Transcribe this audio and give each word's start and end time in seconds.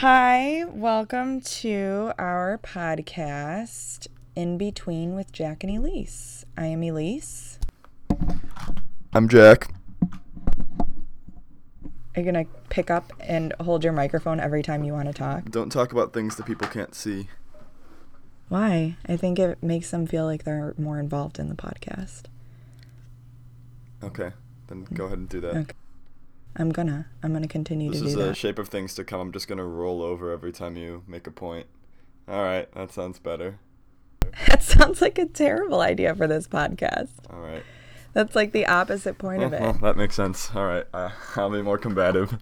Hi, 0.00 0.64
welcome 0.64 1.40
to 1.40 2.12
our 2.20 2.60
podcast, 2.62 4.06
In 4.36 4.56
Between 4.56 5.16
with 5.16 5.32
Jack 5.32 5.64
and 5.64 5.76
Elise. 5.76 6.46
I 6.56 6.66
am 6.66 6.84
Elise. 6.84 7.58
I'm 9.12 9.28
Jack. 9.28 9.74
Are 12.14 12.20
you 12.20 12.22
going 12.22 12.46
to 12.46 12.46
pick 12.68 12.92
up 12.92 13.12
and 13.18 13.52
hold 13.58 13.82
your 13.82 13.92
microphone 13.92 14.38
every 14.38 14.62
time 14.62 14.84
you 14.84 14.92
want 14.92 15.08
to 15.08 15.12
talk? 15.12 15.50
Don't 15.50 15.70
talk 15.70 15.90
about 15.90 16.12
things 16.12 16.36
that 16.36 16.46
people 16.46 16.68
can't 16.68 16.94
see. 16.94 17.26
Why? 18.48 18.98
I 19.04 19.16
think 19.16 19.40
it 19.40 19.60
makes 19.60 19.90
them 19.90 20.06
feel 20.06 20.26
like 20.26 20.44
they're 20.44 20.76
more 20.78 21.00
involved 21.00 21.40
in 21.40 21.48
the 21.48 21.56
podcast. 21.56 22.26
Okay, 24.04 24.30
then 24.68 24.84
go 24.94 25.02
mm. 25.02 25.06
ahead 25.06 25.18
and 25.18 25.28
do 25.28 25.40
that. 25.40 25.56
Okay. 25.56 25.74
I'm 26.58 26.70
gonna. 26.70 27.06
I'm 27.22 27.32
gonna 27.32 27.46
continue 27.48 27.90
This 27.90 28.00
to 28.00 28.06
is 28.08 28.14
do 28.14 28.20
a 28.20 28.24
that. 28.26 28.36
shape 28.36 28.58
of 28.58 28.68
things 28.68 28.94
to 28.96 29.04
come. 29.04 29.20
I'm 29.20 29.32
just 29.32 29.46
gonna 29.48 29.64
roll 29.66 30.02
over 30.02 30.30
every 30.32 30.52
time 30.52 30.76
you 30.76 31.02
make 31.06 31.26
a 31.26 31.30
point. 31.30 31.66
All 32.26 32.42
right, 32.42 32.70
that 32.72 32.92
sounds 32.92 33.18
better. 33.18 33.58
that 34.48 34.62
sounds 34.62 35.00
like 35.00 35.18
a 35.18 35.26
terrible 35.26 35.80
idea 35.80 36.14
for 36.14 36.26
this 36.26 36.46
podcast. 36.48 37.10
All 37.30 37.40
right. 37.40 37.62
That's 38.12 38.34
like 38.34 38.52
the 38.52 38.66
opposite 38.66 39.18
point 39.18 39.42
of 39.42 39.52
it. 39.52 39.60
well, 39.60 39.74
that 39.74 39.96
makes 39.96 40.14
sense. 40.16 40.50
All 40.54 40.66
right, 40.66 40.84
uh, 40.92 41.10
I'll 41.36 41.50
be 41.50 41.62
more 41.62 41.78
combative. 41.78 42.38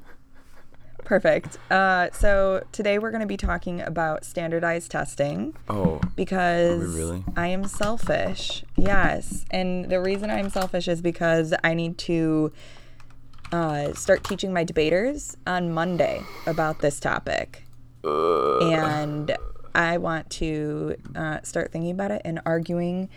Perfect. 1.04 1.58
Uh, 1.70 2.08
so 2.12 2.64
today 2.72 2.98
we're 2.98 3.10
going 3.12 3.20
to 3.20 3.28
be 3.28 3.36
talking 3.36 3.80
about 3.80 4.24
standardized 4.24 4.90
testing 4.90 5.54
Oh, 5.68 6.00
because 6.16 6.96
really? 6.96 7.22
I 7.36 7.46
am 7.48 7.64
selfish. 7.68 8.64
Yes. 8.76 9.44
And 9.52 9.84
the 9.88 10.00
reason 10.00 10.30
I'm 10.30 10.50
selfish 10.50 10.88
is 10.88 11.00
because 11.02 11.54
I 11.62 11.74
need 11.74 11.96
to 11.98 12.52
uh, 13.52 13.92
start 13.94 14.24
teaching 14.24 14.52
my 14.52 14.64
debaters 14.64 15.36
on 15.46 15.72
Monday 15.72 16.22
about 16.46 16.80
this 16.80 16.98
topic. 17.00 17.64
and 18.04 19.36
I 19.74 19.98
want 19.98 20.30
to 20.30 20.96
uh, 21.14 21.40
start 21.42 21.72
thinking 21.72 21.90
about 21.90 22.10
it 22.10 22.22
and 22.24 22.40
arguing 22.46 23.08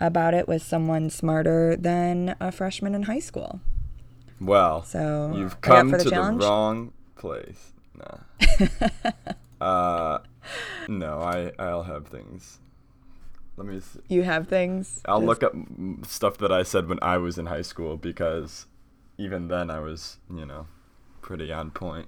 about 0.00 0.32
it 0.34 0.46
with 0.48 0.62
someone 0.62 1.10
smarter 1.10 1.76
than 1.76 2.34
a 2.40 2.50
freshman 2.52 2.94
in 2.94 3.02
high 3.04 3.18
school. 3.18 3.60
well, 4.40 4.82
So 4.84 5.32
you've 5.34 5.36
are 5.36 5.38
you 5.40 5.46
up 5.46 5.60
come 5.60 5.90
for 5.90 5.98
to 5.98 6.04
the 6.04 6.10
challenge? 6.10 6.40
the 6.40 6.46
wrong 6.46 6.92
place. 7.16 7.72
Nah. 7.94 8.18
uh, 9.60 10.18
no, 10.88 11.20
I 11.20 11.52
I'll 11.58 11.82
have 11.82 12.06
things. 12.06 12.58
Let 13.56 13.66
me. 13.66 13.80
See. 13.80 13.98
You 14.08 14.22
have 14.22 14.46
things. 14.46 15.02
I'll 15.06 15.18
Just- 15.20 15.26
look 15.26 15.42
up 15.42 15.54
stuff 16.06 16.38
that 16.38 16.52
I 16.52 16.62
said 16.62 16.88
when 16.88 16.98
I 17.02 17.18
was 17.18 17.38
in 17.38 17.46
high 17.46 17.62
school 17.62 17.96
because 17.96 18.66
even 19.18 19.48
then 19.48 19.70
I 19.70 19.80
was, 19.80 20.18
you 20.32 20.46
know, 20.46 20.66
pretty 21.20 21.52
on 21.52 21.70
point. 21.72 22.06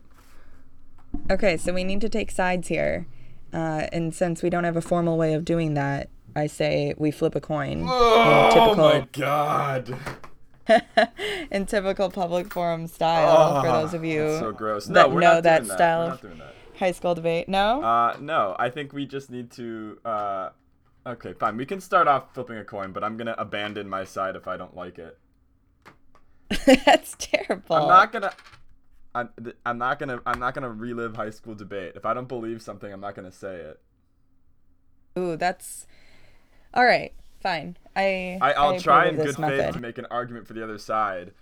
Okay, 1.30 1.56
so 1.56 1.72
we 1.72 1.84
need 1.84 2.00
to 2.00 2.08
take 2.08 2.30
sides 2.30 2.68
here. 2.68 3.06
Uh, 3.52 3.86
and 3.92 4.14
since 4.14 4.42
we 4.42 4.48
don't 4.50 4.62
have 4.64 4.76
a 4.76 4.80
formal 4.80 5.18
way 5.18 5.34
of 5.34 5.44
doing 5.44 5.74
that, 5.74 6.08
I 6.36 6.46
say 6.46 6.94
we 6.96 7.10
flip 7.10 7.34
a 7.34 7.40
coin. 7.40 7.84
Oh 7.88 8.50
typical- 8.52 8.76
my 8.88 9.06
god! 9.12 9.96
in 11.50 11.66
typical 11.66 12.10
public 12.10 12.52
forum 12.52 12.86
style, 12.86 13.60
for 13.60 13.66
those 13.66 13.92
of 13.92 14.04
you 14.04 14.38
so 14.38 14.52
gross. 14.52 14.86
that 14.86 14.92
No, 14.92 15.08
we're 15.08 15.20
know 15.20 15.34
not 15.34 15.42
that 15.42 15.58
doing 15.58 15.68
that. 15.68 15.74
style 15.76 15.98
We're 16.00 16.04
of 16.04 16.10
not 16.12 16.22
doing 16.22 16.38
that. 16.38 16.54
high 16.78 16.92
school 16.92 17.14
debate. 17.16 17.48
No? 17.48 17.82
Uh, 17.82 18.16
no, 18.20 18.54
I 18.56 18.70
think 18.70 18.92
we 18.92 19.04
just 19.04 19.30
need 19.30 19.50
to. 19.52 19.98
Uh, 20.04 20.50
okay, 21.04 21.32
fine. 21.32 21.56
We 21.56 21.66
can 21.66 21.80
start 21.80 22.06
off 22.06 22.32
flipping 22.34 22.56
a 22.58 22.64
coin, 22.64 22.92
but 22.92 23.02
I'm 23.02 23.16
gonna 23.16 23.34
abandon 23.36 23.88
my 23.88 24.04
side 24.04 24.36
if 24.36 24.46
I 24.46 24.56
don't 24.56 24.76
like 24.76 24.96
it. 25.00 25.18
That's 26.84 27.14
terrible. 27.18 27.76
I'm 27.76 27.88
not 27.88 28.12
gonna. 28.12 28.32
I'm, 29.14 29.30
I'm 29.64 29.78
not 29.78 29.98
gonna. 29.98 30.20
I'm 30.26 30.38
not 30.38 30.54
gonna 30.54 30.70
relive 30.70 31.16
high 31.16 31.30
school 31.30 31.54
debate. 31.54 31.92
If 31.96 32.04
I 32.04 32.14
don't 32.14 32.28
believe 32.28 32.62
something, 32.62 32.92
I'm 32.92 33.00
not 33.00 33.14
gonna 33.14 33.32
say 33.32 33.56
it. 33.56 33.80
Ooh, 35.18 35.36
that's. 35.36 35.86
All 36.74 36.84
right, 36.84 37.12
fine. 37.40 37.76
I. 37.94 38.38
I, 38.40 38.52
I'll 38.52 38.74
I 38.74 38.78
try 38.78 39.06
in 39.06 39.16
good 39.16 39.26
this 39.26 39.36
faith 39.36 39.74
to 39.74 39.80
make 39.80 39.98
an 39.98 40.06
argument 40.10 40.46
for 40.46 40.54
the 40.54 40.62
other 40.62 40.78
side, 40.78 41.32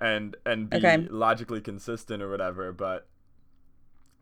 and 0.00 0.36
and 0.44 0.68
be 0.70 0.78
Okay. 0.78 0.98
logically 1.10 1.60
consistent 1.60 2.22
or 2.22 2.30
whatever. 2.30 2.72
But 2.72 3.06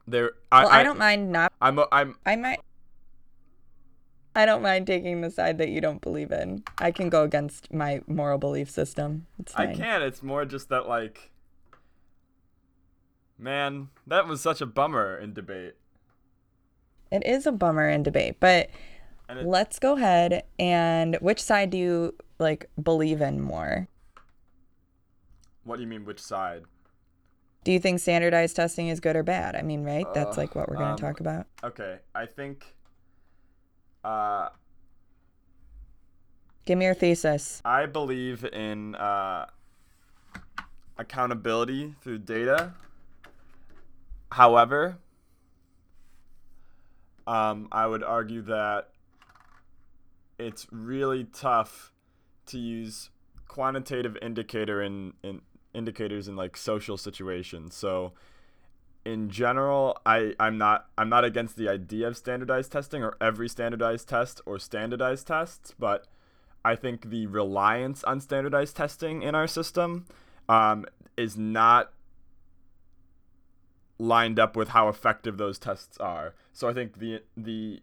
there, 0.06 0.32
I, 0.52 0.64
Well, 0.64 0.72
I, 0.72 0.82
don't 0.82 0.98
mind 0.98 1.32
not. 1.32 1.52
I'm 1.60 1.78
I'm 1.92 2.16
I 2.26 2.36
might. 2.36 2.60
I 4.34 4.46
don't 4.46 4.62
mind 4.62 4.86
taking 4.86 5.20
the 5.20 5.30
side 5.30 5.58
that 5.58 5.68
you 5.68 5.80
don't 5.80 6.00
believe 6.00 6.32
in. 6.32 6.64
I 6.78 6.90
can 6.90 7.08
go 7.08 7.22
against 7.22 7.72
my 7.72 8.02
moral 8.06 8.38
belief 8.38 8.68
system. 8.70 9.26
It's 9.38 9.54
I 9.54 9.74
can. 9.74 10.02
It's 10.02 10.22
more 10.22 10.44
just 10.44 10.68
that 10.70 10.88
like, 10.88 11.30
man, 13.38 13.88
that 14.06 14.26
was 14.26 14.40
such 14.40 14.60
a 14.60 14.66
bummer 14.66 15.16
in 15.16 15.34
debate. 15.34 15.74
It 17.12 17.24
is 17.24 17.46
a 17.46 17.52
bummer 17.52 17.88
in 17.88 18.02
debate, 18.02 18.36
but 18.40 18.70
it, 19.28 19.46
let's 19.46 19.78
go 19.78 19.96
ahead 19.96 20.42
and 20.58 21.16
which 21.20 21.40
side 21.40 21.70
do 21.70 21.78
you 21.78 22.14
like 22.40 22.68
believe 22.82 23.20
in 23.20 23.40
more? 23.40 23.88
what 25.64 25.76
do 25.76 25.82
you 25.82 25.88
mean? 25.88 26.04
Which 26.04 26.20
side? 26.20 26.62
Do 27.64 27.72
you 27.72 27.80
think 27.80 27.98
standardized 27.98 28.56
testing 28.56 28.88
is 28.88 29.00
good 29.00 29.16
or 29.16 29.22
bad? 29.22 29.56
I 29.56 29.62
mean, 29.62 29.84
right? 29.84 30.06
That's 30.12 30.36
Uh, 30.36 30.42
like 30.42 30.54
what 30.54 30.68
we're 30.68 30.76
going 30.76 30.90
um, 30.90 30.96
to 30.96 31.02
talk 31.02 31.20
about. 31.20 31.46
Okay, 31.62 31.98
I 32.14 32.26
think. 32.26 32.76
Uh, 34.04 34.50
Give 36.66 36.78
me 36.78 36.84
your 36.86 36.94
thesis. 36.94 37.60
I 37.64 37.86
believe 37.86 38.44
in 38.44 38.94
uh, 38.94 39.46
accountability 40.96 41.94
through 42.02 42.18
data. 42.18 42.72
However, 44.32 44.96
um, 47.26 47.68
I 47.70 47.86
would 47.86 48.02
argue 48.02 48.42
that 48.42 48.88
it's 50.38 50.66
really 50.70 51.24
tough 51.24 51.92
to 52.46 52.58
use 52.58 53.10
quantitative 53.46 54.16
indicator 54.20 54.82
in, 54.82 55.12
in 55.22 55.40
indicators 55.74 56.28
in 56.28 56.36
like 56.36 56.56
social 56.56 56.96
situations. 56.96 57.74
So 57.74 58.12
in 59.04 59.28
general, 59.28 59.98
I, 60.06 60.34
I'm 60.40 60.56
not 60.58 60.86
I'm 60.96 61.08
not 61.08 61.24
against 61.24 61.56
the 61.56 61.68
idea 61.68 62.08
of 62.08 62.16
standardized 62.16 62.72
testing 62.72 63.02
or 63.02 63.16
every 63.20 63.48
standardized 63.48 64.08
test 64.08 64.40
or 64.46 64.58
standardized 64.58 65.26
tests, 65.26 65.74
but 65.78 66.06
I 66.64 66.74
think 66.76 67.10
the 67.10 67.26
reliance 67.26 68.02
on 68.04 68.20
standardized 68.20 68.76
testing 68.76 69.22
in 69.22 69.34
our 69.34 69.46
system 69.46 70.06
um, 70.48 70.86
is 71.16 71.36
not 71.36 71.92
lined 73.98 74.38
up 74.38 74.56
with 74.56 74.68
how 74.68 74.88
effective 74.88 75.36
those 75.36 75.58
tests 75.58 75.98
are. 75.98 76.34
So 76.52 76.68
I 76.68 76.72
think 76.72 76.98
the 76.98 77.22
the 77.36 77.82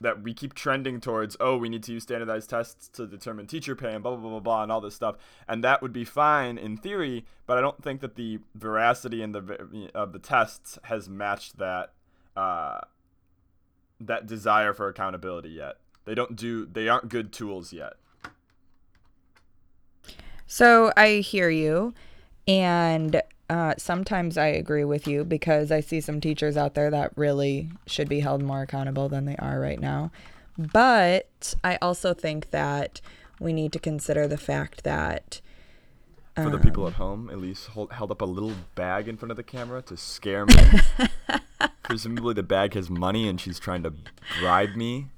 that 0.00 0.22
we 0.22 0.32
keep 0.32 0.54
trending 0.54 1.00
towards 1.00 1.36
oh 1.40 1.56
we 1.56 1.68
need 1.68 1.82
to 1.82 1.92
use 1.92 2.02
standardized 2.02 2.48
tests 2.48 2.88
to 2.88 3.06
determine 3.06 3.46
teacher 3.46 3.76
pay 3.76 3.92
and 3.92 4.02
blah 4.02 4.12
blah 4.12 4.20
blah 4.20 4.30
blah 4.30 4.40
blah 4.40 4.62
and 4.62 4.72
all 4.72 4.80
this 4.80 4.94
stuff 4.94 5.16
and 5.46 5.62
that 5.62 5.82
would 5.82 5.92
be 5.92 6.04
fine 6.04 6.56
in 6.56 6.76
theory 6.76 7.24
but 7.46 7.58
I 7.58 7.60
don't 7.60 7.82
think 7.82 8.00
that 8.00 8.14
the 8.14 8.38
veracity 8.54 9.22
and 9.22 9.34
the 9.34 9.90
of 9.94 10.12
the 10.12 10.20
tests 10.20 10.78
has 10.84 11.08
matched 11.08 11.58
that 11.58 11.92
uh, 12.36 12.78
that 14.00 14.26
desire 14.26 14.72
for 14.72 14.88
accountability 14.88 15.50
yet. 15.50 15.76
They 16.04 16.14
don't 16.14 16.36
do 16.36 16.66
they 16.66 16.88
aren't 16.88 17.08
good 17.08 17.32
tools 17.32 17.72
yet. 17.72 17.94
So 20.46 20.92
I 20.96 21.16
hear 21.16 21.50
you, 21.50 21.94
and 22.48 23.20
uh, 23.50 23.74
sometimes 23.76 24.38
I 24.38 24.46
agree 24.46 24.84
with 24.84 25.08
you 25.08 25.24
because 25.24 25.72
I 25.72 25.80
see 25.80 26.00
some 26.00 26.20
teachers 26.20 26.56
out 26.56 26.74
there 26.74 26.88
that 26.90 27.12
really 27.16 27.68
should 27.86 28.08
be 28.08 28.20
held 28.20 28.42
more 28.42 28.62
accountable 28.62 29.08
than 29.08 29.24
they 29.24 29.34
are 29.36 29.58
right 29.58 29.80
now. 29.80 30.12
But 30.56 31.54
I 31.64 31.76
also 31.82 32.14
think 32.14 32.50
that 32.50 33.00
we 33.40 33.52
need 33.52 33.72
to 33.72 33.80
consider 33.80 34.28
the 34.28 34.38
fact 34.38 34.84
that 34.84 35.40
For 36.36 36.48
the 36.48 36.56
Um. 36.58 36.62
people 36.62 36.86
at 36.86 36.92
home, 36.94 37.28
Elise 37.28 37.66
hold, 37.66 37.92
held 37.92 38.12
up 38.12 38.22
a 38.22 38.24
little 38.24 38.52
bag 38.76 39.08
in 39.08 39.16
front 39.16 39.32
of 39.32 39.36
the 39.36 39.42
camera 39.42 39.82
to 39.82 39.96
scare 39.96 40.46
me. 40.46 40.54
Presumably, 41.82 42.34
the 42.34 42.44
bag 42.44 42.74
has 42.74 42.88
money 42.88 43.28
and 43.28 43.40
she's 43.40 43.58
trying 43.58 43.82
to 43.82 43.92
bribe 44.38 44.76
me. 44.76 45.08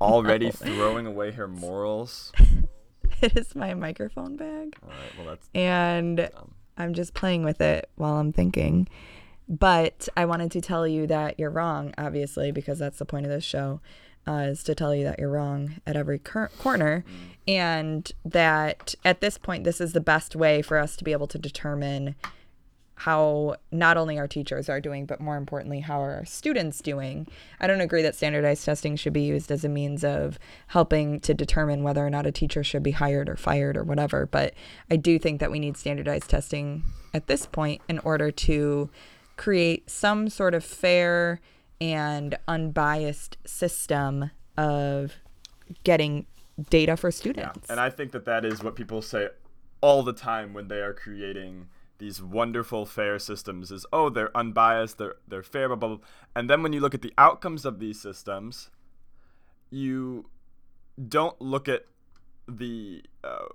Already 0.00 0.50
throwing 0.66 1.06
away 1.06 1.30
her 1.30 1.46
morals. 1.46 2.32
it 3.22 3.36
is 3.36 3.54
my 3.54 3.72
microphone 3.74 4.36
bag. 4.36 4.74
All 4.82 4.88
right, 4.88 5.16
well, 5.16 5.26
that's 5.28 5.48
and 5.54 6.16
dumb. 6.16 6.54
I'm 6.76 6.94
just 6.94 7.14
playing 7.14 7.44
with 7.44 7.60
it 7.60 7.88
while 7.96 8.16
I'm 8.16 8.32
thinking. 8.32 8.88
But 9.48 10.08
I 10.16 10.24
wanted 10.24 10.50
to 10.52 10.60
tell 10.60 10.86
you 10.86 11.06
that 11.08 11.38
you're 11.38 11.50
wrong, 11.50 11.92
obviously, 11.98 12.52
because 12.52 12.78
that's 12.78 12.98
the 12.98 13.04
point 13.04 13.26
of 13.26 13.32
this 13.32 13.44
show, 13.44 13.80
uh, 14.26 14.46
is 14.46 14.62
to 14.64 14.74
tell 14.74 14.94
you 14.94 15.04
that 15.04 15.18
you're 15.18 15.30
wrong 15.30 15.80
at 15.86 15.96
every 15.96 16.18
cor- 16.18 16.50
corner, 16.58 17.04
and 17.46 18.10
that 18.24 18.94
at 19.04 19.20
this 19.20 19.36
point, 19.36 19.64
this 19.64 19.80
is 19.80 19.92
the 19.92 20.00
best 20.00 20.36
way 20.36 20.62
for 20.62 20.78
us 20.78 20.96
to 20.96 21.04
be 21.04 21.12
able 21.12 21.26
to 21.26 21.38
determine 21.38 22.14
how 23.02 23.56
not 23.72 23.96
only 23.96 24.16
our 24.16 24.28
teachers 24.28 24.68
are 24.68 24.80
doing, 24.80 25.06
but 25.06 25.20
more 25.20 25.36
importantly, 25.36 25.80
how 25.80 26.00
are 26.00 26.14
our 26.14 26.24
students 26.24 26.80
doing. 26.80 27.26
I 27.58 27.66
don't 27.66 27.80
agree 27.80 28.00
that 28.02 28.14
standardized 28.14 28.64
testing 28.64 28.94
should 28.94 29.12
be 29.12 29.22
used 29.22 29.50
as 29.50 29.64
a 29.64 29.68
means 29.68 30.04
of 30.04 30.38
helping 30.68 31.18
to 31.20 31.34
determine 31.34 31.82
whether 31.82 32.06
or 32.06 32.10
not 32.10 32.26
a 32.26 32.30
teacher 32.30 32.62
should 32.62 32.84
be 32.84 32.92
hired 32.92 33.28
or 33.28 33.34
fired 33.34 33.76
or 33.76 33.82
whatever, 33.82 34.26
but 34.26 34.54
I 34.88 34.94
do 34.94 35.18
think 35.18 35.40
that 35.40 35.50
we 35.50 35.58
need 35.58 35.76
standardized 35.76 36.30
testing 36.30 36.84
at 37.12 37.26
this 37.26 37.44
point 37.44 37.82
in 37.88 37.98
order 37.98 38.30
to 38.30 38.88
create 39.36 39.90
some 39.90 40.28
sort 40.28 40.54
of 40.54 40.64
fair 40.64 41.40
and 41.80 42.38
unbiased 42.46 43.36
system 43.44 44.30
of 44.56 45.14
getting 45.82 46.26
data 46.70 46.96
for 46.96 47.10
students. 47.10 47.68
And 47.68 47.80
I 47.80 47.90
think 47.90 48.12
that 48.12 48.26
that 48.26 48.44
is 48.44 48.62
what 48.62 48.76
people 48.76 49.02
say 49.02 49.30
all 49.80 50.04
the 50.04 50.12
time 50.12 50.54
when 50.54 50.68
they 50.68 50.82
are 50.82 50.94
creating 50.94 51.66
these 52.02 52.20
wonderful 52.20 52.84
fair 52.84 53.16
systems 53.16 53.70
is 53.70 53.86
oh 53.92 54.08
they're 54.08 54.36
unbiased 54.36 54.98
they're 54.98 55.14
they're 55.28 55.42
fair 55.42 55.68
blah, 55.68 55.76
blah 55.76 55.88
blah. 55.88 55.98
And 56.34 56.50
then 56.50 56.62
when 56.62 56.72
you 56.72 56.80
look 56.80 56.94
at 56.94 57.02
the 57.02 57.14
outcomes 57.16 57.64
of 57.64 57.78
these 57.78 58.00
systems 58.00 58.70
you 59.70 60.26
don't 61.08 61.40
look 61.40 61.68
at 61.68 61.86
the 62.48 63.04
uh, 63.22 63.46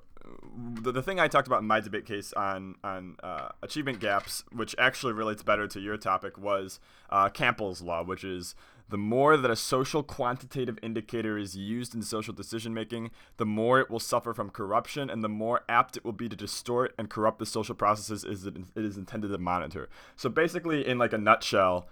the, 0.81 0.91
the 0.91 1.01
thing 1.01 1.19
I 1.19 1.27
talked 1.27 1.47
about 1.47 1.61
in 1.61 1.67
my 1.67 1.81
debate 1.81 2.05
case 2.05 2.31
on 2.33 2.75
on 2.83 3.17
uh, 3.21 3.49
achievement 3.61 3.99
gaps, 3.99 4.43
which 4.51 4.75
actually 4.77 5.13
relates 5.13 5.43
better 5.43 5.67
to 5.67 5.79
your 5.79 5.97
topic, 5.97 6.37
was 6.37 6.79
uh, 7.09 7.29
Campbell's 7.29 7.81
law, 7.81 8.03
which 8.03 8.23
is 8.23 8.55
the 8.89 8.97
more 8.97 9.35
that 9.35 9.51
a 9.51 9.55
social 9.55 10.01
quantitative 10.01 10.79
indicator 10.81 11.37
is 11.37 11.57
used 11.57 11.93
in 11.93 12.01
social 12.01 12.33
decision 12.33 12.73
making, 12.73 13.11
the 13.35 13.45
more 13.45 13.79
it 13.79 13.89
will 13.89 13.99
suffer 13.99 14.33
from 14.33 14.49
corruption, 14.49 15.09
and 15.09 15.23
the 15.23 15.29
more 15.29 15.61
apt 15.67 15.97
it 15.97 16.05
will 16.05 16.13
be 16.13 16.29
to 16.29 16.35
distort 16.35 16.93
and 16.97 17.09
corrupt 17.09 17.39
the 17.39 17.45
social 17.45 17.75
processes 17.75 18.23
it 18.45 18.55
is 18.75 18.97
intended 18.97 19.29
to 19.29 19.37
monitor. 19.37 19.89
So 20.15 20.29
basically, 20.29 20.87
in 20.87 20.97
like 20.97 21.13
a 21.13 21.17
nutshell, 21.17 21.87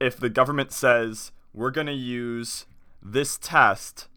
if 0.00 0.16
the 0.16 0.30
government 0.30 0.72
says 0.72 1.32
we're 1.52 1.70
going 1.70 1.86
to 1.86 1.92
use 1.92 2.66
this 3.02 3.38
test 3.38 4.08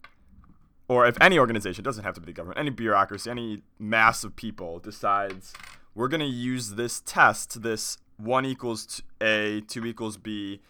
or 0.87 1.07
if 1.07 1.17
any 1.21 1.39
organization 1.39 1.83
doesn't 1.83 2.03
have 2.03 2.15
to 2.15 2.21
be 2.21 2.25
the 2.25 2.33
government, 2.33 2.59
any 2.59 2.69
bureaucracy, 2.69 3.29
any 3.29 3.61
mass 3.79 4.23
of 4.23 4.35
people 4.35 4.79
decides 4.79 5.53
we're 5.95 6.09
going 6.09 6.19
to 6.19 6.25
use 6.25 6.71
this 6.71 7.01
test, 7.01 7.61
this 7.61 7.97
one 8.17 8.45
equals 8.45 9.01
A, 9.21 9.61
two 9.67 9.85
equals 9.85 10.17
B, 10.17 10.61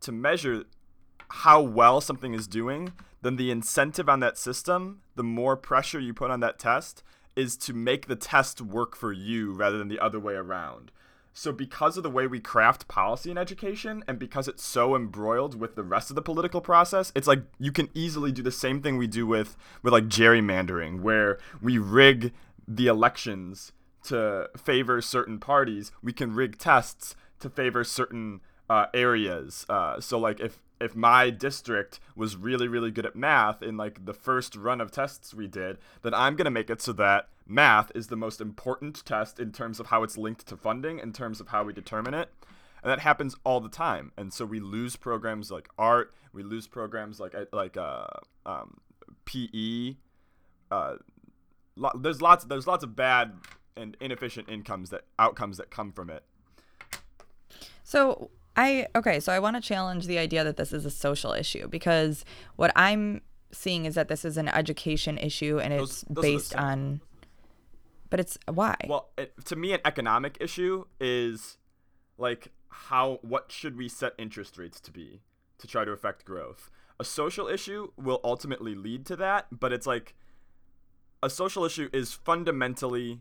to 0.00 0.12
measure 0.12 0.64
how 1.28 1.60
well 1.60 2.00
something 2.00 2.34
is 2.34 2.46
doing, 2.46 2.92
then 3.22 3.36
the 3.36 3.50
incentive 3.50 4.08
on 4.08 4.20
that 4.20 4.38
system, 4.38 5.00
the 5.14 5.24
more 5.24 5.56
pressure 5.56 6.00
you 6.00 6.14
put 6.14 6.30
on 6.30 6.40
that 6.40 6.58
test, 6.58 7.02
is 7.34 7.56
to 7.56 7.74
make 7.74 8.06
the 8.06 8.16
test 8.16 8.60
work 8.60 8.96
for 8.96 9.12
you 9.12 9.52
rather 9.52 9.78
than 9.78 9.88
the 9.88 10.00
other 10.00 10.18
way 10.18 10.34
around. 10.34 10.90
So, 11.32 11.52
because 11.52 11.98
of 11.98 12.02
the 12.02 12.10
way 12.10 12.26
we 12.26 12.40
craft 12.40 12.88
policy 12.88 13.30
in 13.30 13.36
education, 13.36 14.02
and 14.08 14.18
because 14.18 14.48
it's 14.48 14.64
so 14.64 14.96
embroiled 14.96 15.60
with 15.60 15.74
the 15.74 15.82
rest 15.82 16.08
of 16.08 16.16
the 16.16 16.22
political 16.22 16.62
process, 16.62 17.12
it's 17.14 17.26
like 17.26 17.42
you 17.58 17.72
can 17.72 17.90
easily 17.92 18.32
do 18.32 18.42
the 18.42 18.50
same 18.50 18.80
thing 18.80 18.96
we 18.96 19.06
do 19.06 19.26
with 19.26 19.54
with 19.82 19.92
like 19.92 20.08
gerrymandering, 20.08 21.02
where 21.02 21.38
we 21.60 21.76
rig 21.76 22.32
the 22.66 22.86
elections 22.86 23.72
to 24.04 24.48
favor 24.56 25.02
certain 25.02 25.38
parties. 25.38 25.92
We 26.02 26.14
can 26.14 26.34
rig 26.34 26.58
tests 26.58 27.14
to 27.40 27.50
favor 27.50 27.84
certain 27.84 28.40
uh, 28.68 28.86
areas. 28.94 29.66
Uh, 29.68 30.00
so, 30.00 30.18
like 30.18 30.40
if 30.40 30.62
if 30.80 30.94
my 30.94 31.30
district 31.30 32.00
was 32.14 32.36
really 32.36 32.68
really 32.68 32.90
good 32.90 33.06
at 33.06 33.16
math 33.16 33.62
in 33.62 33.76
like 33.76 34.04
the 34.04 34.12
first 34.12 34.54
run 34.54 34.78
of 34.78 34.90
tests 34.90 35.32
we 35.32 35.46
did 35.46 35.78
then 36.02 36.12
i'm 36.12 36.36
to 36.36 36.50
make 36.50 36.68
it 36.68 36.82
so 36.82 36.92
that 36.92 37.30
math 37.46 37.92
is 37.94 38.08
the 38.08 38.16
most 38.16 38.40
important 38.40 39.04
test 39.04 39.38
in 39.38 39.52
terms 39.52 39.78
of 39.78 39.86
how 39.86 40.02
it's 40.02 40.18
linked 40.18 40.46
to 40.46 40.56
funding 40.56 40.98
in 40.98 41.12
terms 41.12 41.40
of 41.40 41.48
how 41.48 41.62
we 41.64 41.72
determine 41.72 42.12
it. 42.12 42.30
And 42.82 42.90
that 42.90 43.00
happens 43.00 43.36
all 43.44 43.60
the 43.60 43.68
time. 43.68 44.12
And 44.16 44.32
so 44.32 44.44
we 44.44 44.60
lose 44.60 44.96
programs 44.96 45.50
like 45.50 45.68
art 45.78 46.14
we 46.32 46.42
lose 46.42 46.66
programs 46.66 47.18
like 47.18 47.34
like 47.52 47.76
uh, 47.76 48.06
um, 48.44 48.78
pe 49.24 49.94
uh, 50.70 50.96
lo- 51.76 51.92
there's 51.94 52.20
lots 52.20 52.44
there's 52.44 52.66
lots 52.66 52.84
of 52.84 52.94
bad 52.94 53.32
and 53.76 53.96
inefficient 54.00 54.48
incomes 54.48 54.90
that 54.90 55.04
outcomes 55.18 55.56
that 55.56 55.70
come 55.70 55.92
from 55.92 56.10
it. 56.10 56.24
So 57.84 58.30
I 58.56 58.86
okay, 58.96 59.20
so 59.20 59.32
I 59.32 59.38
want 59.38 59.56
to 59.56 59.62
challenge 59.62 60.06
the 60.06 60.18
idea 60.18 60.42
that 60.42 60.56
this 60.56 60.72
is 60.72 60.86
a 60.86 60.90
social 60.90 61.32
issue 61.32 61.68
because 61.68 62.24
what 62.56 62.72
I'm 62.74 63.20
seeing 63.52 63.84
is 63.84 63.94
that 63.94 64.08
this 64.08 64.24
is 64.24 64.36
an 64.36 64.48
education 64.48 65.18
issue 65.18 65.58
and 65.58 65.72
it's 65.72 66.02
those, 66.02 66.04
those 66.10 66.22
based 66.22 66.56
on 66.56 67.00
but 68.08 68.20
it's 68.20 68.38
why? 68.48 68.76
Well, 68.86 69.10
it, 69.18 69.32
to 69.46 69.56
me 69.56 69.72
an 69.72 69.80
economic 69.84 70.38
issue 70.40 70.84
is 71.00 71.58
like 72.18 72.52
how 72.68 73.18
what 73.22 73.52
should 73.52 73.76
we 73.76 73.88
set 73.88 74.14
interest 74.18 74.58
rates 74.58 74.80
to 74.80 74.90
be 74.90 75.20
to 75.58 75.66
try 75.66 75.84
to 75.84 75.92
affect 75.92 76.24
growth. 76.24 76.70
A 76.98 77.04
social 77.04 77.48
issue 77.48 77.92
will 77.96 78.20
ultimately 78.24 78.74
lead 78.74 79.04
to 79.06 79.16
that, 79.16 79.46
but 79.50 79.72
it's 79.72 79.86
like 79.86 80.14
a 81.22 81.28
social 81.28 81.64
issue 81.64 81.88
is 81.92 82.12
fundamentally 82.12 83.20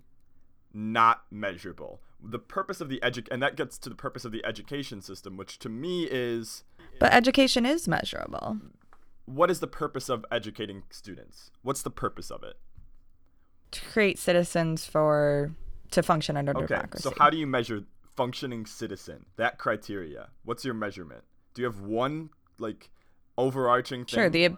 not 0.73 1.23
measurable 1.31 1.99
the 2.23 2.39
purpose 2.39 2.81
of 2.81 2.89
the 2.89 2.99
edu 3.03 3.27
and 3.29 3.41
that 3.41 3.55
gets 3.55 3.77
to 3.77 3.89
the 3.89 3.95
purpose 3.95 4.25
of 4.25 4.31
the 4.31 4.43
education 4.45 5.01
system 5.01 5.37
which 5.37 5.59
to 5.59 5.69
me 5.69 6.07
is 6.09 6.63
but 6.99 7.13
education 7.13 7.65
is 7.65 7.87
measurable. 7.87 8.57
What 9.25 9.49
is 9.49 9.59
the 9.59 9.67
purpose 9.67 10.09
of 10.09 10.25
educating 10.31 10.83
students? 10.89 11.51
What's 11.61 11.81
the 11.81 11.89
purpose 11.89 12.29
of 12.29 12.43
it? 12.43 12.57
To 13.71 13.81
create 13.91 14.19
citizens 14.19 14.85
for 14.85 15.51
to 15.91 16.03
function 16.03 16.37
under 16.37 16.55
okay, 16.55 16.67
democracy 16.67 17.03
so 17.03 17.13
how 17.17 17.29
do 17.29 17.37
you 17.37 17.47
measure 17.47 17.83
functioning 18.15 18.65
citizen 18.65 19.25
that 19.37 19.57
criteria? 19.57 20.29
What's 20.43 20.63
your 20.63 20.73
measurement? 20.73 21.23
Do 21.53 21.61
you 21.61 21.65
have 21.67 21.81
one 21.81 22.29
like 22.59 22.89
overarching 23.37 24.05
thing? 24.05 24.17
sure 24.17 24.29
the 24.29 24.55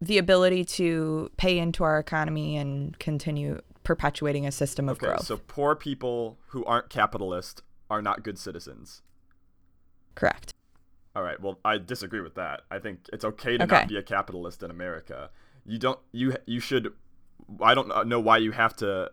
the 0.00 0.18
ability 0.18 0.64
to 0.64 1.30
pay 1.36 1.58
into 1.58 1.84
our 1.84 1.98
economy 1.98 2.56
and 2.56 2.98
continue 2.98 3.60
perpetuating 3.82 4.46
a 4.46 4.52
system 4.52 4.88
of 4.88 4.96
okay, 4.98 5.06
growth. 5.06 5.26
So 5.26 5.36
poor 5.36 5.74
people 5.74 6.38
who 6.48 6.64
aren't 6.64 6.88
capitalist 6.88 7.62
are 7.90 8.02
not 8.02 8.22
good 8.22 8.38
citizens. 8.38 9.02
Correct. 10.14 10.52
All 11.14 11.22
right. 11.22 11.40
Well, 11.40 11.58
I 11.64 11.78
disagree 11.78 12.20
with 12.20 12.34
that. 12.36 12.62
I 12.70 12.78
think 12.78 13.00
it's 13.12 13.24
okay 13.24 13.58
to 13.58 13.64
okay. 13.64 13.80
not 13.80 13.88
be 13.88 13.96
a 13.96 14.02
capitalist 14.02 14.62
in 14.62 14.70
America. 14.70 15.30
You 15.66 15.78
don't 15.78 15.98
you 16.12 16.36
you 16.46 16.60
should 16.60 16.92
I 17.60 17.74
don't 17.74 18.08
know 18.08 18.20
why 18.20 18.38
you 18.38 18.52
have 18.52 18.74
to 18.76 19.10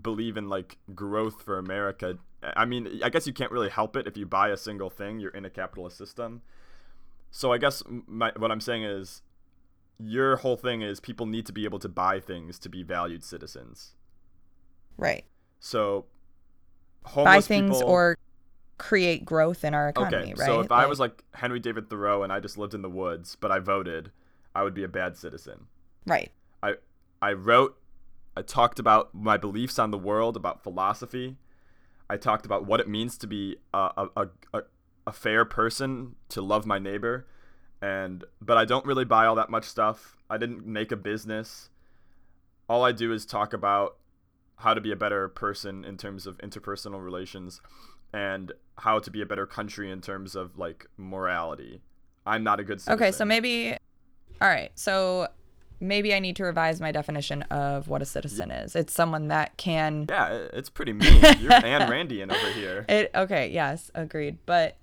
believe 0.00 0.36
in 0.36 0.48
like 0.48 0.78
growth 0.94 1.42
for 1.42 1.58
America. 1.58 2.18
I 2.42 2.64
mean, 2.64 3.00
I 3.02 3.08
guess 3.08 3.26
you 3.26 3.32
can't 3.32 3.50
really 3.50 3.70
help 3.70 3.96
it 3.96 4.06
if 4.06 4.16
you 4.16 4.26
buy 4.26 4.50
a 4.50 4.56
single 4.56 4.90
thing, 4.90 5.18
you're 5.18 5.30
in 5.30 5.44
a 5.44 5.50
capitalist 5.50 5.96
system. 5.96 6.42
So 7.30 7.52
I 7.52 7.58
guess 7.58 7.82
my, 8.06 8.32
what 8.36 8.50
I'm 8.50 8.60
saying 8.60 8.84
is 8.84 9.22
your 9.98 10.36
whole 10.36 10.56
thing 10.56 10.82
is 10.82 11.00
people 11.00 11.26
need 11.26 11.46
to 11.46 11.52
be 11.52 11.64
able 11.64 11.78
to 11.78 11.88
buy 11.88 12.20
things 12.20 12.58
to 12.60 12.68
be 12.68 12.82
valued 12.82 13.24
citizens. 13.24 13.94
Right. 14.96 15.24
So 15.60 16.06
buy 17.14 17.40
things 17.40 17.78
people... 17.78 17.90
or 17.90 18.18
create 18.78 19.24
growth 19.24 19.64
in 19.64 19.74
our 19.74 19.88
economy, 19.88 20.32
okay, 20.32 20.34
right? 20.34 20.46
So 20.46 20.60
if 20.60 20.70
like... 20.70 20.84
I 20.84 20.86
was 20.86 21.00
like 21.00 21.24
Henry 21.34 21.60
David 21.60 21.88
Thoreau 21.88 22.22
and 22.22 22.32
I 22.32 22.40
just 22.40 22.58
lived 22.58 22.74
in 22.74 22.82
the 22.82 22.90
woods, 22.90 23.36
but 23.36 23.50
I 23.50 23.58
voted, 23.58 24.10
I 24.54 24.62
would 24.62 24.74
be 24.74 24.84
a 24.84 24.88
bad 24.88 25.16
citizen. 25.16 25.66
Right. 26.06 26.30
I 26.62 26.74
I 27.20 27.32
wrote 27.32 27.78
I 28.36 28.42
talked 28.42 28.78
about 28.78 29.14
my 29.14 29.38
beliefs 29.38 29.78
on 29.78 29.90
the 29.90 29.98
world, 29.98 30.36
about 30.36 30.62
philosophy. 30.62 31.36
I 32.08 32.18
talked 32.18 32.44
about 32.44 32.66
what 32.66 32.80
it 32.80 32.88
means 32.88 33.16
to 33.18 33.26
be 33.26 33.56
a, 33.72 34.08
a, 34.16 34.28
a, 34.52 34.62
a 35.06 35.12
fair 35.12 35.44
person, 35.44 36.16
to 36.28 36.42
love 36.42 36.66
my 36.66 36.78
neighbor 36.78 37.26
and 37.80 38.24
but 38.40 38.56
I 38.56 38.64
don't 38.64 38.84
really 38.86 39.04
buy 39.04 39.26
all 39.26 39.34
that 39.36 39.50
much 39.50 39.64
stuff. 39.64 40.16
I 40.28 40.38
didn't 40.38 40.66
make 40.66 40.92
a 40.92 40.96
business. 40.96 41.70
All 42.68 42.84
I 42.84 42.92
do 42.92 43.12
is 43.12 43.24
talk 43.24 43.52
about 43.52 43.96
how 44.56 44.74
to 44.74 44.80
be 44.80 44.90
a 44.90 44.96
better 44.96 45.28
person 45.28 45.84
in 45.84 45.96
terms 45.96 46.26
of 46.26 46.38
interpersonal 46.38 47.04
relations 47.04 47.60
and 48.12 48.52
how 48.78 48.98
to 48.98 49.10
be 49.10 49.20
a 49.20 49.26
better 49.26 49.46
country 49.46 49.90
in 49.90 50.00
terms 50.00 50.34
of 50.34 50.58
like 50.58 50.86
morality. 50.96 51.82
I'm 52.24 52.42
not 52.42 52.58
a 52.58 52.64
good 52.64 52.80
citizen. 52.80 52.94
Okay, 52.94 53.12
so 53.12 53.24
maybe 53.24 53.76
all 54.40 54.48
right. 54.48 54.70
So 54.74 55.28
maybe 55.80 56.14
I 56.14 56.18
need 56.18 56.36
to 56.36 56.44
revise 56.44 56.80
my 56.80 56.92
definition 56.92 57.42
of 57.42 57.88
what 57.88 58.02
a 58.02 58.06
citizen 58.06 58.50
is. 58.50 58.74
It's 58.74 58.92
someone 58.92 59.28
that 59.28 59.56
can 59.56 60.06
Yeah, 60.08 60.46
it's 60.52 60.70
pretty 60.70 60.92
mean. 60.92 61.20
You're 61.22 61.50
Ayn 61.52 61.88
Randian 61.88 62.32
over 62.32 62.50
here. 62.52 62.84
It 62.88 63.10
okay, 63.14 63.50
yes, 63.50 63.90
agreed. 63.94 64.38
But 64.46 64.76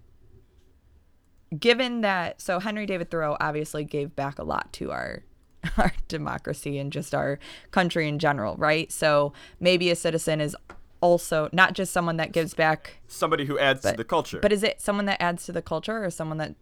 given 1.60 2.02
that 2.02 2.42
so 2.42 2.60
Henry 2.60 2.86
David 2.86 3.12
Thoreau 3.12 3.38
obviously 3.40 3.84
gave 3.84 4.16
back 4.16 4.40
a 4.40 4.44
lot 4.44 4.72
to 4.74 4.92
our 4.92 5.24
our 5.78 5.94
democracy 6.08 6.78
and 6.78 6.92
just 6.92 7.16
our 7.16 7.40
country 7.72 8.08
in 8.08 8.20
general, 8.20 8.56
right? 8.58 8.92
So 8.92 9.34
maybe 9.60 9.90
a 9.90 9.96
citizen 9.96 10.42
is 10.42 10.56
also 11.02 11.50
not 11.52 11.74
just 11.74 11.92
someone 11.92 12.18
that 12.18 12.32
gives 12.32 12.54
back 12.54 12.98
somebody 13.08 13.46
who 13.46 13.60
adds 13.60 13.82
but, 13.82 13.92
to 13.92 13.98
the 13.98 14.04
culture. 14.04 14.40
But 14.40 14.54
is 14.54 14.64
it 14.64 14.82
someone 14.82 15.06
that 15.06 15.22
adds 15.22 15.46
to 15.46 15.52
the 15.52 15.62
culture 15.62 16.04
or 16.04 16.10
someone 16.10 16.38
that 16.38 16.56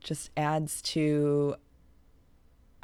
just 0.00 0.30
adds 0.36 0.82
to 0.82 1.56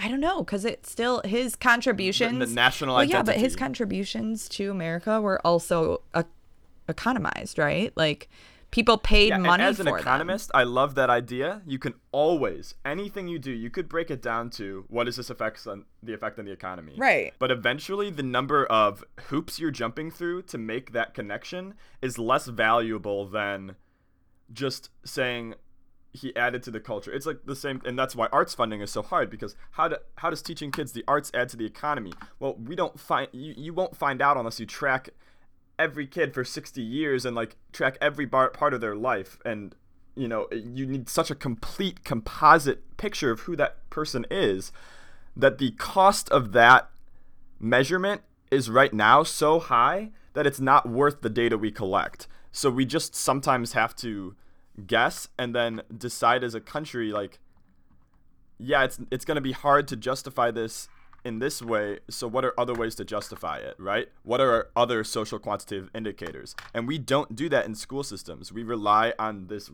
I 0.00 0.08
don't 0.08 0.20
know 0.20 0.44
because 0.44 0.64
it's 0.64 0.90
still 0.90 1.22
his 1.24 1.56
contributions. 1.56 2.38
The, 2.38 2.46
the 2.46 2.54
national 2.54 2.94
well, 2.94 3.02
identity. 3.02 3.18
Yeah, 3.18 3.22
but 3.22 3.36
his 3.36 3.56
contributions 3.56 4.48
to 4.50 4.70
America 4.70 5.20
were 5.20 5.44
also 5.44 6.02
uh, 6.14 6.22
economized, 6.88 7.58
right? 7.58 7.92
Like 7.96 8.28
people 8.70 8.98
paid 8.98 9.28
yeah, 9.28 9.38
money 9.38 9.64
as 9.64 9.80
an 9.80 9.88
economist 9.88 10.48
them. 10.48 10.60
i 10.60 10.62
love 10.62 10.94
that 10.94 11.08
idea 11.08 11.62
you 11.66 11.78
can 11.78 11.94
always 12.12 12.74
anything 12.84 13.28
you 13.28 13.38
do 13.38 13.50
you 13.50 13.70
could 13.70 13.88
break 13.88 14.10
it 14.10 14.20
down 14.20 14.50
to 14.50 14.84
what 14.88 15.08
is 15.08 15.16
this 15.16 15.30
effects 15.30 15.66
on 15.66 15.84
the 16.02 16.12
effect 16.12 16.38
on 16.38 16.44
the 16.44 16.52
economy 16.52 16.94
right 16.96 17.32
but 17.38 17.50
eventually 17.50 18.10
the 18.10 18.22
number 18.22 18.66
of 18.66 19.04
hoops 19.28 19.58
you're 19.58 19.70
jumping 19.70 20.10
through 20.10 20.42
to 20.42 20.58
make 20.58 20.92
that 20.92 21.14
connection 21.14 21.74
is 22.02 22.18
less 22.18 22.46
valuable 22.46 23.26
than 23.26 23.74
just 24.52 24.90
saying 25.04 25.54
he 26.12 26.34
added 26.36 26.62
to 26.64 26.70
the 26.70 26.80
culture. 26.80 27.12
It's 27.12 27.26
like 27.26 27.44
the 27.44 27.56
same, 27.56 27.82
and 27.84 27.98
that's 27.98 28.16
why 28.16 28.28
arts 28.32 28.54
funding 28.54 28.80
is 28.80 28.90
so 28.90 29.02
hard 29.02 29.30
because 29.30 29.54
how 29.72 29.88
do 29.88 29.96
how 30.16 30.30
does 30.30 30.42
teaching 30.42 30.72
kids 30.72 30.92
the 30.92 31.04
arts 31.06 31.30
add 31.34 31.48
to 31.50 31.56
the 31.56 31.66
economy? 31.66 32.12
Well, 32.40 32.54
we 32.54 32.74
don't 32.74 32.98
find 32.98 33.28
you 33.32 33.54
you 33.56 33.74
won't 33.74 33.96
find 33.96 34.22
out 34.22 34.36
unless 34.36 34.58
you 34.58 34.66
track 34.66 35.10
every 35.78 36.06
kid 36.06 36.34
for 36.34 36.44
60 36.44 36.82
years 36.82 37.24
and 37.24 37.36
like 37.36 37.56
track 37.72 37.96
every 38.00 38.26
bar, 38.26 38.50
part 38.50 38.74
of 38.74 38.80
their 38.80 38.96
life. 38.96 39.38
And 39.44 39.74
you 40.14 40.26
know 40.26 40.48
you 40.50 40.84
need 40.84 41.08
such 41.08 41.30
a 41.30 41.34
complete 41.34 42.04
composite 42.04 42.96
picture 42.96 43.30
of 43.30 43.40
who 43.40 43.54
that 43.54 43.88
person 43.88 44.26
is 44.30 44.72
that 45.36 45.58
the 45.58 45.70
cost 45.72 46.28
of 46.30 46.50
that 46.52 46.90
measurement 47.60 48.22
is 48.50 48.68
right 48.68 48.92
now 48.92 49.22
so 49.22 49.60
high 49.60 50.10
that 50.34 50.46
it's 50.46 50.58
not 50.58 50.88
worth 50.88 51.20
the 51.20 51.30
data 51.30 51.56
we 51.56 51.70
collect. 51.70 52.26
So 52.50 52.70
we 52.70 52.84
just 52.84 53.14
sometimes 53.14 53.72
have 53.72 53.94
to 53.96 54.34
guess 54.86 55.28
and 55.38 55.54
then 55.54 55.82
decide 55.96 56.44
as 56.44 56.54
a 56.54 56.60
country 56.60 57.10
like 57.10 57.40
yeah 58.58 58.84
it's 58.84 59.00
it's 59.10 59.24
going 59.24 59.34
to 59.34 59.40
be 59.40 59.50
hard 59.50 59.88
to 59.88 59.96
justify 59.96 60.50
this 60.52 60.88
in 61.24 61.38
this 61.38 61.60
way 61.60 61.98
so 62.08 62.28
what 62.28 62.44
are 62.44 62.58
other 62.58 62.74
ways 62.74 62.94
to 62.96 63.04
justify 63.04 63.58
it 63.58 63.74
right? 63.78 64.08
What 64.22 64.40
are 64.40 64.52
our 64.52 64.68
other 64.76 65.04
social 65.04 65.38
quantitative 65.38 65.90
indicators? 65.94 66.54
And 66.74 66.86
we 66.86 66.98
don't 66.98 67.34
do 67.34 67.48
that 67.48 67.66
in 67.66 67.74
school 67.74 68.02
systems. 68.02 68.52
We 68.52 68.62
rely 68.62 69.12
on 69.18 69.48
this 69.48 69.70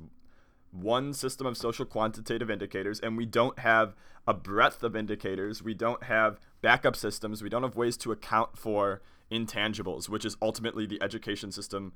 one 0.71 1.13
system 1.13 1.47
of 1.47 1.57
social 1.57 1.85
quantitative 1.85 2.51
indicators 2.51 3.01
and 3.01 3.17
we 3.17 3.27
don't 3.27 3.59
have 3.61 3.95
a 4.27 4.35
breadth 4.35 4.83
of 4.83 4.97
indicators. 4.97 5.63
We 5.63 5.75
don't 5.75 6.05
have 6.05 6.41
backup 6.63 6.97
systems. 6.97 7.43
We 7.43 7.49
don't 7.49 7.63
have 7.63 7.77
ways 7.77 7.97
to 7.99 8.13
account 8.13 8.59
for 8.59 9.03
intangibles 9.31 10.09
which 10.09 10.25
is 10.25 10.37
ultimately 10.43 10.87
the 10.87 11.03
education 11.03 11.51
system 11.51 11.93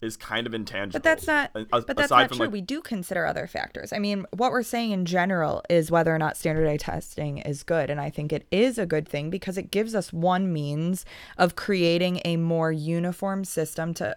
is 0.00 0.16
kind 0.16 0.46
of 0.46 0.54
intangible. 0.54 1.00
But 1.00 1.02
that's 1.02 1.26
not. 1.26 1.50
but 1.54 1.96
that's 1.96 2.10
not 2.10 2.30
true. 2.30 2.46
Like, 2.46 2.52
we 2.52 2.60
do 2.60 2.80
consider 2.80 3.24
other 3.24 3.46
factors. 3.46 3.92
I 3.92 3.98
mean, 3.98 4.26
what 4.36 4.52
we're 4.52 4.62
saying 4.62 4.90
in 4.90 5.06
general 5.06 5.62
is 5.70 5.90
whether 5.90 6.14
or 6.14 6.18
not 6.18 6.36
standardized 6.36 6.82
testing 6.82 7.38
is 7.38 7.62
good, 7.62 7.90
and 7.90 8.00
I 8.00 8.10
think 8.10 8.32
it 8.32 8.46
is 8.50 8.78
a 8.78 8.86
good 8.86 9.08
thing 9.08 9.30
because 9.30 9.56
it 9.56 9.70
gives 9.70 9.94
us 9.94 10.12
one 10.12 10.52
means 10.52 11.04
of 11.38 11.56
creating 11.56 12.20
a 12.24 12.36
more 12.36 12.72
uniform 12.72 13.44
system 13.44 13.94
to 13.94 14.16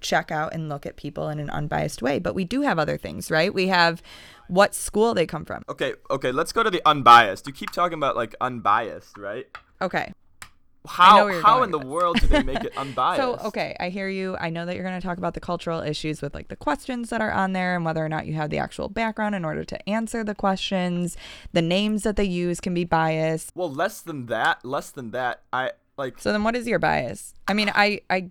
check 0.00 0.30
out 0.30 0.52
and 0.52 0.68
look 0.68 0.86
at 0.86 0.96
people 0.96 1.28
in 1.28 1.38
an 1.40 1.50
unbiased 1.50 2.02
way. 2.02 2.18
But 2.18 2.34
we 2.34 2.44
do 2.44 2.62
have 2.62 2.78
other 2.78 2.96
things, 2.96 3.30
right? 3.30 3.52
We 3.52 3.68
have 3.68 4.02
what 4.48 4.74
school 4.74 5.14
they 5.14 5.26
come 5.26 5.44
from. 5.44 5.62
Okay, 5.68 5.94
okay, 6.10 6.32
let's 6.32 6.52
go 6.52 6.62
to 6.62 6.70
the 6.70 6.82
unbiased. 6.86 7.46
You 7.46 7.52
keep 7.52 7.70
talking 7.70 7.98
about 7.98 8.16
like 8.16 8.34
unbiased, 8.40 9.16
right? 9.18 9.46
Okay. 9.80 10.12
How 10.86 11.40
how 11.40 11.62
in 11.62 11.70
the 11.70 11.78
world 11.78 12.20
do 12.20 12.26
they 12.26 12.42
make 12.42 12.64
it 12.64 12.72
unbiased? 12.76 13.22
so 13.22 13.48
okay, 13.48 13.76
I 13.78 13.88
hear 13.88 14.08
you. 14.08 14.36
I 14.38 14.50
know 14.50 14.66
that 14.66 14.74
you're 14.74 14.84
going 14.84 15.00
to 15.00 15.06
talk 15.06 15.18
about 15.18 15.34
the 15.34 15.40
cultural 15.40 15.80
issues 15.80 16.22
with 16.22 16.34
like 16.34 16.48
the 16.48 16.56
questions 16.56 17.10
that 17.10 17.20
are 17.20 17.32
on 17.32 17.52
there 17.52 17.76
and 17.76 17.84
whether 17.84 18.04
or 18.04 18.08
not 18.08 18.26
you 18.26 18.34
have 18.34 18.50
the 18.50 18.58
actual 18.58 18.88
background 18.88 19.34
in 19.34 19.44
order 19.44 19.64
to 19.64 19.88
answer 19.88 20.24
the 20.24 20.34
questions. 20.34 21.16
The 21.52 21.62
names 21.62 22.02
that 22.02 22.16
they 22.16 22.24
use 22.24 22.60
can 22.60 22.74
be 22.74 22.84
biased. 22.84 23.52
Well, 23.54 23.72
less 23.72 24.00
than 24.00 24.26
that, 24.26 24.64
less 24.64 24.90
than 24.90 25.10
that. 25.10 25.42
I 25.52 25.72
like 25.96 26.18
So 26.18 26.32
then 26.32 26.44
what 26.44 26.56
is 26.56 26.66
your 26.66 26.78
bias? 26.78 27.34
I 27.48 27.54
mean, 27.54 27.70
I 27.74 28.00
I 28.10 28.30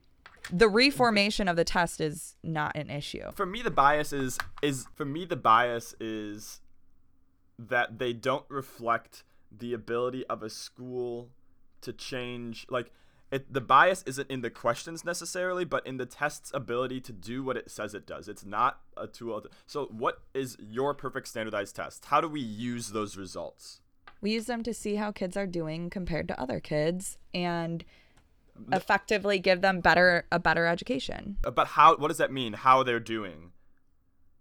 the 0.51 0.69
reformation 0.69 1.47
of 1.47 1.55
the 1.55 1.63
test 1.63 1.99
is 1.99 2.35
not 2.43 2.75
an 2.75 2.89
issue. 2.89 3.31
For 3.35 3.45
me 3.45 3.61
the 3.61 3.71
bias 3.71 4.13
is 4.13 4.37
is 4.61 4.85
for 4.95 5.05
me 5.05 5.25
the 5.25 5.35
bias 5.35 5.95
is 5.99 6.61
that 7.57 7.99
they 7.99 8.13
don't 8.13 8.45
reflect 8.49 9.23
the 9.51 9.73
ability 9.73 10.25
of 10.27 10.43
a 10.43 10.49
school 10.49 11.29
to 11.85 11.93
change 11.93 12.65
like 12.69 12.91
it, 13.31 13.51
the 13.51 13.61
bias 13.61 14.03
isn't 14.05 14.29
in 14.29 14.41
the 14.41 14.49
questions 14.49 15.03
necessarily, 15.03 15.65
but 15.65 15.85
in 15.85 15.97
the 15.97 16.05
test's 16.05 16.51
ability 16.53 17.01
to 17.01 17.11
do 17.11 17.43
what 17.43 17.57
it 17.57 17.71
says 17.71 17.93
it 17.93 18.05
does. 18.05 18.27
It's 18.27 18.45
not 18.45 18.81
a 18.95 19.07
tool. 19.07 19.41
To, 19.41 19.49
so, 19.65 19.85
what 19.85 20.21
is 20.33 20.55
your 20.59 20.93
perfect 20.93 21.27
standardized 21.27 21.75
test? 21.75 22.05
How 22.05 22.21
do 22.21 22.27
we 22.27 22.39
use 22.39 22.89
those 22.89 23.17
results? 23.17 23.81
We 24.21 24.31
use 24.31 24.45
them 24.45 24.63
to 24.63 24.73
see 24.73 24.95
how 24.95 25.11
kids 25.11 25.35
are 25.35 25.47
doing 25.47 25.89
compared 25.89 26.27
to 26.29 26.39
other 26.39 26.59
kids 26.59 27.17
and 27.33 27.83
effectively 28.71 29.39
give 29.39 29.61
them 29.61 29.81
better 29.81 30.25
a 30.31 30.39
better 30.39 30.67
education. 30.67 31.37
Uh, 31.43 31.51
but 31.51 31.67
how? 31.67 31.97
What 31.97 32.09
does 32.09 32.17
that 32.17 32.31
mean? 32.31 32.53
How 32.53 32.83
they're 32.83 32.99
doing? 32.99 33.51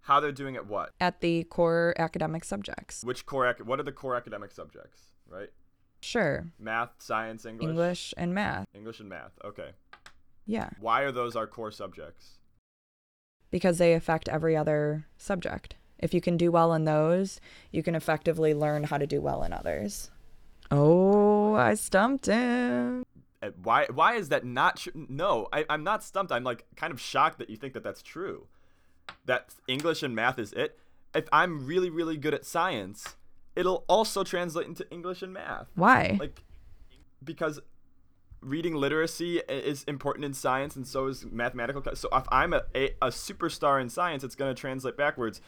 How 0.02 0.20
they're 0.20 0.32
doing 0.32 0.56
at 0.56 0.66
what? 0.66 0.90
At 1.00 1.22
the 1.22 1.44
core 1.44 1.94
academic 1.98 2.44
subjects. 2.44 3.02
Which 3.02 3.24
core? 3.24 3.56
What 3.64 3.80
are 3.80 3.84
the 3.84 3.92
core 3.92 4.14
academic 4.14 4.52
subjects? 4.52 5.00
Right. 5.26 5.48
Sure. 6.04 6.44
Math, 6.58 6.90
science, 6.99 7.46
English. 7.46 7.68
English 7.68 8.14
and 8.18 8.34
math. 8.34 8.66
English 8.75 9.00
and 9.00 9.08
math. 9.08 9.32
Okay. 9.42 9.70
Yeah. 10.44 10.68
Why 10.78 11.00
are 11.00 11.11
those 11.11 11.34
our 11.34 11.46
core 11.46 11.70
subjects? 11.70 12.38
Because 13.50 13.78
they 13.78 13.94
affect 13.94 14.28
every 14.28 14.54
other 14.54 15.06
subject. 15.16 15.76
If 15.99 16.12
you 16.12 16.20
can 16.20 16.37
do 16.37 16.50
well 16.52 16.75
in 16.75 16.84
those, 16.84 17.40
you 17.70 17.82
can 17.82 17.94
effectively 17.94 18.52
learn 18.52 18.84
how 18.84 18.99
to 18.99 19.06
do 19.06 19.23
well 19.23 19.42
in 19.42 19.54
others. 19.54 20.11
Oh, 20.70 21.54
I 21.54 21.73
stumped 21.73 22.26
him. 22.26 23.04
Uh, 23.42 23.50
why? 23.62 23.87
Why 23.87 24.14
is 24.14 24.28
that 24.28 24.44
not 24.44 24.76
true? 24.76 25.06
No, 25.08 25.49
I, 25.54 25.64
I'm 25.70 25.84
not 25.84 26.04
stumped. 26.04 26.32
I'm 26.32 26.44
like 26.44 26.66
kind 26.76 26.92
of 26.92 27.00
shocked 27.00 27.38
that 27.38 27.49
you 27.49 27.56
think 27.56 27.73
that 27.73 27.82
that's 27.82 28.02
true. 28.02 28.46
That 29.25 29.54
English 29.66 30.02
and 30.02 30.14
math 30.14 30.38
is 30.38 30.52
it. 30.52 30.78
If 31.14 31.25
I'm 31.32 31.66
really, 31.66 31.88
really 31.88 32.18
good 32.18 32.34
at 32.34 32.44
science, 32.44 33.16
it'll 33.56 33.84
also 33.88 34.25
translate 34.25 34.66
into 34.66 34.88
English 34.90 35.23
and 35.23 35.32
math. 35.32 35.68
Why? 35.75 36.16
Like 36.18 36.42
because 37.23 37.61
reading 38.44 38.75
literacy 38.75 39.38
is 39.49 39.84
important 39.84 40.25
in 40.25 40.34
science 40.34 40.76
and 40.76 40.87
so 40.87 41.06
is 41.06 41.25
mathematical 41.25 41.82
so 41.94 42.08
if 42.12 42.25
i'm 42.28 42.52
a, 42.52 42.62
a, 42.75 42.90
a 43.00 43.08
superstar 43.08 43.80
in 43.80 43.88
science 43.88 44.23
it's 44.23 44.34
going 44.34 44.54
to 44.54 44.61
translate 44.61 44.96
backwards. 44.96 45.40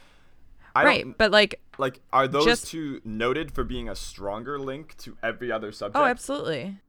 I 0.75 0.83
right 0.83 1.17
but 1.17 1.31
like 1.31 1.61
like 1.77 2.01
are 2.11 2.27
those 2.27 2.45
just, 2.45 2.67
two 2.67 3.01
noted 3.03 3.51
for 3.51 3.63
being 3.63 3.87
a 3.89 3.95
stronger 3.95 4.59
link 4.59 4.97
to 4.97 5.17
every 5.23 5.51
other 5.51 5.71
subject? 5.71 5.97
Oh 5.97 6.05
absolutely. 6.05 6.79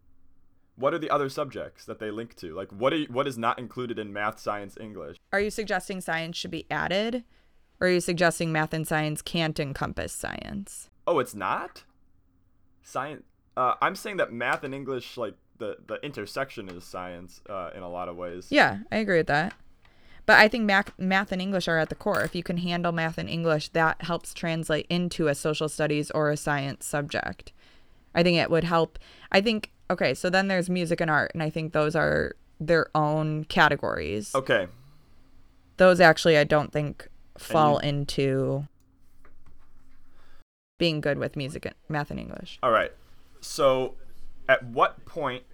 What 0.77 0.95
are 0.95 0.99
the 0.99 1.11
other 1.11 1.29
subjects 1.29 1.85
that 1.87 1.99
they 1.99 2.11
link 2.11 2.37
to? 2.37 2.55
Like 2.55 2.71
what 2.71 2.93
are 2.93 2.97
you, 2.97 3.07
what 3.07 3.27
is 3.27 3.37
not 3.37 3.59
included 3.59 3.99
in 3.99 4.13
math 4.13 4.41
science 4.41 4.77
english? 4.81 5.17
Are 5.33 5.41
you 5.41 5.51
suggesting 5.51 6.01
science 6.01 6.37
should 6.37 6.51
be 6.51 6.67
added 6.71 7.25
or 7.81 7.87
are 7.87 7.91
you 7.91 8.01
suggesting 8.01 8.53
math 8.53 8.75
and 8.75 8.87
science 8.87 9.23
can't 9.23 9.59
encompass 9.59 10.13
science 10.13 10.91
Oh, 11.09 11.21
it's 11.21 11.35
not. 11.35 11.85
Science. 12.83 13.23
Uh, 13.57 13.75
I'm 13.81 13.95
saying 13.95 14.19
that 14.19 14.31
math 14.31 14.63
and 14.63 14.75
English, 14.75 15.17
like 15.17 15.35
the 15.57 15.79
the 15.87 15.95
intersection, 16.05 16.69
is 16.69 16.85
science 16.85 17.41
uh, 17.49 17.71
in 17.75 17.83
a 17.83 17.89
lot 17.89 18.09
of 18.09 18.17
ways. 18.17 18.49
Yeah, 18.51 18.81
I 18.93 18.97
agree 18.97 19.17
with 19.17 19.27
that. 19.29 19.55
But 20.27 20.37
I 20.39 20.49
think 20.49 20.65
math, 20.67 20.93
math 20.99 21.33
and 21.33 21.41
English 21.41 21.67
are 21.67 21.79
at 21.79 21.89
the 21.89 21.95
core. 21.95 22.21
If 22.21 22.35
you 22.35 22.43
can 22.43 22.59
handle 22.59 22.93
math 22.93 23.17
and 23.17 23.31
English, 23.31 23.71
that 23.71 24.03
helps 24.03 24.35
translate 24.35 24.87
into 24.91 25.29
a 25.29 25.35
social 25.35 25.71
studies 25.71 26.11
or 26.11 26.31
a 26.31 26.37
science 26.37 26.85
subject. 26.85 27.55
I 28.15 28.23
think 28.23 28.37
it 28.37 28.51
would 28.51 28.65
help. 28.65 28.99
I 29.33 29.41
think 29.41 29.73
okay, 29.89 30.13
so 30.13 30.29
then 30.29 30.49
there's 30.49 30.69
music 30.69 31.01
and 31.01 31.11
art, 31.11 31.31
and 31.33 31.43
I 31.43 31.49
think 31.49 31.73
those 31.73 31.97
are 31.97 32.37
their 32.61 32.89
own 32.95 33.45
categories. 33.45 34.35
Okay. 34.35 34.67
Those 35.79 36.01
actually, 36.01 36.37
I 36.37 36.45
don't 36.45 36.71
think 36.71 37.09
fall 37.39 37.81
you, 37.83 37.89
into 37.89 38.69
being 40.79 41.01
good 41.01 41.19
with 41.19 41.37
music, 41.37 41.73
math, 41.89 42.11
and 42.11 42.19
English. 42.19 42.59
All 42.63 42.71
right. 42.71 42.93
So, 43.41 43.95
at 44.49 44.65
what 44.65 45.05
point? 45.05 45.45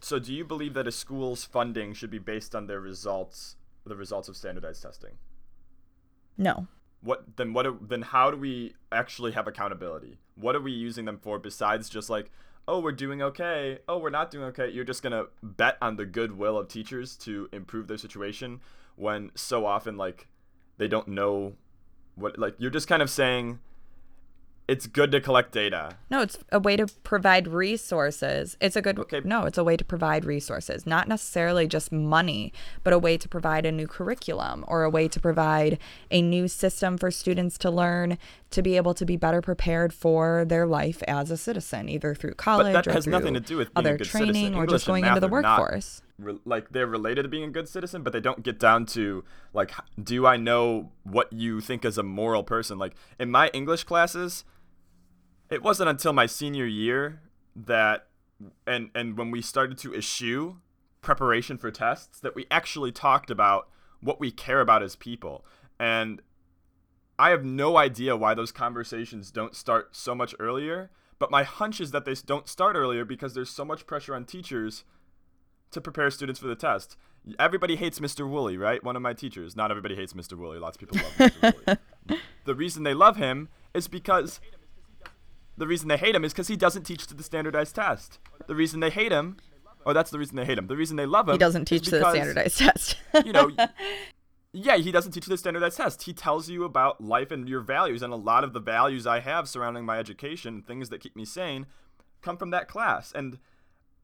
So, 0.00 0.18
do 0.18 0.32
you 0.32 0.44
believe 0.44 0.74
that 0.74 0.86
a 0.86 0.92
school's 0.92 1.44
funding 1.44 1.92
should 1.92 2.10
be 2.10 2.18
based 2.18 2.54
on 2.54 2.66
their 2.66 2.80
results, 2.80 3.56
the 3.84 3.96
results 3.96 4.28
of 4.28 4.36
standardized 4.36 4.82
testing? 4.82 5.12
No. 6.38 6.66
What 7.02 7.36
then? 7.36 7.52
What 7.52 7.88
then? 7.88 8.02
How 8.02 8.30
do 8.30 8.36
we 8.36 8.74
actually 8.90 9.32
have 9.32 9.46
accountability? 9.46 10.18
What 10.36 10.56
are 10.56 10.60
we 10.60 10.72
using 10.72 11.04
them 11.04 11.18
for 11.18 11.38
besides 11.38 11.90
just 11.90 12.08
like, 12.08 12.30
oh, 12.68 12.80
we're 12.80 12.92
doing 12.92 13.20
okay. 13.22 13.78
Oh, 13.88 13.98
we're 13.98 14.10
not 14.10 14.30
doing 14.30 14.44
okay. 14.46 14.70
You're 14.70 14.84
just 14.84 15.02
gonna 15.02 15.26
bet 15.42 15.76
on 15.82 15.96
the 15.96 16.06
goodwill 16.06 16.56
of 16.56 16.68
teachers 16.68 17.16
to 17.18 17.48
improve 17.52 17.88
their 17.88 17.98
situation 17.98 18.60
when 18.96 19.30
so 19.34 19.66
often 19.66 19.96
like 19.96 20.28
they 20.78 20.88
don't 20.88 21.08
know 21.08 21.54
what 22.14 22.38
like 22.38 22.54
you're 22.58 22.70
just 22.70 22.88
kind 22.88 23.02
of 23.02 23.08
saying 23.08 23.58
it's 24.68 24.86
good 24.86 25.10
to 25.12 25.20
collect 25.20 25.52
data. 25.52 25.96
No, 26.08 26.22
it's 26.22 26.38
a 26.52 26.60
way 26.60 26.76
to 26.76 26.86
provide 27.02 27.48
resources. 27.48 28.56
It's 28.60 28.76
a 28.76 28.82
good 28.82 28.98
okay. 28.98 29.20
no, 29.24 29.44
it's 29.44 29.58
a 29.58 29.64
way 29.64 29.76
to 29.76 29.84
provide 29.84 30.24
resources, 30.24 30.86
not 30.86 31.08
necessarily 31.08 31.66
just 31.66 31.90
money, 31.90 32.52
but 32.84 32.92
a 32.92 32.98
way 32.98 33.18
to 33.18 33.28
provide 33.28 33.66
a 33.66 33.72
new 33.72 33.88
curriculum 33.88 34.64
or 34.68 34.84
a 34.84 34.90
way 34.90 35.08
to 35.08 35.18
provide 35.18 35.78
a 36.10 36.22
new 36.22 36.46
system 36.46 36.96
for 36.96 37.10
students 37.10 37.58
to 37.58 37.70
learn 37.70 38.18
to 38.50 38.62
be 38.62 38.76
able 38.76 38.94
to 38.94 39.04
be 39.04 39.16
better 39.16 39.40
prepared 39.40 39.92
for 39.92 40.44
their 40.44 40.66
life 40.66 41.02
as 41.08 41.30
a 41.30 41.36
citizen, 41.36 41.88
either 41.88 42.14
through 42.14 42.34
college 42.34 42.72
but 42.72 42.84
that 42.84 42.86
or 42.86 42.92
has 42.92 43.06
nothing 43.06 43.34
to 43.34 43.40
do 43.40 43.56
with 43.56 43.70
other 43.74 43.98
training 43.98 44.54
or 44.54 44.66
just 44.66 44.86
going 44.86 45.04
into 45.04 45.20
the 45.20 45.28
workforce. 45.28 46.02
Re- 46.18 46.38
like 46.44 46.70
they're 46.70 46.86
related 46.86 47.24
to 47.24 47.28
being 47.28 47.44
a 47.44 47.50
good 47.50 47.68
citizen, 47.68 48.02
but 48.02 48.12
they 48.12 48.20
don't 48.20 48.44
get 48.44 48.60
down 48.60 48.86
to 48.86 49.24
like, 49.52 49.72
do 50.00 50.24
I 50.24 50.36
know 50.36 50.92
what 51.02 51.32
you 51.32 51.60
think 51.60 51.84
as 51.84 51.98
a 51.98 52.02
moral 52.02 52.44
person? 52.44 52.78
Like 52.78 52.94
in 53.18 53.30
my 53.30 53.48
English 53.48 53.84
classes, 53.84 54.44
it 55.52 55.62
wasn't 55.62 55.88
until 55.88 56.12
my 56.12 56.26
senior 56.26 56.66
year 56.66 57.20
that 57.54 58.06
and 58.66 58.90
and 58.94 59.16
when 59.16 59.30
we 59.30 59.42
started 59.42 59.78
to 59.78 59.94
issue 59.94 60.56
preparation 61.02 61.58
for 61.58 61.70
tests 61.70 62.18
that 62.20 62.34
we 62.34 62.46
actually 62.50 62.90
talked 62.90 63.30
about 63.30 63.68
what 64.00 64.18
we 64.18 64.30
care 64.30 64.60
about 64.60 64.82
as 64.82 64.96
people 64.96 65.44
And 65.78 66.22
I 67.18 67.30
have 67.30 67.44
no 67.44 67.76
idea 67.76 68.16
why 68.16 68.34
those 68.34 68.52
conversations 68.52 69.30
don't 69.30 69.54
start 69.54 69.94
so 69.94 70.14
much 70.14 70.34
earlier, 70.38 70.90
but 71.18 71.30
my 71.30 71.42
hunch 71.42 71.80
is 71.80 71.90
that 71.90 72.04
they 72.04 72.14
don't 72.14 72.48
start 72.48 72.76
earlier 72.76 73.04
because 73.04 73.34
there's 73.34 73.50
so 73.50 73.64
much 73.64 73.86
pressure 73.86 74.14
on 74.14 74.24
teachers 74.24 74.84
to 75.72 75.80
prepare 75.80 76.10
students 76.10 76.40
for 76.40 76.46
the 76.46 76.54
test. 76.54 76.96
Everybody 77.38 77.76
hates 77.76 78.00
Mr. 78.00 78.28
Woolley, 78.28 78.56
right? 78.56 78.82
One 78.82 78.96
of 78.96 79.02
my 79.02 79.12
teachers. 79.12 79.54
Not 79.54 79.70
everybody 79.70 79.94
hates 79.94 80.12
Mr. 80.12 80.36
Woolley. 80.36 80.58
Lots 80.58 80.76
of 80.76 80.80
people 80.80 80.98
love 80.98 81.30
Mr. 81.30 81.54
Woolley. 81.66 82.18
The 82.44 82.56
reason 82.56 82.82
they 82.82 82.94
love 82.94 83.16
him 83.16 83.48
is 83.72 83.86
because 83.86 84.40
the 85.56 85.66
reason 85.66 85.88
they 85.88 85.96
hate 85.96 86.14
him 86.14 86.24
is 86.24 86.32
because 86.32 86.48
he 86.48 86.56
doesn't 86.56 86.84
teach 86.84 87.06
to 87.06 87.14
the 87.14 87.22
standardized 87.22 87.74
test. 87.74 88.18
The 88.46 88.54
reason 88.54 88.80
they 88.80 88.90
hate 88.90 89.12
him, 89.12 89.36
or 89.84 89.94
that's 89.94 90.10
the 90.10 90.18
reason 90.18 90.36
they 90.36 90.44
hate 90.44 90.58
him. 90.58 90.66
The 90.66 90.76
reason 90.76 90.96
they 90.96 91.06
love 91.06 91.28
him, 91.28 91.34
He 91.34 91.38
doesn't 91.38 91.66
teach 91.66 91.82
is 91.82 91.90
to 91.90 91.98
the 91.98 92.10
standardized 92.10 92.58
test. 92.58 92.96
You 93.24 93.32
know, 93.32 93.50
yeah, 94.52 94.76
he 94.76 94.90
doesn't 94.92 95.12
teach 95.12 95.24
to 95.24 95.30
the 95.30 95.38
standardized 95.38 95.76
test. 95.76 96.02
He 96.02 96.12
tells 96.12 96.48
you 96.48 96.64
about 96.64 97.02
life 97.02 97.30
and 97.30 97.48
your 97.48 97.60
values, 97.60 98.02
and 98.02 98.12
a 98.12 98.16
lot 98.16 98.44
of 98.44 98.52
the 98.52 98.60
values 98.60 99.06
I 99.06 99.20
have 99.20 99.48
surrounding 99.48 99.84
my 99.84 99.98
education, 99.98 100.62
things 100.62 100.88
that 100.88 101.00
keep 101.00 101.16
me 101.16 101.24
sane, 101.24 101.66
come 102.22 102.36
from 102.36 102.50
that 102.50 102.68
class. 102.68 103.12
And 103.12 103.38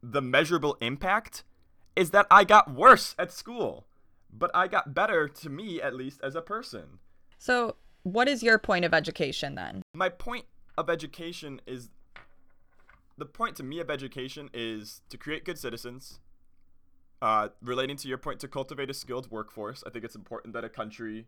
the 0.03 0.23
measurable 0.23 0.77
impact 0.81 1.45
is 1.97 2.11
that 2.11 2.27
I 2.31 2.45
got 2.45 2.73
worse 2.73 3.15
at 3.19 3.33
school, 3.33 3.87
but 4.33 4.51
I 4.55 4.69
got 4.69 4.95
better 4.95 5.29
to 5.29 5.49
me 5.51 5.81
at 5.81 5.95
least 5.95 6.21
as 6.23 6.35
a 6.35 6.43
person. 6.43 6.99
so, 7.39 7.77
what 8.05 8.29
is 8.29 8.43
your 8.43 8.59
point 8.59 8.85
of 8.85 8.95
education 8.95 9.55
then? 9.55 9.83
my 9.93 10.09
point 10.09 10.45
of 10.79 10.89
education 10.89 11.61
is 11.67 11.91
the 13.17 13.27
point 13.27 13.57
to 13.57 13.63
me 13.65 13.81
of 13.81 13.91
education 13.91 14.49
is 14.55 15.03
to 15.11 15.19
create 15.19 15.45
good 15.45 15.59
citizens 15.59 16.21
uh, 17.21 17.49
relating 17.61 17.97
to 17.97 18.09
your 18.09 18.19
point 18.19 18.39
to 18.41 18.49
cultivate 18.49 18.89
a 18.89 18.95
skilled 18.95 19.29
workforce. 19.31 19.83
I 19.85 19.91
think 19.91 20.05
it's 20.05 20.15
important 20.15 20.55
that 20.55 20.65
a 20.65 20.69
country 20.69 21.27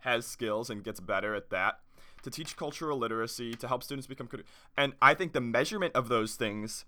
has 0.00 0.26
skills 0.26 0.68
and 0.68 0.84
gets 0.84 1.00
better 1.00 1.34
at 1.34 1.48
that 1.50 1.80
to 2.22 2.30
teach 2.30 2.56
cultural 2.56 2.98
literacy 2.98 3.54
to 3.54 3.66
help 3.66 3.82
students 3.82 4.06
become 4.06 4.26
critical 4.26 4.50
and 4.76 4.94
i 5.02 5.12
think 5.12 5.34
the 5.34 5.40
measurement 5.42 5.94
of 5.94 6.08
those 6.08 6.36
things 6.36 6.86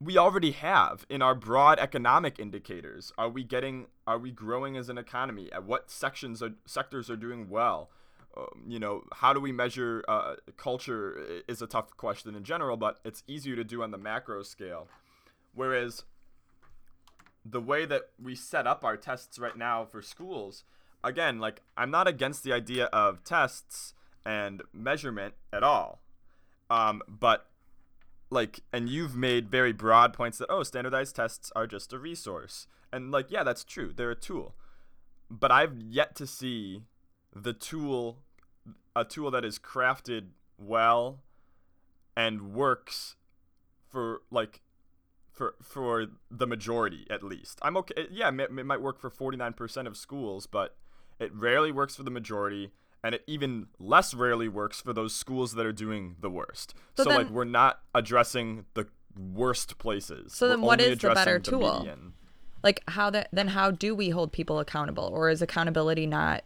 we 0.00 0.16
already 0.16 0.52
have 0.52 1.04
in 1.08 1.22
our 1.22 1.34
broad 1.34 1.78
economic 1.78 2.38
indicators. 2.38 3.12
Are 3.18 3.28
we 3.28 3.42
getting 3.42 3.86
are 4.06 4.18
we 4.18 4.30
growing 4.30 4.76
as 4.76 4.88
an 4.88 4.98
economy? 4.98 5.50
At 5.52 5.64
what 5.64 5.90
sections 5.90 6.42
are 6.42 6.52
sectors 6.66 7.10
are 7.10 7.16
doing 7.16 7.48
well 7.48 7.90
you 8.66 8.78
know, 8.78 9.04
how 9.12 9.32
do 9.32 9.40
we 9.40 9.52
measure 9.52 10.04
uh, 10.08 10.34
culture 10.56 11.42
is 11.48 11.62
a 11.62 11.66
tough 11.66 11.96
question 11.96 12.34
in 12.34 12.44
general, 12.44 12.76
but 12.76 12.98
it's 13.04 13.22
easier 13.26 13.56
to 13.56 13.64
do 13.64 13.82
on 13.82 13.90
the 13.90 13.98
macro 13.98 14.42
scale. 14.42 14.88
Whereas 15.54 16.04
the 17.44 17.60
way 17.60 17.84
that 17.86 18.10
we 18.22 18.34
set 18.34 18.66
up 18.66 18.84
our 18.84 18.96
tests 18.96 19.38
right 19.38 19.56
now 19.56 19.84
for 19.84 20.02
schools, 20.02 20.64
again, 21.02 21.38
like 21.38 21.62
I'm 21.76 21.90
not 21.90 22.06
against 22.06 22.44
the 22.44 22.52
idea 22.52 22.86
of 22.86 23.24
tests 23.24 23.94
and 24.24 24.62
measurement 24.72 25.34
at 25.52 25.62
all. 25.62 26.00
Um, 26.70 27.02
but 27.08 27.46
like, 28.30 28.60
and 28.72 28.88
you've 28.88 29.16
made 29.16 29.48
very 29.48 29.72
broad 29.72 30.12
points 30.12 30.38
that, 30.38 30.50
oh, 30.50 30.62
standardized 30.62 31.16
tests 31.16 31.50
are 31.56 31.66
just 31.66 31.92
a 31.92 31.98
resource. 31.98 32.66
And 32.92 33.10
like, 33.10 33.30
yeah, 33.30 33.42
that's 33.42 33.64
true. 33.64 33.92
They're 33.94 34.10
a 34.10 34.16
tool. 34.16 34.54
But 35.30 35.50
I've 35.50 35.80
yet 35.80 36.14
to 36.16 36.26
see 36.26 36.82
the 37.34 37.52
tool 37.52 38.18
a 38.96 39.04
tool 39.04 39.30
that 39.30 39.44
is 39.44 39.58
crafted 39.58 40.28
well 40.58 41.20
and 42.16 42.52
works 42.52 43.16
for 43.88 44.22
like 44.30 44.60
for 45.30 45.54
for 45.62 46.06
the 46.30 46.46
majority 46.46 47.06
at 47.10 47.22
least. 47.22 47.58
I'm 47.62 47.76
okay. 47.76 48.08
Yeah, 48.10 48.28
it, 48.30 48.40
it 48.58 48.66
might 48.66 48.80
work 48.82 48.98
for 48.98 49.08
49% 49.10 49.86
of 49.86 49.96
schools, 49.96 50.46
but 50.46 50.76
it 51.20 51.32
rarely 51.32 51.70
works 51.70 51.94
for 51.94 52.02
the 52.02 52.10
majority 52.10 52.72
and 53.04 53.14
it 53.14 53.22
even 53.28 53.68
less 53.78 54.12
rarely 54.14 54.48
works 54.48 54.80
for 54.80 54.92
those 54.92 55.14
schools 55.14 55.54
that 55.54 55.64
are 55.64 55.72
doing 55.72 56.16
the 56.20 56.28
worst. 56.30 56.74
So 56.96 57.04
So, 57.04 57.10
like 57.10 57.30
we're 57.30 57.44
not 57.44 57.80
addressing 57.94 58.64
the 58.74 58.88
worst 59.16 59.78
places. 59.78 60.32
So 60.34 60.48
then 60.48 60.60
We're 60.60 60.66
what 60.66 60.80
only 60.80 60.92
is 60.94 60.98
the 60.98 61.10
better 61.14 61.38
tool? 61.38 61.78
median. 61.78 62.14
Like 62.64 62.82
how 62.88 63.10
that 63.10 63.28
then 63.32 63.48
how 63.48 63.70
do 63.70 63.94
we 63.94 64.10
hold 64.10 64.32
people 64.32 64.58
accountable 64.58 65.04
or 65.12 65.30
is 65.30 65.40
accountability 65.40 66.06
not 66.06 66.42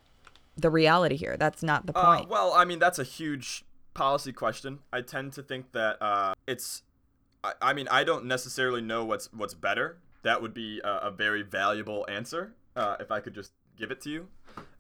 the 0.56 0.70
reality 0.70 1.16
here? 1.16 1.36
That's 1.36 1.62
not 1.62 1.86
the 1.86 1.96
Uh, 1.96 2.16
point. 2.18 2.28
well, 2.28 2.52
I 2.54 2.64
mean, 2.64 2.78
that's 2.78 2.98
a 2.98 3.04
huge 3.04 3.64
policy 3.94 4.32
question. 4.32 4.80
I 4.92 5.00
tend 5.02 5.32
to 5.34 5.42
think 5.42 5.72
that 5.72 6.00
uh, 6.02 6.34
it's. 6.46 6.82
I, 7.44 7.52
I 7.60 7.72
mean, 7.72 7.88
I 7.90 8.04
don't 8.04 8.24
necessarily 8.26 8.80
know 8.80 9.04
what's 9.04 9.32
what's 9.32 9.54
better. 9.54 9.98
That 10.22 10.40
would 10.42 10.54
be 10.54 10.80
a, 10.84 11.08
a 11.08 11.10
very 11.10 11.42
valuable 11.42 12.06
answer 12.08 12.54
uh, 12.76 12.96
if 13.00 13.10
I 13.10 13.20
could 13.20 13.34
just 13.34 13.52
give 13.76 13.90
it 13.90 14.00
to 14.02 14.10
you. 14.10 14.28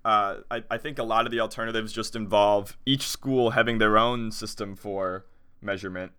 Uh, 0.04 0.38
I, 0.50 0.62
I 0.70 0.78
think 0.78 0.98
a 0.98 1.02
lot 1.04 1.26
of 1.26 1.32
the 1.32 1.40
alternatives 1.40 1.92
just 1.92 2.14
involve 2.16 2.76
each 2.86 3.02
school 3.06 3.50
having 3.50 3.78
their 3.78 3.96
own 3.98 4.30
system 4.32 4.76
for 4.76 5.26
measurement. 5.60 6.12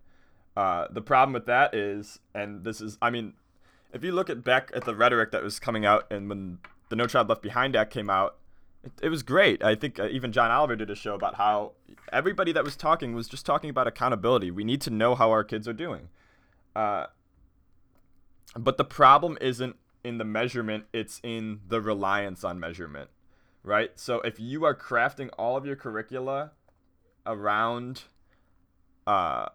Uh, 0.56 0.86
the 0.90 1.02
problem 1.02 1.32
with 1.32 1.46
that 1.46 1.74
is, 1.74 2.18
and 2.34 2.64
this 2.64 2.80
is, 2.80 2.96
I 3.02 3.10
mean, 3.10 3.34
if 3.92 4.02
you 4.04 4.12
look 4.12 4.30
at 4.30 4.42
back 4.44 4.70
at 4.74 4.84
the 4.84 4.94
rhetoric 4.94 5.32
that 5.32 5.42
was 5.42 5.58
coming 5.58 5.84
out 5.84 6.06
and 6.10 6.28
when 6.28 6.58
the 6.88 6.96
No 6.96 7.06
Child 7.06 7.28
Left 7.28 7.42
Behind 7.42 7.74
Act 7.76 7.92
came 7.92 8.08
out, 8.08 8.36
it, 8.84 8.92
it 9.02 9.08
was 9.08 9.22
great. 9.22 9.62
I 9.62 9.74
think 9.74 9.98
uh, 9.98 10.08
even 10.10 10.32
John 10.32 10.50
Oliver 10.50 10.76
did 10.76 10.90
a 10.90 10.94
show 10.94 11.14
about 11.14 11.36
how 11.36 11.72
everybody 12.12 12.52
that 12.52 12.64
was 12.64 12.76
talking 12.76 13.14
was 13.14 13.28
just 13.28 13.46
talking 13.46 13.70
about 13.70 13.86
accountability. 13.86 14.50
We 14.50 14.64
need 14.64 14.80
to 14.82 14.90
know 14.90 15.14
how 15.14 15.30
our 15.30 15.44
kids 15.44 15.66
are 15.66 15.72
doing. 15.72 16.08
Uh, 16.76 17.06
but 18.56 18.76
the 18.76 18.84
problem 18.84 19.38
isn't 19.40 19.76
in 20.04 20.18
the 20.18 20.24
measurement, 20.24 20.84
it's 20.92 21.20
in 21.22 21.60
the 21.66 21.80
reliance 21.80 22.44
on 22.44 22.60
measurement, 22.60 23.08
right? 23.62 23.92
So 23.96 24.20
if 24.20 24.38
you 24.38 24.64
are 24.64 24.74
crafting 24.74 25.30
all 25.38 25.56
of 25.56 25.64
your 25.64 25.76
curricula 25.76 26.52
around 27.24 28.02
uh, 29.06 29.46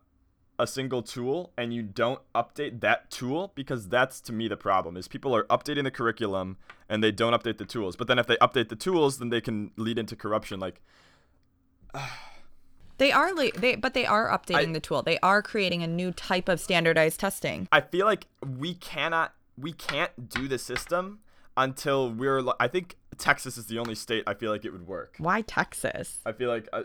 a 0.59 0.67
single 0.67 1.01
tool 1.01 1.51
and 1.57 1.73
you 1.73 1.81
don't 1.81 2.19
update 2.35 2.81
that 2.81 3.09
tool 3.09 3.51
because 3.55 3.87
that's 3.87 4.19
to 4.19 4.33
me 4.33 4.47
the 4.47 4.57
problem 4.57 4.97
is 4.97 5.07
people 5.07 5.33
are 5.35 5.45
updating 5.45 5.83
the 5.85 5.91
curriculum 5.91 6.57
and 6.89 7.01
they 7.03 7.11
don't 7.11 7.33
update 7.33 7.57
the 7.57 7.65
tools 7.65 7.95
but 7.95 8.07
then 8.07 8.19
if 8.19 8.27
they 8.27 8.35
update 8.37 8.67
the 8.69 8.75
tools 8.75 9.17
then 9.19 9.29
they 9.29 9.39
can 9.41 9.71
lead 9.77 9.97
into 9.97 10.15
corruption 10.15 10.59
like 10.59 10.81
they 12.97 13.11
are 13.11 13.33
le- 13.33 13.51
they 13.53 13.75
but 13.75 13.93
they 13.93 14.05
are 14.05 14.27
updating 14.29 14.69
I- 14.69 14.73
the 14.73 14.79
tool. 14.79 15.01
They 15.01 15.17
are 15.19 15.41
creating 15.41 15.81
a 15.83 15.87
new 15.87 16.11
type 16.11 16.49
of 16.49 16.59
standardized 16.59 17.19
testing. 17.19 17.67
i 17.71 17.81
feel 17.81 18.05
like 18.05 18.27
we 18.57 18.73
cannot 18.75 19.33
we 19.57 19.71
can't 19.73 20.29
do 20.29 20.47
the 20.47 20.57
system 20.59 21.19
until 21.57 22.09
we're 22.11 22.41
i 22.59 22.67
think 22.67 22.95
texas 23.17 23.57
is 23.57 23.65
the 23.65 23.77
only 23.79 23.95
state 23.95 24.23
i 24.27 24.33
feel 24.33 24.49
like 24.51 24.63
it 24.63 24.71
would 24.71 24.87
work 24.87 25.15
Why 25.17 25.41
Texas? 25.41 26.19
i 26.25 26.31
feel 26.31 26.49
like 26.49 26.69
uh, 26.71 26.83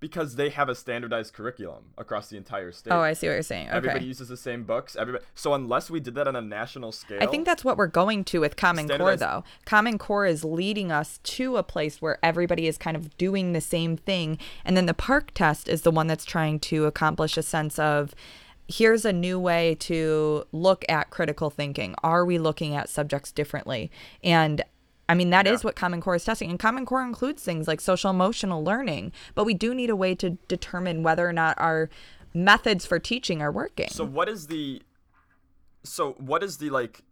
because 0.00 0.36
they 0.36 0.48
have 0.50 0.68
a 0.68 0.74
standardized 0.74 1.34
curriculum 1.34 1.84
across 1.98 2.28
the 2.28 2.36
entire 2.36 2.70
state 2.72 2.92
Oh, 2.92 3.00
I 3.00 3.12
see 3.14 3.26
what 3.26 3.34
you're 3.34 3.42
saying. 3.42 3.68
everybody 3.68 4.04
uses 4.04 4.28
the 4.28 4.36
same 4.36 4.64
books 4.64 4.96
everybody 4.96 5.24
so 5.34 5.54
unless 5.54 5.90
we 5.90 6.00
did 6.00 6.14
that 6.14 6.28
on 6.28 6.36
a 6.36 6.40
national 6.40 6.92
scale 6.92 7.18
I 7.22 7.26
think 7.26 7.46
that's 7.46 7.64
what 7.64 7.76
we're 7.76 7.86
going 7.86 8.24
to 8.24 8.40
with 8.40 8.56
Common 8.56 8.88
Core, 8.88 9.16
though. 9.16 9.44
Common 9.64 9.98
Core 9.98 10.26
is 10.26 10.44
leading 10.44 10.92
us 10.92 11.18
to 11.24 11.56
a 11.56 11.62
place 11.62 12.00
where 12.02 12.18
everybody 12.22 12.66
is 12.66 12.78
kind 12.78 12.96
of 12.96 13.16
doing 13.16 13.52
the 13.52 13.60
same 13.60 13.96
thing. 13.96 14.38
And 14.64 14.76
then 14.76 14.86
the 14.86 14.94
PARCC 14.94 15.30
test 15.34 15.68
is 15.68 15.82
the 15.82 15.90
one 15.90 16.06
that's 16.06 16.24
trying 16.24 16.60
to 16.60 16.84
accomplish 16.86 17.36
a 17.36 17.42
sense 17.42 17.78
of 17.78 18.14
here's 18.68 19.04
a 19.04 19.12
new 19.12 19.38
way 19.40 19.74
to 19.80 20.44
look 20.52 20.84
at 20.88 21.10
critical 21.10 21.48
thinking. 21.50 21.94
Are 22.02 22.24
we 22.24 22.38
looking 22.38 22.74
at 22.74 22.88
subjects 22.88 23.32
differently? 23.32 23.90
And 24.22 24.62
I 25.08 25.14
mean, 25.14 25.30
that 25.30 25.46
is 25.46 25.62
Yeah. 25.62 25.68
what 25.68 25.76
Common 25.76 26.00
Core 26.00 26.16
is 26.16 26.24
testing. 26.24 26.50
And 26.50 26.58
Common 26.58 26.84
Core 26.84 27.02
includes 27.02 27.42
things 27.42 27.66
like 27.66 27.80
social 27.80 28.10
emotional 28.10 28.62
learning, 28.62 29.12
but 29.34 29.44
we 29.44 29.54
do 29.54 29.74
need 29.74 29.90
a 29.90 29.96
way 29.96 30.14
to 30.16 30.30
determine 30.48 31.02
whether 31.02 31.26
or 31.26 31.32
not 31.32 31.58
our 31.58 31.88
methods 32.34 32.84
for 32.84 32.98
teaching 32.98 33.40
are 33.40 33.50
working. 33.50 33.88
So 33.88 34.04
what 34.04 34.28
is 34.28 34.48
the 34.48 34.82
so 35.82 36.12
what 36.18 36.42
is 36.42 36.58
the 36.58 36.70
like 36.70 37.02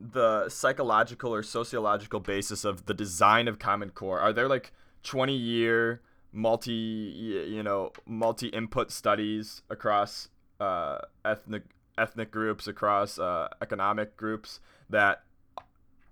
the 0.00 0.48
psychological 0.48 1.34
or 1.34 1.42
sociological 1.42 2.20
basis 2.20 2.64
of 2.64 2.86
the 2.86 2.94
design 2.94 3.46
of 3.48 3.58
Common 3.58 3.90
Core? 3.90 4.18
Are 4.20 4.32
there 4.32 4.48
like 4.48 4.72
20 5.04 5.34
year 5.34 6.00
multi 6.32 6.72
you 6.72 7.62
know 7.62 7.92
multi 8.06 8.48
input 8.48 8.90
studies 8.90 9.62
across 9.70 10.28
uh, 10.60 10.98
ethnic 11.24 11.62
ethnic 11.96 12.30
groups 12.30 12.66
across 12.66 13.18
uh, 13.18 13.48
economic 13.62 14.16
groups 14.16 14.60
that 14.90 15.22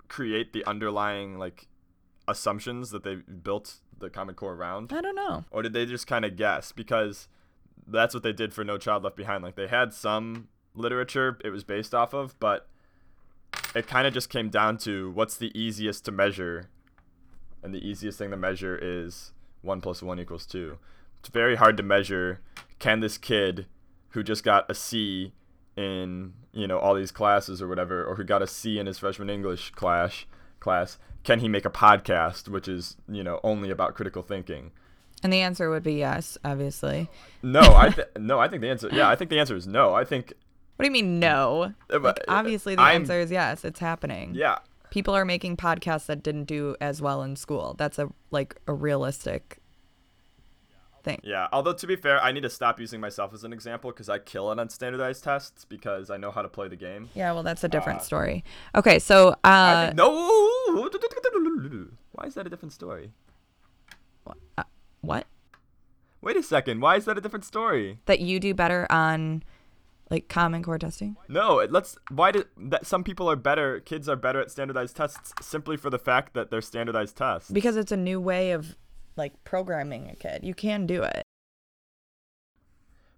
create 0.09 0.53
the 0.53 0.65
underlying 0.67 1.39
like 1.39 1.67
assumptions 2.29 2.91
that 2.91 3.05
they 3.05 3.17
built 3.17 3.77
the 3.99 4.11
Common 4.11 4.35
Core 4.35 4.55
around? 4.55 4.93
I 4.93 5.01
don't 5.01 5.15
know. 5.15 5.45
or 5.51 5.63
did 5.63 5.73
they 5.73 5.87
just 5.87 6.07
kind 6.07 6.25
of 6.25 6.37
guess 6.37 6.73
because 6.73 7.29
that's 7.87 8.15
what 8.15 8.23
they 8.23 8.33
did 8.33 8.53
for 8.53 8.65
no 8.65 8.79
child 8.79 9.05
left 9.05 9.17
behind 9.17 9.45
like 9.45 9.55
they 9.55 9.69
had 9.69 9.93
some 9.95 10.49
literature 10.75 11.39
it 11.45 11.51
was 11.51 11.63
based 11.63 11.95
off 11.95 12.13
of 12.13 12.39
but 12.41 12.69
it 13.77 13.87
kind 13.87 14.07
of 14.07 14.13
just 14.13 14.29
came 14.29 14.49
down 14.51 14.77
to 14.77 15.11
what's 15.13 15.37
the 15.37 15.57
easiest 15.59 16.05
to 16.05 16.11
measure 16.11 16.69
and 17.63 17.73
the 17.73 17.87
easiest 17.87 18.19
thing 18.19 18.31
to 18.31 18.37
measure 18.37 18.77
is 18.81 19.33
1 19.63 19.81
plus 19.81 20.03
1 20.03 20.19
equals 20.19 20.47
2 20.47 20.79
it's 21.21 21.29
very 21.29 21.55
hard 21.57 21.77
to 21.77 21.83
measure 21.83 22.41
can 22.79 23.01
this 23.01 23.17
kid 23.19 23.67
who 24.11 24.23
just 24.23 24.43
got 24.43 24.69
a 24.71 24.75
c 24.75 25.33
in 25.77 26.33
you 26.53 26.67
know 26.67 26.79
all 26.79 26.95
these 26.95 27.11
classes 27.13 27.61
or 27.61 27.69
whatever 27.69 28.05
or 28.05 28.15
who 28.17 28.25
got 28.25 28.43
a 28.43 28.47
c 28.47 28.79
in 28.79 28.87
his 28.87 28.99
freshman 28.99 29.29
english 29.31 29.71
class 29.73 30.25
class, 30.61 30.99
can 31.23 31.41
he 31.41 31.49
make 31.49 31.65
a 31.67 31.71
podcast, 31.71 32.49
which 32.49 32.67
is 32.69 32.97
you 33.09 33.23
know 33.23 33.41
only 33.45 33.71
about 33.71 33.95
critical 33.95 34.23
thinking? 34.23 34.73
And 35.23 35.33
the 35.33 35.41
answer 35.41 35.71
would 35.71 35.83
be 35.83 35.95
yes, 35.95 36.37
obviously. 36.45 37.09
No, 37.43 37.61
I 37.61 37.89
th- 37.91 38.09
no, 38.19 38.39
I 38.39 38.49
think 38.49 38.63
the 38.63 38.69
answer. 38.71 38.89
Yeah, 38.93 39.09
I 39.09 39.17
think 39.17 39.31
the 39.31 39.39
answer 39.39 39.57
is 39.57 39.67
no. 39.67 39.95
I 39.95 40.05
think 40.05 40.33
What 40.77 40.85
do 40.85 40.87
you 40.89 40.93
mean 40.93 41.19
no? 41.19 41.73
uh, 41.93 42.01
Like, 42.01 42.21
obviously, 42.29 42.75
the 42.75 42.83
I'm- 42.83 43.03
answer 43.03 43.19
is 43.21 43.31
yes. 43.31 43.65
It's 43.65 43.81
happening. 43.81 44.35
Yeah, 44.35 44.59
People 44.91 45.15
are 45.15 45.25
making 45.25 45.57
podcasts 45.57 46.07
that 46.07 46.23
didn't 46.23 46.45
do 46.45 46.77
as 46.81 47.03
well 47.03 47.23
in 47.23 47.35
school. 47.37 47.75
That's 47.79 47.99
a 47.99 48.09
like 48.31 48.57
a 48.67 48.73
realistic 48.73 49.59
thing. 51.07 51.21
yeah. 51.23 51.47
Although 51.53 51.73
to 51.73 51.87
be 51.87 51.97
fair, 51.97 52.23
I 52.23 52.33
need 52.33 52.43
to 52.43 52.51
stop 52.51 52.79
using 52.79 53.01
myself 53.01 53.33
as 53.33 53.45
an 53.45 53.53
example 53.53 53.91
because 53.91 54.11
I 54.11 54.19
kill 54.19 54.53
it 54.53 54.59
on 54.59 54.69
standardized 54.69 55.25
tests 55.25 55.65
because 55.65 56.11
I 56.11 56.19
know 56.19 56.31
how 56.31 56.43
to 56.43 56.49
play 56.49 56.69
the 56.69 56.77
game. 56.77 57.09
Yeah, 57.15 57.33
well, 57.33 57.43
that's 57.43 57.65
a 57.65 57.69
different 57.69 58.03
story. 58.03 58.45
Okay, 58.75 58.99
so 58.99 59.35
uh, 59.45 59.87
think, 59.87 59.97
no. 59.97 60.11
Why 62.13 62.27
is 62.27 62.35
that 62.35 62.47
a 62.47 62.51
different 62.51 62.73
story? 62.73 63.13
what? 65.01 65.27
Wait 66.21 66.37
a 66.37 66.43
second. 66.43 66.81
Why 66.81 66.97
is 66.97 67.05
that 67.05 67.17
a 67.17 67.21
different 67.21 67.45
story? 67.45 68.01
That 68.07 68.19
you 68.19 68.41
do 68.41 68.53
better 68.53 68.87
on 68.91 69.45
like 70.11 70.29
Common 70.29 70.63
Core 70.65 70.79
testing? 70.79 71.17
No, 71.29 71.61
it, 71.61 71.71
let's. 71.71 71.97
Why 72.11 72.33
did 72.33 72.47
that? 72.57 72.85
Some 72.85 73.05
people 73.05 73.31
are 73.31 73.37
better. 73.37 73.79
Kids 73.81 74.09
are 74.09 74.17
better 74.17 74.41
at 74.41 74.51
standardized 74.51 74.97
tests 74.97 75.33
simply 75.41 75.77
for 75.77 75.89
the 75.89 75.99
fact 75.99 76.35
that 76.35 76.51
they're 76.51 76.61
standardized 76.61 77.17
tests. 77.17 77.51
Because 77.51 77.77
it's 77.77 77.93
a 77.93 77.97
new 77.97 78.21
way 78.21 78.51
of 78.51 78.77
like 79.17 79.43
programming 79.45 80.09
a 80.09 80.15
kid. 80.15 80.45
You 80.45 80.55
can 80.55 80.87
do 80.87 81.03
it. 81.03 81.23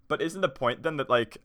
But 0.07 0.21
isn't 0.21 0.41
the 0.41 0.49
point 0.49 0.83
then 0.83 0.97
that 0.97 1.09
like, 1.09 1.37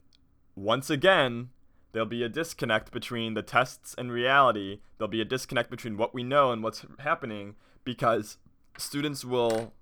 once 0.55 0.89
again, 0.89 1.49
there'll 1.91 2.07
be 2.07 2.23
a 2.23 2.29
disconnect 2.29 2.91
between 2.91 3.35
the 3.35 3.41
tests 3.41 3.95
and 3.97 4.11
reality. 4.11 4.79
There'll 4.97 5.09
be 5.09 5.21
a 5.21 5.25
disconnect 5.25 5.69
between 5.69 5.97
what 5.97 6.13
we 6.13 6.23
know 6.23 6.51
and 6.51 6.63
what's 6.63 6.85
happening 6.99 7.55
because 7.83 8.37
students 8.77 9.23
will 9.23 9.73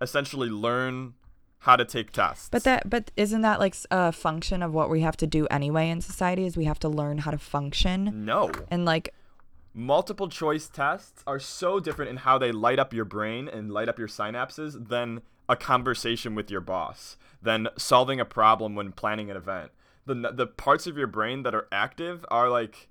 essentially 0.00 0.48
learn 0.48 1.14
how 1.60 1.76
to 1.76 1.84
take 1.84 2.12
tests. 2.12 2.48
But 2.50 2.64
that 2.64 2.90
but 2.90 3.10
isn't 3.16 3.40
that 3.42 3.58
like 3.58 3.74
a 3.90 4.12
function 4.12 4.62
of 4.62 4.74
what 4.74 4.90
we 4.90 5.00
have 5.00 5.16
to 5.18 5.26
do 5.26 5.46
anyway 5.46 5.88
in 5.88 6.00
society 6.00 6.44
is 6.44 6.56
we 6.56 6.64
have 6.64 6.78
to 6.80 6.88
learn 6.88 7.18
how 7.18 7.30
to 7.30 7.38
function 7.38 8.24
no. 8.24 8.50
and 8.70 8.84
like 8.84 9.14
multiple 9.74 10.28
choice 10.28 10.68
tests 10.68 11.22
are 11.26 11.40
so 11.40 11.80
different 11.80 12.10
in 12.10 12.18
how 12.18 12.38
they 12.38 12.52
light 12.52 12.78
up 12.78 12.94
your 12.94 13.04
brain 13.04 13.48
and 13.48 13.72
light 13.72 13.88
up 13.88 13.98
your 13.98 14.08
synapses 14.08 14.88
than 14.88 15.20
a 15.48 15.56
conversation 15.56 16.34
with 16.34 16.50
your 16.50 16.60
boss, 16.60 17.16
than 17.42 17.68
solving 17.76 18.20
a 18.20 18.24
problem 18.24 18.74
when 18.74 18.92
planning 18.92 19.30
an 19.30 19.36
event. 19.36 19.72
The 20.06 20.32
the 20.32 20.46
parts 20.46 20.86
of 20.86 20.96
your 20.96 21.06
brain 21.06 21.42
that 21.42 21.54
are 21.54 21.66
active 21.72 22.24
are 22.30 22.48
like 22.48 22.88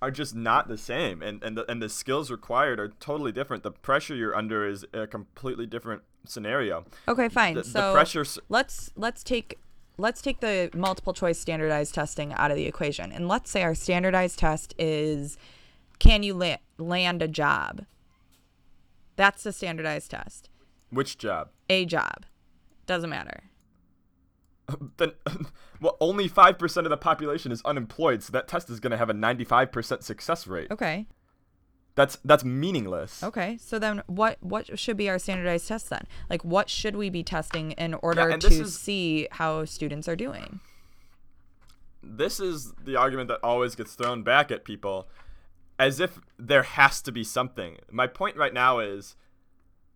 are 0.00 0.10
just 0.10 0.34
not 0.34 0.66
the 0.66 0.78
same 0.78 1.22
and 1.22 1.42
and 1.44 1.56
the, 1.56 1.70
and 1.70 1.80
the 1.80 1.88
skills 1.88 2.30
required 2.30 2.80
are 2.80 2.88
totally 2.88 3.32
different. 3.32 3.62
The 3.62 3.70
pressure 3.70 4.14
you're 4.14 4.34
under 4.34 4.66
is 4.66 4.84
a 4.92 5.06
completely 5.06 5.66
different 5.66 6.02
scenario. 6.26 6.84
Okay, 7.06 7.28
fine. 7.28 7.54
The, 7.54 7.64
so 7.64 7.88
the 7.88 7.92
pressure 7.92 8.24
let's 8.48 8.90
let's 8.96 9.22
take 9.22 9.58
let's 9.98 10.22
take 10.22 10.40
the 10.40 10.70
multiple 10.74 11.12
choice 11.12 11.38
standardized 11.38 11.94
testing 11.94 12.32
out 12.32 12.50
of 12.50 12.56
the 12.56 12.66
equation 12.66 13.12
and 13.12 13.28
let's 13.28 13.50
say 13.50 13.62
our 13.62 13.74
standardized 13.74 14.38
test 14.38 14.74
is 14.78 15.36
can 16.02 16.22
you 16.22 16.34
la- 16.34 16.56
land 16.78 17.22
a 17.22 17.28
job? 17.28 17.84
That's 19.16 19.42
the 19.44 19.52
standardized 19.52 20.10
test. 20.10 20.50
Which 20.90 21.16
job? 21.16 21.50
a 21.70 21.84
job. 21.86 22.26
Doesn't 22.86 23.08
matter. 23.10 23.44
Then 24.96 25.12
well 25.80 25.96
only 26.00 26.28
5% 26.28 26.76
of 26.78 26.90
the 26.90 26.96
population 26.96 27.52
is 27.52 27.62
unemployed, 27.64 28.22
so 28.22 28.32
that 28.32 28.48
test 28.48 28.70
is 28.70 28.80
going 28.80 28.90
to 28.92 28.96
have 28.96 29.10
a 29.10 29.14
95% 29.14 30.02
success 30.02 30.46
rate. 30.46 30.70
okay. 30.70 31.06
That's 31.94 32.16
that's 32.24 32.42
meaningless. 32.42 33.22
okay 33.22 33.58
so 33.60 33.78
then 33.78 34.02
what 34.06 34.38
what 34.40 34.78
should 34.78 34.96
be 34.96 35.10
our 35.10 35.18
standardized 35.18 35.68
test 35.68 35.90
then? 35.90 36.06
Like 36.30 36.42
what 36.42 36.70
should 36.70 36.96
we 36.96 37.10
be 37.10 37.22
testing 37.22 37.72
in 37.72 37.92
order 37.94 38.34
this 38.38 38.56
to 38.56 38.62
is- 38.62 38.78
see 38.78 39.28
how 39.32 39.64
students 39.66 40.08
are 40.08 40.16
doing? 40.16 40.60
This 42.02 42.40
is 42.40 42.72
the 42.82 42.96
argument 42.96 43.28
that 43.28 43.40
always 43.42 43.74
gets 43.74 43.94
thrown 43.94 44.22
back 44.22 44.50
at 44.50 44.64
people 44.64 45.06
as 45.78 46.00
if 46.00 46.20
there 46.38 46.62
has 46.62 47.02
to 47.02 47.12
be 47.12 47.24
something. 47.24 47.78
My 47.90 48.06
point 48.06 48.36
right 48.36 48.54
now 48.54 48.78
is 48.78 49.16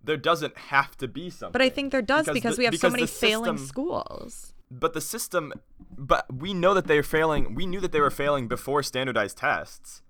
there 0.03 0.17
doesn't 0.17 0.57
have 0.57 0.97
to 0.99 1.09
be 1.09 1.29
something. 1.31 1.53
but 1.53 1.63
i 1.63 1.69
think 1.69 1.91
there 1.91 2.01
does 2.03 2.27
because, 2.33 2.57
the- 2.57 2.61
we 2.61 2.65
have 2.65 2.77
so 2.77 2.89
many 2.91 3.03
the 3.03 3.09
failing 3.09 3.57
system- 3.57 3.67
schools 3.67 4.55
But 4.71 4.93
the 4.95 5.01
system 5.01 5.53
but 5.97 6.27
we 6.33 6.53
know 6.55 6.75
that 6.75 6.87
they're 6.87 7.03
failing. 7.03 7.55
We 7.55 7.67
knew 7.67 7.81
that 7.81 7.93
they 7.93 8.01
were 8.01 8.11
failing 8.11 8.49
before 8.49 8.83
standardized 8.83 9.39
tests. 9.39 10.03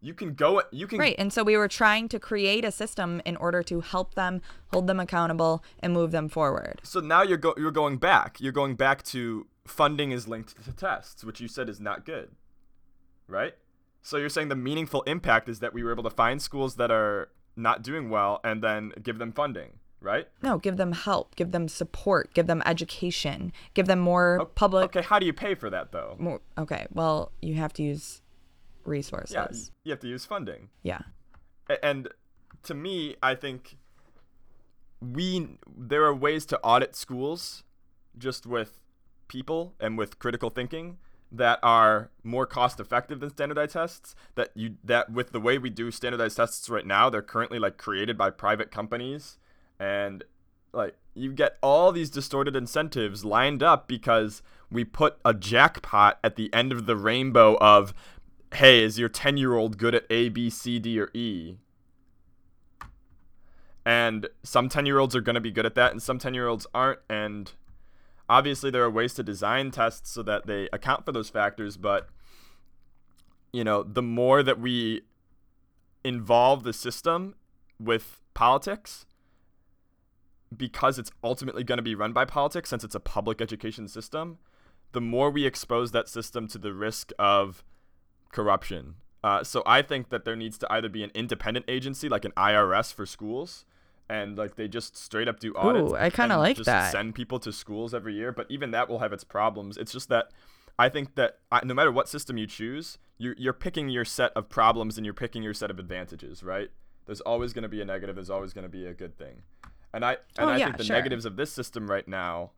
You 0.00 0.14
can 0.14 0.34
go 0.34 0.62
you 0.70 0.86
can 0.86 0.98
Right. 0.98 1.14
And 1.18 1.32
so 1.32 1.42
we 1.44 1.56
were 1.56 1.68
trying 1.68 2.08
to 2.08 2.18
create 2.18 2.64
a 2.64 2.70
system 2.70 3.20
in 3.24 3.36
order 3.36 3.62
to 3.64 3.80
help 3.80 4.14
them, 4.14 4.40
hold 4.72 4.86
them 4.86 5.00
accountable, 5.00 5.62
and 5.80 5.92
move 5.92 6.10
them 6.10 6.28
forward. 6.28 6.80
So 6.82 7.00
now 7.00 7.22
you're 7.22 7.38
go- 7.46 7.54
you're 7.56 7.70
going 7.82 7.96
back. 7.98 8.40
You're 8.40 8.52
going 8.52 8.74
back 8.76 9.02
to 9.14 9.46
funding 9.66 10.10
is 10.12 10.26
linked 10.28 10.62
to 10.64 10.72
tests, 10.72 11.24
which 11.24 11.40
you 11.40 11.48
said 11.48 11.68
is 11.68 11.80
not 11.80 12.04
good. 12.04 12.30
Right? 13.28 13.54
So 14.06 14.18
you're 14.18 14.28
saying 14.28 14.48
the 14.50 14.54
meaningful 14.54 15.00
impact 15.04 15.48
is 15.48 15.60
that 15.60 15.72
we 15.72 15.82
were 15.82 15.90
able 15.90 16.02
to 16.02 16.10
find 16.10 16.40
schools 16.40 16.76
that 16.76 16.90
are 16.90 17.30
not 17.56 17.82
doing 17.82 18.10
well 18.10 18.38
and 18.44 18.62
then 18.62 18.92
give 19.02 19.16
them 19.18 19.32
funding, 19.32 19.78
right? 19.98 20.28
No, 20.42 20.58
give 20.58 20.76
them 20.76 20.92
help, 20.92 21.34
give 21.36 21.52
them 21.52 21.68
support, 21.68 22.34
give 22.34 22.46
them 22.46 22.62
education, 22.66 23.50
give 23.72 23.86
them 23.86 24.00
more 24.00 24.44
public. 24.56 24.84
Okay, 24.94 25.00
how 25.00 25.18
do 25.18 25.24
you 25.24 25.32
pay 25.32 25.54
for 25.54 25.70
that 25.70 25.90
though? 25.90 26.16
More, 26.18 26.42
okay. 26.58 26.86
Well, 26.92 27.32
you 27.40 27.54
have 27.54 27.72
to 27.74 27.82
use 27.82 28.20
Yeah, 28.84 28.90
resources. 28.90 29.72
you 29.84 29.90
have 29.92 30.00
to 30.00 30.08
use 30.08 30.26
funding. 30.26 30.68
Yeah. 30.82 31.00
And 31.82 32.08
to 32.64 32.74
me, 32.74 33.16
I 33.22 33.34
think 33.34 33.78
we 35.00 35.58
there 35.76 36.04
are 36.04 36.14
ways 36.14 36.44
to 36.46 36.60
audit 36.60 36.94
schools 36.94 37.62
just 38.18 38.44
with 38.44 38.80
people 39.28 39.72
and 39.80 39.96
with 39.96 40.18
critical 40.18 40.50
thinking 40.50 40.98
that 41.36 41.58
are 41.62 42.10
more 42.22 42.46
cost 42.46 42.80
effective 42.80 43.20
than 43.20 43.30
standardized 43.30 43.72
tests 43.72 44.14
that 44.34 44.50
you 44.54 44.76
that 44.84 45.10
with 45.10 45.32
the 45.32 45.40
way 45.40 45.58
we 45.58 45.70
do 45.70 45.90
standardized 45.90 46.36
tests 46.36 46.68
right 46.68 46.86
now 46.86 47.10
they're 47.10 47.22
currently 47.22 47.58
like 47.58 47.76
created 47.76 48.16
by 48.16 48.30
private 48.30 48.70
companies. 48.70 49.38
And 49.78 50.24
like 50.72 50.96
you 51.14 51.32
get 51.32 51.58
all 51.62 51.92
these 51.92 52.10
distorted 52.10 52.56
incentives 52.56 53.24
lined 53.24 53.62
up 53.62 53.88
because 53.88 54.42
we 54.70 54.84
put 54.84 55.18
a 55.24 55.34
jackpot 55.34 56.18
at 56.22 56.36
the 56.36 56.52
end 56.52 56.72
of 56.72 56.86
the 56.86 56.96
rainbow 56.96 57.56
of 57.58 57.94
hey 58.54 58.82
is 58.82 58.98
your 58.98 59.08
10 59.08 59.36
year 59.36 59.54
old 59.54 59.78
good 59.78 59.94
at 59.94 60.04
a 60.10 60.28
b 60.28 60.50
c 60.50 60.78
d 60.78 61.00
or 61.00 61.10
e? 61.14 61.56
And 63.86 64.28
some 64.42 64.68
10 64.68 64.86
year 64.86 64.98
olds 64.98 65.14
are 65.14 65.20
going 65.20 65.34
to 65.34 65.40
be 65.40 65.50
good 65.50 65.66
at 65.66 65.74
that 65.74 65.92
and 65.92 66.02
some 66.02 66.18
10 66.18 66.34
year 66.34 66.48
olds 66.48 66.66
aren't 66.74 67.00
and 67.08 67.52
obviously 68.28 68.70
there 68.70 68.82
are 68.82 68.90
ways 68.90 69.14
to 69.14 69.22
design 69.22 69.70
tests 69.70 70.10
so 70.10 70.22
that 70.22 70.46
they 70.46 70.68
account 70.72 71.04
for 71.04 71.12
those 71.12 71.28
factors 71.28 71.76
but 71.76 72.08
you 73.52 73.64
know 73.64 73.82
the 73.82 74.02
more 74.02 74.42
that 74.42 74.58
we 74.58 75.02
involve 76.04 76.62
the 76.62 76.72
system 76.72 77.34
with 77.78 78.20
politics 78.34 79.06
because 80.54 80.98
it's 80.98 81.10
ultimately 81.22 81.64
going 81.64 81.78
to 81.78 81.82
be 81.82 81.94
run 81.94 82.12
by 82.12 82.24
politics 82.24 82.70
since 82.70 82.84
it's 82.84 82.94
a 82.94 83.00
public 83.00 83.40
education 83.40 83.88
system 83.88 84.38
the 84.92 85.00
more 85.00 85.30
we 85.30 85.44
expose 85.44 85.90
that 85.90 86.08
system 86.08 86.46
to 86.46 86.56
the 86.56 86.72
risk 86.72 87.10
of 87.18 87.64
corruption. 88.30 88.94
Uh, 89.24 89.42
so 89.42 89.62
i 89.64 89.80
think 89.80 90.10
that 90.10 90.24
there 90.24 90.36
needs 90.36 90.58
to 90.58 90.66
either 90.70 90.88
be 90.88 91.02
an 91.02 91.10
independent 91.14 91.64
agency 91.68 92.08
like 92.08 92.24
an 92.24 92.32
irs 92.36 92.92
for 92.92 93.06
schools 93.06 93.64
and 94.08 94.36
like 94.36 94.56
they 94.56 94.68
just 94.68 94.96
straight 94.96 95.28
up 95.28 95.40
do 95.40 95.54
audits 95.56 95.92
Ooh, 95.92 95.96
I 95.96 96.10
kinda 96.10 96.36
like 96.38 96.56
just 96.56 96.66
that. 96.66 96.92
send 96.92 97.14
people 97.14 97.38
to 97.40 97.52
schools 97.52 97.94
every 97.94 98.14
year 98.14 98.32
but 98.32 98.46
even 98.50 98.70
that 98.72 98.88
will 98.88 98.98
have 98.98 99.12
its 99.12 99.24
problems 99.24 99.76
it's 99.76 99.92
just 99.92 100.08
that 100.10 100.30
i 100.78 100.88
think 100.88 101.14
that 101.14 101.38
I, 101.50 101.60
no 101.64 101.72
matter 101.74 101.90
what 101.90 102.08
system 102.08 102.36
you 102.36 102.46
choose 102.46 102.98
you're, 103.16 103.34
you're 103.38 103.52
picking 103.54 103.88
your 103.88 104.04
set 104.04 104.32
of 104.34 104.48
problems 104.48 104.96
and 104.98 105.04
you're 105.06 105.14
picking 105.14 105.42
your 105.42 105.54
set 105.54 105.70
of 105.70 105.78
advantages 105.78 106.42
right 106.42 106.68
there's 107.06 107.20
always 107.22 107.52
going 107.52 107.62
to 107.62 107.68
be 107.68 107.80
a 107.80 107.84
negative 107.84 108.16
there's 108.16 108.30
always 108.30 108.52
going 108.52 108.64
to 108.64 108.68
be 108.68 108.84
a 108.86 108.92
good 108.92 109.16
thing 109.16 109.42
and 109.92 110.04
i 110.04 110.12
and 110.38 110.48
Oh, 110.48 110.48
i 110.48 110.56
yeah, 110.58 110.66
think 110.66 110.76
the 110.78 110.84
sure. 110.84 110.96
negatives 110.96 111.24
of 111.24 111.36
this 111.36 111.50
system 111.52 111.90
right 111.90 112.06
now 112.06 112.50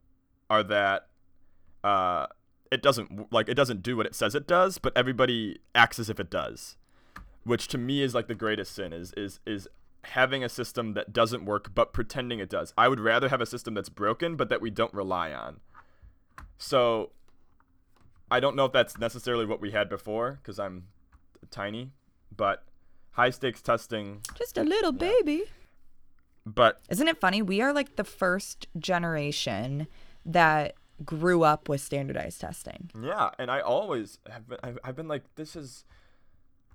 are 0.50 0.62
that 0.64 1.06
uh 1.84 2.26
it 2.72 2.82
doesn't 2.82 3.32
like 3.32 3.48
it 3.48 3.54
doesn't 3.54 3.82
do 3.82 3.96
what 3.96 4.06
it 4.06 4.14
says 4.14 4.34
it 4.34 4.46
does 4.48 4.78
but 4.78 4.92
everybody 4.96 5.60
acts 5.74 5.98
as 6.00 6.10
if 6.10 6.18
it 6.18 6.30
does 6.30 6.76
which 7.44 7.68
to 7.68 7.78
me 7.78 8.02
is 8.02 8.14
like 8.14 8.26
the 8.26 8.34
greatest 8.34 8.74
sin 8.74 8.92
is 8.92 9.12
is 9.16 9.38
is 9.46 9.68
having 10.12 10.42
a 10.44 10.48
system 10.48 10.94
that 10.94 11.12
doesn't 11.12 11.44
work 11.44 11.74
but 11.74 11.92
pretending 11.92 12.38
it 12.38 12.48
does 12.48 12.72
i 12.78 12.86
would 12.88 13.00
rather 13.00 13.28
have 13.28 13.40
a 13.40 13.46
system 13.46 13.74
that's 13.74 13.88
broken 13.88 14.36
but 14.36 14.48
that 14.48 14.60
we 14.60 14.70
don't 14.70 14.92
rely 14.94 15.32
on 15.32 15.60
so 16.58 17.10
i 18.30 18.40
don't 18.40 18.56
know 18.56 18.64
if 18.64 18.72
that's 18.72 18.98
necessarily 18.98 19.44
what 19.46 19.60
we 19.60 19.70
had 19.72 19.88
before 19.88 20.38
because 20.42 20.58
i'm 20.58 20.84
tiny 21.50 21.90
but 22.34 22.64
high 23.12 23.30
stakes 23.30 23.62
testing 23.62 24.20
Just 24.34 24.58
a 24.58 24.62
little 24.62 24.92
baby. 24.92 25.44
but 26.44 26.80
Isn't 26.90 27.08
it 27.08 27.18
funny? 27.18 27.40
We 27.40 27.60
are 27.62 27.72
like 27.72 27.96
the 27.96 28.04
first 28.04 28.66
generation 28.78 29.86
that 30.24 30.74
grew 31.04 31.42
up 31.42 31.68
with 31.68 31.80
standardized 31.80 32.40
testing. 32.40 32.90
Yeah, 33.00 33.30
and 33.38 33.50
I 33.50 33.60
always 33.60 34.18
have 34.30 34.46
been. 34.48 34.58
I've, 34.62 34.78
I've 34.84 34.96
been 34.96 35.08
like, 35.08 35.22
this 35.36 35.56
is. 35.56 35.84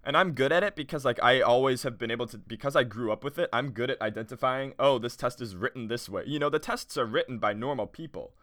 And 0.04 0.18
I'm 0.18 0.32
good 0.34 0.52
at 0.52 0.64
it 0.64 0.76
because 0.76 1.06
like 1.06 1.22
I 1.24 1.42
always 1.42 1.84
have 1.84 1.98
been 1.98 2.12
able 2.12 2.28
to 2.28 2.38
because 2.38 2.76
I 2.76 2.84
grew 2.84 3.12
up 3.12 3.24
with 3.24 3.38
it. 3.40 3.50
I'm 3.54 3.72
good 3.72 3.90
at 3.92 4.02
identifying, 4.02 4.74
oh, 4.80 4.98
this 4.98 5.16
test 5.16 5.42
is 5.42 5.56
written 5.56 5.88
this 5.88 6.10
way. 6.10 6.24
You 6.26 6.40
know, 6.40 6.50
the 6.50 6.60
tests 6.60 6.98
are 6.98 7.06
written 7.06 7.38
by 7.38 7.54
normal 7.54 7.88
people. 7.88 8.34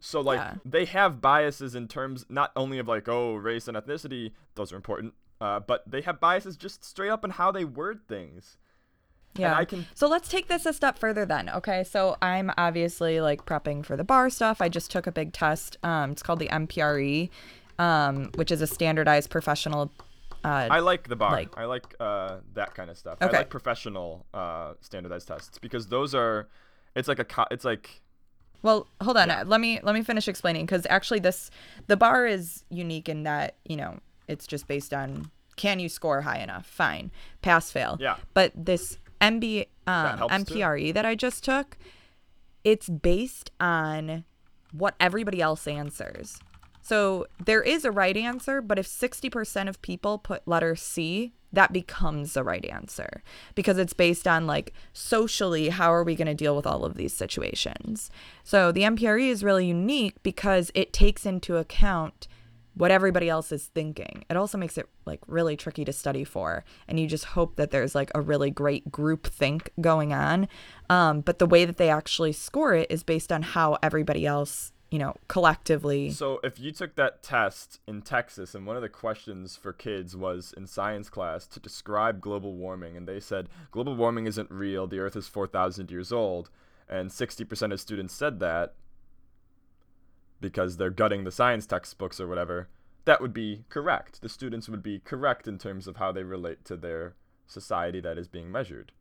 So 0.00 0.20
like 0.20 0.38
Yeah. 0.38 0.54
they 0.64 0.84
have 0.84 1.20
biases 1.20 1.74
in 1.74 1.88
terms 1.88 2.26
not 2.28 2.52
only 2.56 2.78
of 2.78 2.88
like 2.88 3.08
oh 3.08 3.34
race 3.34 3.68
and 3.68 3.76
ethnicity, 3.76 4.32
those 4.54 4.72
are 4.72 4.76
important, 4.76 5.14
uh, 5.40 5.60
but 5.60 5.88
they 5.90 6.02
have 6.02 6.20
biases 6.20 6.56
just 6.56 6.84
straight 6.84 7.10
up 7.10 7.24
in 7.24 7.30
how 7.30 7.50
they 7.50 7.64
word 7.64 8.00
things. 8.08 8.58
Yeah. 9.36 9.54
I 9.54 9.64
can- 9.66 9.86
So 9.94 10.08
let's 10.08 10.28
take 10.28 10.48
this 10.48 10.64
a 10.64 10.72
step 10.72 10.98
further 10.98 11.26
then. 11.26 11.48
Okay. 11.50 11.84
So 11.84 12.16
I'm 12.22 12.50
obviously 12.56 13.20
like 13.20 13.44
prepping 13.46 13.84
for 13.84 13.96
the 13.96 14.04
bar 14.04 14.30
stuff. 14.30 14.60
I 14.62 14.68
just 14.68 14.90
took 14.90 15.06
a 15.06 15.12
big 15.12 15.32
test. 15.32 15.76
Um, 15.82 16.12
it's 16.12 16.22
called 16.22 16.38
the 16.38 16.48
MPRE, 16.48 17.28
um, 17.78 18.30
which 18.36 18.50
is 18.50 18.62
a 18.62 18.66
standardized 18.66 19.28
professional. 19.30 19.92
Uh, 20.46 20.68
I 20.70 20.78
like 20.80 21.08
the 21.08 21.16
bar. 21.16 21.32
like- 21.32 21.58
I 21.58 21.64
like 21.64 21.94
uh, 22.00 22.38
that 22.54 22.74
kind 22.74 22.88
of 22.90 22.96
stuff. 22.96 23.18
Okay. 23.20 23.34
I 23.36 23.40
like 23.40 23.50
professional 23.50 24.26
uh, 24.32 24.74
standardized 24.80 25.28
tests 25.28 25.58
because 25.58 25.88
those 25.88 26.14
are, 26.14 26.48
it's 26.94 27.08
like 27.08 27.18
a 27.18 27.24
co- 27.24 27.46
it's 27.50 27.64
like 27.64 28.02
well, 28.62 28.88
hold 29.02 29.16
on. 29.16 29.30
uh, 29.30 29.44
Let 29.46 29.60
me 29.60 29.80
let 29.82 29.94
me 29.94 30.02
finish 30.02 30.26
explaining 30.28 30.66
because 30.66 30.86
actually 30.90 31.20
this 31.20 31.50
the 31.88 31.96
bar 31.96 32.26
is 32.26 32.64
unique 32.70 33.08
in 33.08 33.22
that 33.24 33.56
you 33.64 33.76
know 33.76 33.98
it's 34.28 34.46
just 34.46 34.66
based 34.66 34.92
on 34.94 35.30
can 35.56 35.78
you 35.78 35.88
score 35.88 36.22
high 36.22 36.38
enough? 36.38 36.66
Fine, 36.66 37.10
pass 37.42 37.70
fail. 37.70 37.96
Yeah. 38.00 38.16
But 38.34 38.52
this 38.54 38.98
MB 39.20 39.66
um, 39.86 40.18
too. 40.18 40.54
MPRE 40.54 40.80
E 40.80 40.92
that 40.92 41.06
I 41.06 41.14
just 41.14 41.44
took, 41.44 41.78
it's 42.64 42.88
based 42.88 43.50
on 43.60 44.24
what 44.72 44.94
everybody 45.00 45.40
else 45.40 45.66
answers. 45.66 46.38
So 46.86 47.26
there 47.44 47.62
is 47.62 47.84
a 47.84 47.90
right 47.90 48.16
answer, 48.16 48.62
but 48.62 48.78
if 48.78 48.86
60% 48.86 49.68
of 49.68 49.82
people 49.82 50.18
put 50.18 50.46
letter 50.46 50.76
C, 50.76 51.32
that 51.52 51.72
becomes 51.72 52.34
the 52.34 52.44
right 52.44 52.64
answer 52.64 53.24
because 53.56 53.76
it's 53.76 53.92
based 53.92 54.28
on 54.28 54.46
like 54.46 54.72
socially, 54.92 55.70
how 55.70 55.92
are 55.92 56.04
we 56.04 56.14
going 56.14 56.28
to 56.28 56.34
deal 56.34 56.54
with 56.54 56.64
all 56.64 56.84
of 56.84 56.94
these 56.94 57.12
situations? 57.12 58.08
So 58.44 58.70
the 58.70 58.82
MPRE 58.82 59.28
is 59.28 59.42
really 59.42 59.66
unique 59.66 60.22
because 60.22 60.70
it 60.76 60.92
takes 60.92 61.26
into 61.26 61.56
account 61.56 62.28
what 62.74 62.92
everybody 62.92 63.28
else 63.28 63.50
is 63.50 63.66
thinking. 63.74 64.24
It 64.30 64.36
also 64.36 64.56
makes 64.56 64.78
it 64.78 64.88
like 65.06 65.20
really 65.26 65.56
tricky 65.56 65.84
to 65.86 65.92
study 65.92 66.22
for, 66.22 66.64
and 66.86 67.00
you 67.00 67.08
just 67.08 67.24
hope 67.24 67.56
that 67.56 67.72
there's 67.72 67.96
like 67.96 68.12
a 68.14 68.20
really 68.20 68.50
great 68.50 68.92
group 68.92 69.26
think 69.26 69.70
going 69.80 70.12
on. 70.12 70.46
Um, 70.88 71.22
but 71.22 71.40
the 71.40 71.46
way 71.46 71.64
that 71.64 71.78
they 71.78 71.88
actually 71.88 72.32
score 72.32 72.74
it 72.74 72.86
is 72.90 73.02
based 73.02 73.32
on 73.32 73.42
how 73.42 73.76
everybody 73.82 74.24
else, 74.24 74.72
you 74.90 74.98
know, 74.98 75.16
collectively. 75.28 76.10
So 76.10 76.38
if 76.44 76.60
you 76.60 76.70
took 76.72 76.94
that 76.94 77.22
test 77.22 77.80
in 77.88 78.02
Texas 78.02 78.54
and 78.54 78.66
one 78.66 78.76
of 78.76 78.82
the 78.82 78.88
questions 78.88 79.56
for 79.56 79.72
kids 79.72 80.16
was 80.16 80.54
in 80.56 80.66
science 80.66 81.08
class 81.08 81.46
to 81.48 81.60
describe 81.60 82.20
global 82.20 82.54
warming 82.54 82.96
and 82.96 83.06
they 83.08 83.18
said 83.20 83.48
global 83.72 83.96
warming 83.96 84.26
isn't 84.26 84.50
real, 84.50 84.86
the 84.86 85.00
earth 85.00 85.16
is 85.16 85.26
4000 85.28 85.90
years 85.90 86.12
old 86.12 86.50
and 86.88 87.10
60% 87.10 87.72
of 87.72 87.80
students 87.80 88.14
said 88.14 88.38
that 88.40 88.74
because 90.40 90.76
they're 90.76 90.90
gutting 90.90 91.24
the 91.24 91.32
science 91.32 91.66
textbooks 91.66 92.20
or 92.20 92.26
whatever, 92.28 92.68
that 93.06 93.20
would 93.20 93.32
be 93.32 93.64
correct. 93.68 94.20
The 94.20 94.28
students 94.28 94.68
would 94.68 94.82
be 94.82 95.00
correct 95.00 95.48
in 95.48 95.58
terms 95.58 95.86
of 95.86 95.96
how 95.96 96.12
they 96.12 96.22
relate 96.22 96.64
to 96.66 96.76
their 96.76 97.14
society 97.46 98.00
that 98.00 98.18
is 98.18 98.28
being 98.28 98.50
measured. 98.52 98.92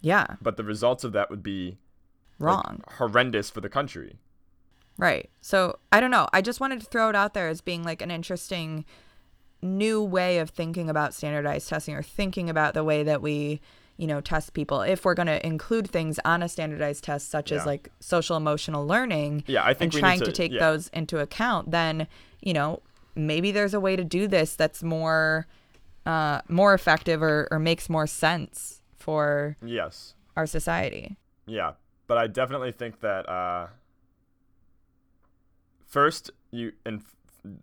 yeah, 0.00 0.36
But 0.42 0.56
the 0.56 0.64
results 0.64 1.04
of 1.04 1.12
that 1.12 1.30
would 1.30 1.42
be 1.42 1.78
like, 2.38 2.56
wrong. 2.56 2.82
horrendous 2.98 3.50
for 3.50 3.60
the 3.60 3.68
country. 3.68 4.16
Right. 5.00 5.30
So 5.40 5.78
I 5.90 5.98
don't 6.00 6.10
know. 6.10 6.28
I 6.32 6.40
just 6.42 6.60
wanted 6.60 6.80
to 6.80 6.86
throw 6.86 7.08
it 7.08 7.16
out 7.16 7.34
there 7.34 7.48
as 7.48 7.60
being 7.60 7.82
like 7.82 8.02
an 8.02 8.10
interesting 8.10 8.84
new 9.62 10.02
way 10.02 10.38
of 10.38 10.50
thinking 10.50 10.88
about 10.88 11.14
standardized 11.14 11.68
testing 11.68 11.94
or 11.94 12.02
thinking 12.02 12.48
about 12.48 12.74
the 12.74 12.82
way 12.84 13.02
that 13.02 13.20
we, 13.20 13.60
you 13.96 14.06
know, 14.06 14.20
test 14.20 14.54
people. 14.54 14.80
If 14.82 15.04
we're 15.04 15.14
going 15.14 15.26
to 15.26 15.44
include 15.46 15.90
things 15.90 16.18
on 16.24 16.42
a 16.42 16.48
standardized 16.48 17.04
test, 17.04 17.30
such 17.30 17.52
as 17.52 17.66
like 17.66 17.90
social 18.00 18.36
emotional 18.36 18.86
learning, 18.86 19.44
Yeah, 19.46 19.64
I 19.64 19.74
think 19.74 19.92
and 19.94 20.00
trying 20.00 20.18
to- 20.20 20.26
to, 20.26 20.32
take 20.32 20.52
yeah. 20.52 20.60
those 20.60 20.88
into 20.88 21.18
account, 21.18 21.70
then 21.70 22.06
you 22.40 22.52
know 22.54 22.80
maybe 23.14 23.52
there's 23.52 23.74
a 23.74 23.80
way 23.80 23.96
to 23.96 24.04
do 24.04 24.26
this 24.28 24.54
that's 24.56 24.82
more, 24.82 25.46
uh, 26.06 26.40
more 26.48 26.72
effective 26.74 27.22
or 27.22 27.46
or 27.50 27.58
makes 27.58 27.88
more 27.90 28.06
sense 28.06 28.80
for 28.96 29.56
Yes. 29.62 30.14
our 30.36 30.46
society. 30.46 31.16
Yeah, 31.46 31.72
but 32.06 32.16
I 32.16 32.26
definitely 32.28 32.72
think 32.72 33.00
that 33.00 33.28
uh, 33.28 33.66
first 35.90 36.30
you 36.50 36.72
and 36.86 37.02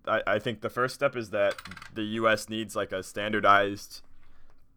I, 0.07 0.21
I 0.27 0.39
think 0.39 0.61
the 0.61 0.69
first 0.69 0.93
step 0.95 1.15
is 1.15 1.29
that 1.31 1.55
the 1.93 2.03
U.S. 2.03 2.49
needs 2.49 2.75
like 2.75 2.91
a 2.91 3.01
standardized 3.03 4.01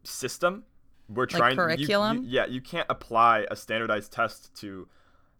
system. 0.04 0.64
We're 1.08 1.26
trying 1.26 1.56
you- 1.56 1.62
you- 1.62 1.76
curriculum? 1.76 2.24
yeah, 2.26 2.46
you 2.46 2.60
can't 2.60 2.86
apply 2.88 3.46
a 3.50 3.56
standardized 3.56 4.12
test 4.12 4.54
to 4.60 4.88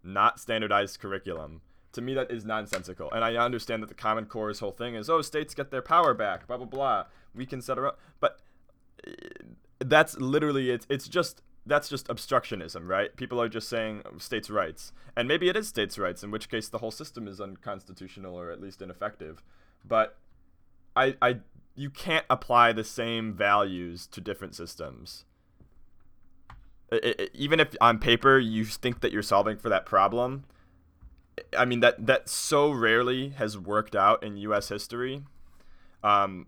not 0.03 0.41
standardized 0.41 0.99
curriculum. 1.01 1.61
To 1.93 2.01
me, 2.01 2.15
that 2.15 2.31
is 2.31 2.45
nonsensical. 2.45 3.11
And 3.11 3.25
I 3.25 3.35
understand 3.37 3.83
that 3.83 3.89
the 3.89 3.95
Common 3.95 4.27
Core's 4.27 4.61
whole 4.61 4.71
thing 4.73 4.95
is, 4.95 5.11
oh, 5.11 5.23
states 5.23 5.55
get 5.55 5.71
their 5.71 5.83
power 5.83 6.15
back, 6.15 6.47
blah 6.47 6.57
blah 6.57 6.67
blah. 6.67 7.05
We 7.35 7.47
can 7.47 7.61
set 7.61 7.79
up, 7.79 7.99
but 8.21 8.41
uh, 9.07 9.11
that's 9.79 10.17
literally 10.19 10.71
it's 10.71 10.87
it's 10.89 11.07
just 11.09 11.43
that's 11.67 11.89
just 11.89 12.09
obstructionism, 12.09 12.89
right? 12.89 13.15
People 13.17 13.41
are 13.41 13.49
just 13.49 13.69
saying 13.69 14.03
states' 14.19 14.51
rights, 14.51 14.93
and 15.17 15.29
maybe 15.29 15.49
it 15.49 15.57
is 15.57 15.69
states' 15.69 15.99
rights, 15.99 16.23
in 16.23 16.31
which 16.31 16.49
case 16.49 16.69
the 16.69 16.79
whole 16.79 16.91
system 16.91 17.29
is 17.29 17.41
unconstitutional 17.41 18.35
or 18.35 18.51
at 18.51 18.61
least 18.61 18.81
ineffective. 18.83 19.43
But 19.85 20.17
I 20.97 21.17
I 21.23 21.39
you 21.77 21.91
can't 21.91 22.27
apply 22.29 22.73
the 22.73 22.85
same 22.85 23.33
values 23.33 24.07
to 24.09 24.21
different 24.21 24.55
systems. 24.55 25.25
I- 26.93 27.15
I- 27.19 27.29
even 27.35 27.61
if 27.61 27.77
on 27.81 27.99
paper 27.99 28.39
you 28.39 28.65
think 28.65 29.01
that 29.01 29.13
you're 29.13 29.23
solving 29.23 29.57
for 29.57 29.69
that 29.69 29.87
problem, 29.87 30.45
I 31.57 31.65
mean 31.65 31.81
that 31.81 32.07
that 32.07 32.29
so 32.29 32.71
rarely 32.73 33.31
has 33.31 33.57
worked 33.57 33.95
out 33.95 34.23
in 34.23 34.37
U.S. 34.39 34.69
history. 34.69 35.23
Um, 36.03 36.47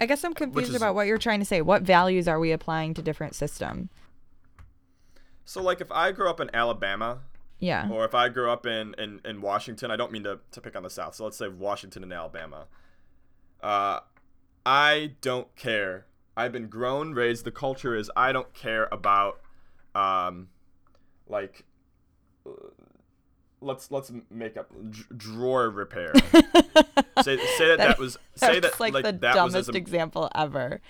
I 0.00 0.06
guess 0.06 0.24
I'm 0.24 0.34
confused 0.34 0.70
is- 0.70 0.76
about 0.76 0.94
what 0.94 1.06
you're 1.06 1.18
trying 1.18 1.40
to 1.40 1.44
say. 1.44 1.60
What 1.60 1.82
values 1.82 2.26
are 2.26 2.38
we 2.40 2.52
applying 2.52 2.94
to 2.94 3.02
different 3.02 3.34
system? 3.34 3.90
So 5.44 5.62
like 5.62 5.80
if 5.80 5.90
I 5.92 6.12
grew 6.12 6.28
up 6.28 6.40
in 6.40 6.50
Alabama, 6.54 7.20
Yeah. 7.58 7.88
or 7.90 8.04
if 8.04 8.14
I 8.14 8.28
grew 8.28 8.50
up 8.50 8.66
in, 8.66 8.94
in, 8.98 9.20
in 9.24 9.40
Washington, 9.40 9.90
I 9.90 9.96
don't 9.96 10.12
mean 10.12 10.24
to, 10.24 10.40
to 10.52 10.60
pick 10.60 10.76
on 10.76 10.82
the 10.82 10.90
South, 10.90 11.14
so 11.14 11.24
let's 11.24 11.36
say 11.36 11.48
Washington 11.48 12.02
and 12.02 12.12
Alabama. 12.12 12.66
Uh, 13.62 14.00
I 14.66 15.12
don't 15.20 15.54
care. 15.56 16.06
I've 16.36 16.52
been 16.52 16.68
grown, 16.68 17.12
raised. 17.14 17.44
The 17.44 17.50
culture 17.52 17.94
is 17.94 18.10
I 18.16 18.32
don't 18.32 18.52
care 18.54 18.88
about, 18.90 19.40
um, 19.94 20.48
like, 21.28 21.64
uh, 22.46 22.50
let's 23.60 23.90
let's 23.90 24.10
make 24.30 24.56
up 24.56 24.70
d- 24.90 25.02
drawer 25.16 25.68
repair. 25.70 26.12
say 27.22 27.36
say 27.58 27.68
that 27.68 27.78
that 27.78 27.98
was 27.98 28.16
say 28.34 28.58
That's 28.60 28.76
that 28.78 28.80
like, 28.80 29.04
the 29.04 29.12
that 29.12 29.44
was 29.44 29.52
dumbest 29.52 29.74
example 29.74 30.30
ever. 30.34 30.80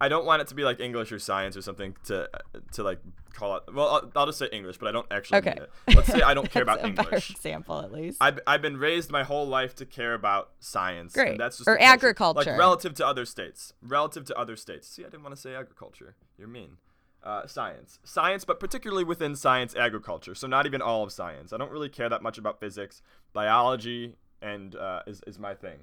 I 0.00 0.08
don't 0.08 0.26
want 0.26 0.42
it 0.42 0.48
to 0.48 0.54
be 0.54 0.62
like 0.64 0.80
English 0.80 1.10
or 1.10 1.18
science 1.18 1.56
or 1.56 1.62
something 1.62 1.96
to 2.04 2.28
to 2.72 2.82
like 2.82 3.00
call 3.36 3.56
it. 3.56 3.62
Well, 3.72 3.88
I'll, 3.88 4.12
I'll 4.16 4.26
just 4.26 4.38
say 4.38 4.48
English, 4.52 4.78
but 4.78 4.88
I 4.88 4.92
don't 4.92 5.06
actually 5.10 5.38
Okay. 5.38 5.58
Let's 5.88 6.08
say 6.08 6.22
I 6.22 6.34
don't 6.34 6.50
care 6.56 6.62
about 6.62 6.84
English. 6.84 7.30
example, 7.30 7.80
at 7.80 7.92
least. 7.92 8.18
I've, 8.20 8.40
I've 8.46 8.62
been 8.62 8.78
raised 8.78 9.10
my 9.10 9.22
whole 9.22 9.46
life 9.46 9.74
to 9.76 9.86
care 9.86 10.14
about 10.14 10.50
science. 10.58 11.14
Great. 11.14 11.32
And 11.32 11.40
that's 11.40 11.58
just 11.58 11.68
Or 11.68 11.80
agriculture. 11.80 12.50
Like 12.50 12.58
relative 12.58 12.94
to 12.94 13.06
other 13.06 13.24
states. 13.24 13.72
Relative 13.82 14.24
to 14.26 14.38
other 14.38 14.56
states. 14.56 14.88
See, 14.88 15.02
I 15.02 15.08
didn't 15.08 15.22
want 15.22 15.34
to 15.34 15.40
say 15.40 15.54
agriculture. 15.54 16.16
You're 16.38 16.48
mean. 16.48 16.78
Uh, 17.22 17.46
science. 17.46 17.98
Science, 18.04 18.44
but 18.44 18.60
particularly 18.60 19.02
within 19.02 19.34
science, 19.34 19.74
agriculture. 19.74 20.34
So 20.34 20.46
not 20.46 20.64
even 20.64 20.80
all 20.80 21.02
of 21.02 21.10
science. 21.10 21.52
I 21.52 21.56
don't 21.56 21.72
really 21.72 21.88
care 21.88 22.08
that 22.08 22.22
much 22.22 22.38
about 22.38 22.60
physics. 22.60 23.02
Biology 23.32 24.16
and 24.40 24.76
uh, 24.76 25.02
is, 25.06 25.22
is 25.26 25.38
my 25.38 25.54
thing. 25.54 25.78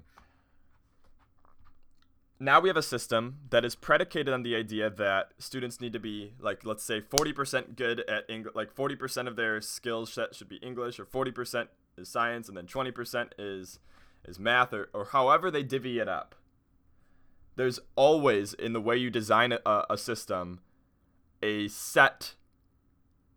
Now 2.43 2.59
we 2.59 2.67
have 2.67 2.75
a 2.75 2.83
system 2.83 3.37
that 3.51 3.63
is 3.63 3.73
predicated 3.73 4.33
on 4.33 4.43
the 4.43 4.53
idea 4.53 4.89
that 4.89 5.31
students 5.37 5.79
need 5.79 5.93
to 5.93 5.99
be 5.99 6.33
like 6.41 6.65
let's 6.65 6.83
say 6.83 6.99
40% 6.99 7.77
good 7.77 8.01
at 8.01 8.29
English 8.29 8.53
like 8.53 8.75
40% 8.75 9.29
of 9.29 9.37
their 9.37 9.61
skills 9.61 10.11
set 10.11 10.35
should 10.35 10.49
be 10.49 10.57
English 10.57 10.99
or 10.99 11.05
40% 11.05 11.67
is 11.97 12.09
science 12.09 12.49
and 12.49 12.57
then 12.57 12.67
20% 12.67 13.29
is 13.39 13.79
is 14.25 14.39
math 14.39 14.73
or, 14.73 14.89
or 14.93 15.05
however 15.05 15.49
they 15.49 15.63
divvy 15.63 15.99
it 15.99 16.09
up. 16.09 16.35
There's 17.55 17.79
always 17.95 18.53
in 18.53 18.73
the 18.73 18.81
way 18.81 18.97
you 18.97 19.09
design 19.09 19.53
a, 19.53 19.85
a 19.89 19.97
system 19.97 20.59
a 21.41 21.69
set 21.69 22.33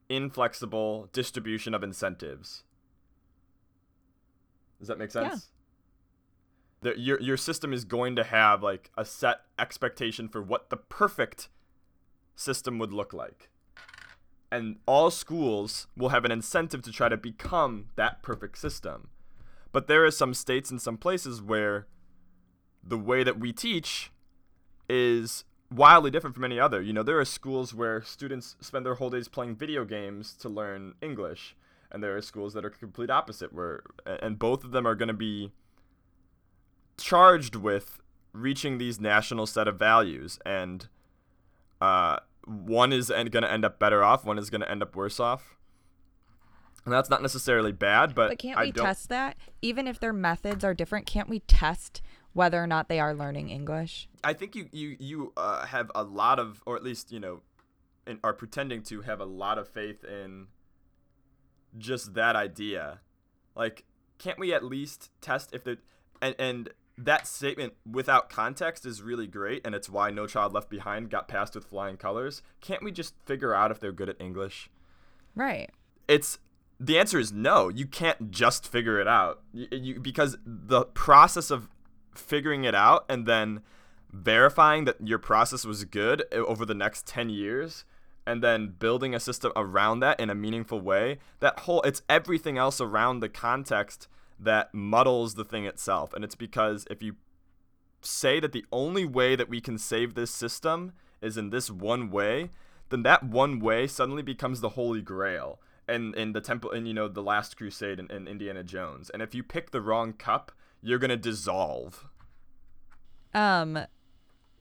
inflexible 0.09 1.11
distribution 1.13 1.75
of 1.75 1.85
incentives. 1.85 2.65
Does 4.81 4.89
that 4.89 4.99
make 4.99 5.13
sense? 5.13 5.49
Yeah. 5.49 5.56
The, 6.83 6.99
your 6.99 7.21
your 7.21 7.37
system 7.37 7.73
is 7.73 7.85
going 7.85 8.17
to 8.17 8.25
have 8.25 8.63
like 8.63 8.91
a 8.97 9.05
set 9.05 9.41
expectation 9.59 10.29
for 10.29 10.43
what 10.43 10.71
the 10.71 10.77
perfect 10.77 11.49
system 12.35 12.79
would 12.79 12.93
look 12.93 13.13
like. 13.13 13.51
And 14.53 14.77
all 14.87 15.11
schools 15.11 15.89
will 15.97 16.11
have 16.11 16.25
an 16.25 16.31
incentive 16.31 16.83
to 16.83 16.93
try 16.93 17.09
to 17.09 17.17
become 17.17 17.87
that 17.97 18.23
perfect 18.23 18.59
system. 18.59 19.09
But 19.73 19.89
there 19.89 20.05
are 20.05 20.11
some 20.11 20.35
states 20.35 20.71
and 20.71 20.81
some 20.81 20.97
places 20.97 21.43
where 21.43 21.87
the 22.83 22.97
way 22.97 23.25
that 23.25 23.41
we 23.41 23.53
teach 23.53 24.13
is 24.89 25.45
wildly 25.71 26.11
different 26.11 26.35
from 26.35 26.45
any 26.45 26.61
other. 26.61 26.81
You 26.81 26.93
know, 26.93 27.03
there 27.03 27.19
are 27.19 27.25
schools 27.25 27.75
where 27.75 28.03
students 28.03 28.57
spend 28.61 28.87
their 28.87 28.95
whole 28.95 29.11
days 29.11 29.29
playing 29.29 29.57
video 29.57 29.85
games 29.85 30.35
to 30.35 30.49
learn 30.49 30.95
English, 31.03 31.57
and 31.91 32.03
there 32.03 32.17
are 32.17 32.23
schools 32.23 32.55
that 32.55 32.65
are 32.65 32.71
complete 32.71 33.11
opposite 33.11 33.53
where 33.53 33.83
and 34.07 34.39
both 34.39 34.65
of 34.65 34.71
them 34.71 34.87
are 34.87 34.95
going 34.95 35.09
to 35.09 35.15
be 35.15 35.53
charged 36.99 37.57
with 37.57 38.01
reaching 38.33 38.79
these 38.79 39.01
national 39.01 39.47
set 39.47 39.67
of 39.67 39.79
values 39.79 40.39
and 40.45 40.89
uh, 41.81 42.19
one 42.47 42.93
is 42.93 43.09
going 43.09 43.31
to 43.31 43.51
end 43.51 43.65
up 43.65 43.79
better 43.79 44.03
off, 44.03 44.25
one 44.25 44.39
is 44.39 44.51
going 44.51 44.61
to 44.61 44.71
end 44.71 44.83
up 44.83 44.95
worse 44.95 45.19
off. 45.19 45.57
And 46.85 46.93
that's 46.93 47.11
not 47.11 47.21
necessarily 47.21 47.73
bad, 47.73 48.15
but, 48.15 48.29
but 48.29 48.39
can't 48.39 48.61
we 48.61 48.71
test 48.71 49.09
that? 49.09 49.37
Even 49.61 49.89
if 49.89 49.99
their 49.99 50.13
methods 50.13 50.63
are 50.63 50.73
different, 50.73 51.05
can't 51.05 51.29
we 51.29 51.41
test 51.41 52.01
whether 52.33 52.63
or 52.63 52.67
not 52.67 52.89
they 52.89 53.01
are 53.01 53.13
learning 53.13 53.51
English? 53.51 54.09
I 54.23 54.35
think 54.35 54.55
you 54.55 54.69
you 54.71 54.97
you 55.01 55.33
uh, 55.37 55.67
have 55.67 55.91
a 55.97 56.05
lot 56.05 56.39
of, 56.39 56.63
or 56.65 56.77
at 56.77 56.85
least 56.85 57.11
you 57.11 57.19
know, 57.19 57.41
in, 58.07 58.21
are 58.23 58.33
pretending 58.33 58.83
to 58.85 59.01
have 59.01 59.21
a 59.21 59.25
lot 59.25 59.59
of 59.59 59.69
faith 59.69 60.05
in 60.05 60.47
just 61.77 62.15
that 62.15 62.37
idea. 62.37 63.01
Like, 63.57 63.85
can't 64.19 64.39
we 64.39 64.55
at 64.55 64.63
least 64.63 65.11
test 65.21 65.53
if 65.53 65.65
the 65.65 65.79
and 66.23 66.37
and 66.39 66.69
that 66.99 67.27
statement 67.27 67.75
without 67.91 68.31
context 68.31 68.87
is 68.87 69.03
really 69.03 69.27
great, 69.27 69.67
and 69.67 69.75
it's 69.75 69.91
why 69.91 70.11
No 70.11 70.27
Child 70.27 70.53
Left 70.53 70.71
Behind 70.71 71.11
got 71.11 71.29
passed 71.29 71.55
with 71.55 71.65
flying 71.65 71.97
colors. 71.97 72.43
Can't 72.61 72.83
we 72.83 72.91
just 72.91 73.15
figure 73.27 73.55
out 73.55 73.71
if 73.71 73.81
they're 73.81 73.93
good 73.93 74.09
at 74.09 74.21
English? 74.21 74.71
Right. 75.35 75.71
It's 76.09 76.39
the 76.81 76.99
answer 76.99 77.19
is 77.19 77.33
no. 77.33 77.69
You 77.69 77.87
can't 77.87 78.31
just 78.31 78.67
figure 78.67 79.01
it 79.01 79.09
out 79.09 79.41
you, 79.53 79.67
you, 79.71 80.01
because 80.01 80.37
the 80.45 80.85
process 80.85 81.51
of 81.51 81.69
figuring 82.15 82.65
it 82.65 82.75
out 82.75 83.05
and 83.09 83.27
then 83.27 83.61
verifying 84.13 84.85
that 84.87 84.97
your 85.07 85.19
process 85.19 85.65
was 85.65 85.85
good 85.85 86.25
eh, 86.33 86.37
over 86.37 86.65
the 86.65 86.75
next 86.75 87.07
10 87.07 87.29
years 87.29 87.85
and 88.27 88.43
then 88.43 88.75
building 88.79 89.15
a 89.15 89.21
system 89.21 89.53
around 89.55 90.01
that 90.01 90.19
in 90.19 90.31
a 90.31 90.35
meaningful 90.35 90.81
way 90.81 91.19
that 91.41 91.61
whole 91.61 91.83
it's 91.83 92.03
everything 92.09 92.57
else 92.57 92.81
around 92.81 93.21
the 93.21 93.29
context 93.29 94.09
that 94.39 94.75
muddles 94.75 95.35
the 95.35 95.45
thing 95.45 95.65
itself. 95.65 96.13
And 96.13 96.25
it's 96.25 96.35
because 96.35 96.87
if 96.91 97.03
you 97.03 97.17
say 98.01 98.41
that 98.41 98.53
the 98.53 98.65
only 98.71 99.05
way 99.05 99.37
that 99.37 99.49
we 99.49 99.61
can 99.61 99.79
save 99.79 100.15
this 100.15 100.31
system 100.31 100.93
is 101.21 101.37
in 101.37 101.51
this 101.51 101.71
one 101.71 102.11
way, 102.11 102.51
then 102.91 103.03
that 103.03 103.25
one 103.25 103.59
way 103.59 103.87
suddenly 103.87 104.23
becomes 104.23 104.61
the 104.61 104.71
holy 104.71 105.03
grail. 105.03 105.61
And 105.89 106.15
in 106.15 106.33
the 106.33 106.41
temple, 106.41 106.73
and 106.73 106.87
you 106.87 106.95
know, 106.95 107.09
the 107.09 107.23
Last 107.23 107.57
Crusade 107.57 107.99
in, 107.99 108.11
in 108.11 108.27
Indiana 108.27 108.65
Jones. 108.65 109.09
And 109.11 109.23
if 109.23 109.35
you 109.35 109.43
pick 109.43 109.71
the 109.71 109.81
wrong 109.81 110.13
cup, 110.13 110.53
you're 110.83 110.99
gonna 110.99 111.17
dissolve. 111.17 112.09
Um, 113.33 113.79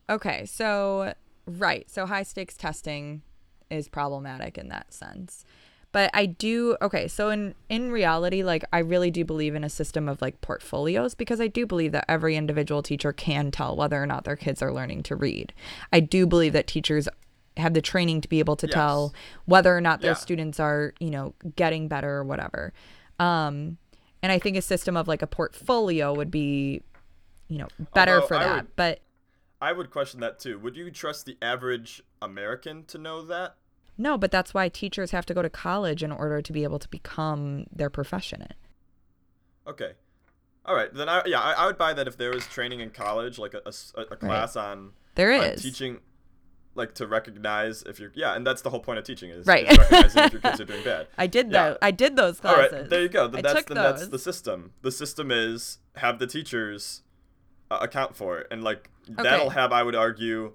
okay, 0.09 0.45
so 0.45 1.13
right, 1.47 1.89
so 1.89 2.05
high 2.05 2.23
stakes 2.23 2.55
testing 2.55 3.23
is 3.69 3.87
problematic 3.87 4.57
in 4.57 4.69
that 4.69 4.93
sense 4.93 5.43
but 5.95 6.11
i 6.13 6.25
do 6.25 6.75
okay 6.81 7.07
so 7.07 7.29
in 7.29 7.55
in 7.69 7.89
reality 7.89 8.43
like 8.43 8.65
i 8.73 8.79
really 8.79 9.09
do 9.09 9.23
believe 9.23 9.55
in 9.55 9.63
a 9.63 9.69
system 9.69 10.09
of 10.09 10.21
like 10.21 10.41
portfolios 10.41 11.15
because 11.15 11.39
i 11.39 11.47
do 11.47 11.65
believe 11.65 11.93
that 11.93 12.03
every 12.09 12.35
individual 12.35 12.83
teacher 12.83 13.13
can 13.13 13.49
tell 13.49 13.77
whether 13.77 14.03
or 14.03 14.05
not 14.05 14.25
their 14.25 14.35
kids 14.35 14.61
are 14.61 14.73
learning 14.73 15.01
to 15.01 15.15
read 15.15 15.53
i 15.93 16.01
do 16.01 16.27
believe 16.27 16.51
that 16.51 16.67
teachers 16.67 17.07
have 17.55 17.73
the 17.73 17.81
training 17.81 18.19
to 18.19 18.27
be 18.27 18.39
able 18.39 18.57
to 18.57 18.67
yes. 18.67 18.73
tell 18.73 19.13
whether 19.45 19.75
or 19.75 19.79
not 19.79 20.01
their 20.01 20.11
yeah. 20.11 20.15
students 20.15 20.59
are 20.59 20.93
you 20.99 21.09
know 21.09 21.33
getting 21.55 21.87
better 21.87 22.17
or 22.17 22.25
whatever 22.25 22.73
um 23.19 23.77
and 24.21 24.33
i 24.33 24.37
think 24.37 24.57
a 24.57 24.61
system 24.61 24.97
of 24.97 25.07
like 25.07 25.21
a 25.21 25.27
portfolio 25.27 26.13
would 26.13 26.29
be 26.29 26.81
you 27.47 27.57
know 27.57 27.67
better 27.93 28.15
Although 28.15 28.27
for 28.27 28.35
I 28.35 28.43
that 28.43 28.55
would, 28.55 28.75
but 28.75 28.99
i 29.61 29.71
would 29.71 29.91
question 29.91 30.19
that 30.19 30.39
too 30.39 30.59
would 30.59 30.75
you 30.75 30.91
trust 30.91 31.25
the 31.25 31.37
average 31.41 32.03
american 32.21 32.83
to 32.87 32.97
know 32.97 33.21
that 33.21 33.55
no, 33.97 34.17
but 34.17 34.31
that's 34.31 34.53
why 34.53 34.69
teachers 34.69 35.11
have 35.11 35.25
to 35.27 35.33
go 35.33 35.41
to 35.41 35.49
college 35.49 36.03
in 36.03 36.11
order 36.11 36.41
to 36.41 36.53
be 36.53 36.63
able 36.63 36.79
to 36.79 36.89
become 36.89 37.65
their 37.71 37.89
profession. 37.89 38.47
Okay. 39.67 39.93
All 40.65 40.75
right. 40.75 40.93
Then 40.93 41.09
I 41.09 41.21
yeah 41.25 41.39
I, 41.39 41.53
I 41.53 41.65
would 41.65 41.77
buy 41.77 41.93
that 41.93 42.07
if 42.07 42.17
there 42.17 42.31
was 42.31 42.45
training 42.47 42.79
in 42.79 42.89
college 42.89 43.37
like 43.37 43.53
a, 43.53 43.61
a, 43.65 44.01
a 44.01 44.15
class 44.15 44.55
right. 44.55 44.63
on 44.63 44.91
there 45.15 45.31
is 45.31 45.43
on 45.43 45.57
teaching 45.57 45.99
like 46.73 46.93
to 46.95 47.07
recognize 47.07 47.83
if 47.83 47.99
you're 47.99 48.11
yeah 48.15 48.35
and 48.35 48.45
that's 48.45 48.61
the 48.61 48.69
whole 48.69 48.79
point 48.79 48.99
of 48.99 49.05
teaching 49.05 49.29
is 49.29 49.47
right 49.47 49.71
is 49.71 49.77
recognizing 49.77 50.23
if 50.23 50.33
your 50.33 50.41
kids 50.41 50.61
are 50.61 50.65
doing 50.65 50.83
bad. 50.85 51.07
I 51.17 51.27
did 51.27 51.51
yeah. 51.51 51.69
that. 51.69 51.77
I 51.81 51.91
did 51.91 52.15
those 52.15 52.39
classes. 52.39 52.73
All 52.73 52.79
right. 52.79 52.89
There 52.89 53.01
you 53.01 53.09
go. 53.09 53.27
Then 53.27 53.45
I 53.45 53.53
that's 53.53 53.65
then 53.65 53.75
those. 53.75 53.99
that's 53.99 54.09
the 54.09 54.19
system. 54.19 54.73
The 54.81 54.91
system 54.91 55.31
is 55.31 55.77
have 55.95 56.19
the 56.19 56.27
teachers 56.27 57.03
uh, 57.71 57.79
account 57.81 58.15
for 58.15 58.39
it 58.39 58.47
and 58.51 58.63
like 58.63 58.89
okay. 59.11 59.23
that'll 59.23 59.51
have 59.51 59.71
I 59.71 59.83
would 59.83 59.95
argue 59.95 60.53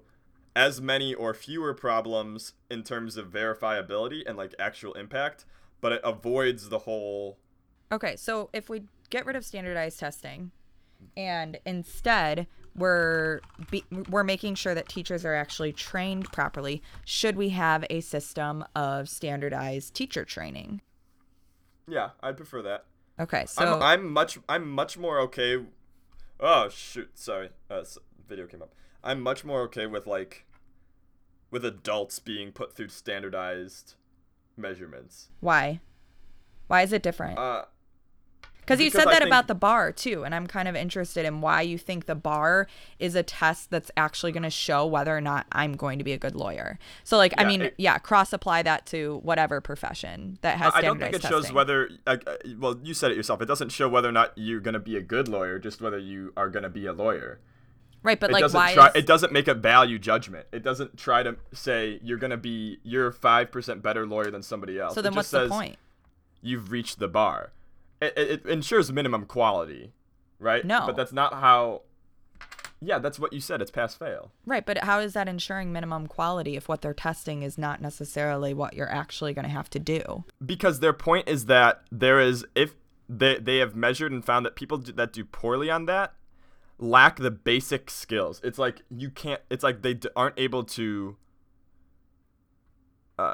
as 0.55 0.81
many 0.81 1.13
or 1.13 1.33
fewer 1.33 1.73
problems 1.73 2.53
in 2.69 2.83
terms 2.83 3.17
of 3.17 3.31
verifiability 3.31 4.21
and 4.25 4.37
like 4.37 4.53
actual 4.59 4.93
impact, 4.93 5.45
but 5.79 5.91
it 5.91 6.01
avoids 6.03 6.69
the 6.69 6.79
whole. 6.79 7.37
Okay, 7.91 8.15
so 8.15 8.49
if 8.53 8.69
we 8.69 8.83
get 9.09 9.25
rid 9.25 9.35
of 9.35 9.45
standardized 9.45 9.99
testing 9.99 10.51
and 11.17 11.59
instead 11.65 12.47
we're 12.75 13.41
be, 13.69 13.83
we're 14.09 14.23
making 14.23 14.55
sure 14.55 14.73
that 14.73 14.87
teachers 14.87 15.25
are 15.25 15.35
actually 15.35 15.73
trained 15.73 16.31
properly, 16.31 16.81
should 17.05 17.35
we 17.35 17.49
have 17.49 17.85
a 17.89 18.01
system 18.01 18.63
of 18.75 19.09
standardized 19.09 19.93
teacher 19.93 20.23
training? 20.23 20.81
Yeah, 21.87 22.11
I'd 22.21 22.37
prefer 22.37 22.61
that. 22.61 22.85
Okay, 23.19 23.45
so 23.45 23.79
I'm, 23.79 23.81
I'm 23.83 24.11
much 24.11 24.39
I'm 24.47 24.69
much 24.69 24.97
more 24.97 25.19
okay. 25.21 25.57
Oh 26.39 26.69
shoot! 26.69 27.09
Sorry, 27.13 27.49
uh, 27.69 27.83
video 28.27 28.47
came 28.47 28.61
up. 28.61 28.73
I'm 29.03 29.21
much 29.21 29.43
more 29.43 29.61
okay 29.63 29.87
with 29.87 30.07
like 30.07 30.45
with 31.49 31.65
adults 31.65 32.19
being 32.19 32.51
put 32.51 32.75
through 32.75 32.89
standardized 32.89 33.95
measurements. 34.55 35.29
Why? 35.39 35.79
Why 36.67 36.81
is 36.83 36.93
it 36.93 37.03
different? 37.03 37.37
Uh, 37.37 37.65
because 38.61 38.79
you 38.79 38.89
said 38.89 39.05
that 39.05 39.19
think, 39.19 39.25
about 39.25 39.47
the 39.47 39.55
bar 39.55 39.91
too, 39.91 40.23
and 40.23 40.33
I'm 40.33 40.47
kind 40.47 40.67
of 40.67 40.75
interested 40.75 41.25
in 41.25 41.41
why 41.41 41.61
you 41.61 41.77
think 41.77 42.05
the 42.05 42.15
bar 42.15 42.67
is 42.99 43.15
a 43.15 43.23
test 43.23 43.69
that's 43.69 43.91
actually 43.97 44.31
going 44.31 44.43
to 44.43 44.49
show 44.51 44.85
whether 44.85 45.15
or 45.15 45.19
not 45.19 45.45
I'm 45.51 45.73
going 45.73 45.97
to 45.97 46.05
be 46.05 46.13
a 46.13 46.17
good 46.17 46.35
lawyer. 46.35 46.79
So, 47.03 47.17
like, 47.17 47.33
yeah, 47.33 47.41
I 47.41 47.47
mean, 47.47 47.61
it, 47.63 47.75
yeah, 47.77 47.97
cross 47.97 48.31
apply 48.31 48.61
that 48.63 48.85
to 48.87 49.19
whatever 49.23 49.59
profession 49.59 50.37
that 50.41 50.57
has. 50.57 50.71
I 50.75 50.81
don't 50.81 50.99
think 50.99 51.15
it 51.15 51.21
testing. 51.21 51.41
shows 51.41 51.51
whether. 51.51 51.89
Uh, 52.07 52.17
well, 52.57 52.79
you 52.83 52.93
said 52.93 53.11
it 53.11 53.17
yourself. 53.17 53.41
It 53.41 53.47
doesn't 53.47 53.69
show 53.69 53.89
whether 53.89 54.07
or 54.07 54.13
not 54.13 54.31
you're 54.35 54.61
going 54.61 54.73
to 54.73 54.79
be 54.79 54.95
a 54.95 55.01
good 55.01 55.27
lawyer, 55.27 55.59
just 55.59 55.81
whether 55.81 55.99
you 55.99 56.31
are 56.37 56.49
going 56.49 56.63
to 56.63 56.69
be 56.69 56.85
a 56.85 56.93
lawyer. 56.93 57.39
Right, 58.03 58.19
but 58.19 58.31
it 58.31 58.33
like 58.33 58.53
why 58.53 58.73
try, 58.73 58.87
is... 58.87 58.95
it 58.95 59.05
doesn't 59.05 59.31
make 59.31 59.47
a 59.47 59.53
value 59.53 59.99
judgment. 59.99 60.47
It 60.51 60.63
doesn't 60.63 60.97
try 60.97 61.21
to 61.23 61.37
say 61.53 61.99
you're 62.03 62.17
gonna 62.17 62.37
be 62.37 62.79
you're 62.83 63.11
five 63.11 63.51
percent 63.51 63.83
better 63.83 64.07
lawyer 64.07 64.31
than 64.31 64.41
somebody 64.41 64.79
else. 64.79 64.95
So 64.95 65.01
then, 65.01 65.13
it 65.13 65.15
what's 65.15 65.31
the 65.31 65.47
point? 65.47 65.77
You've 66.41 66.71
reached 66.71 66.99
the 66.99 67.07
bar. 67.07 67.51
It, 68.01 68.13
it, 68.17 68.29
it, 68.31 68.45
ensures 68.47 68.91
minimum 68.91 69.25
quality, 69.25 69.91
right? 70.39 70.65
No, 70.65 70.83
but 70.85 70.95
that's 70.95 71.13
not 71.13 71.33
how. 71.33 71.83
Yeah, 72.83 72.97
that's 72.97 73.19
what 73.19 73.31
you 73.31 73.39
said. 73.39 73.61
It's 73.61 73.69
pass 73.69 73.93
fail. 73.93 74.31
Right, 74.47 74.65
but 74.65 74.79
how 74.79 74.99
is 74.99 75.13
that 75.13 75.27
ensuring 75.27 75.71
minimum 75.71 76.07
quality 76.07 76.55
if 76.55 76.67
what 76.67 76.81
they're 76.81 76.95
testing 76.95 77.43
is 77.43 77.55
not 77.55 77.79
necessarily 77.79 78.55
what 78.55 78.73
you're 78.73 78.91
actually 78.91 79.35
going 79.35 79.45
to 79.45 79.51
have 79.51 79.69
to 79.69 79.79
do? 79.79 80.23
Because 80.43 80.79
their 80.79 80.93
point 80.93 81.29
is 81.29 81.45
that 81.45 81.83
there 81.91 82.19
is 82.19 82.43
if 82.55 82.73
they 83.07 83.37
they 83.37 83.57
have 83.57 83.75
measured 83.75 84.11
and 84.11 84.25
found 84.25 84.47
that 84.47 84.55
people 84.55 84.79
do, 84.79 84.91
that 84.93 85.13
do 85.13 85.23
poorly 85.23 85.69
on 85.69 85.85
that 85.85 86.13
lack 86.81 87.17
the 87.17 87.31
basic 87.31 87.89
skills. 87.89 88.41
It's 88.43 88.59
like 88.59 88.81
you 88.89 89.09
can't. 89.09 89.41
It's 89.49 89.63
like 89.63 89.81
they 89.83 89.93
d- 89.93 90.09
aren't 90.15 90.37
able 90.37 90.63
to. 90.65 91.15
Uh, 93.17 93.33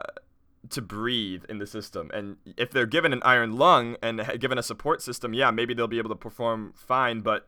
to 0.70 0.82
breathe 0.82 1.46
in 1.48 1.60
the 1.60 1.68
system, 1.68 2.12
and 2.14 2.36
if 2.58 2.72
they're 2.72 2.86
given 2.86 3.14
an 3.14 3.22
iron 3.24 3.58
lung 3.58 3.96
and 4.02 4.22
given 4.38 4.58
a 4.58 4.64
support 4.64 5.02
system, 5.02 5.34
yeah, 5.34 5.50
maybe 5.50 5.74
they'll 5.74 5.88
be 5.88 5.98
able 5.98 6.10
to 6.10 6.16
perform 6.16 6.74
fine. 6.76 7.22
But 7.22 7.48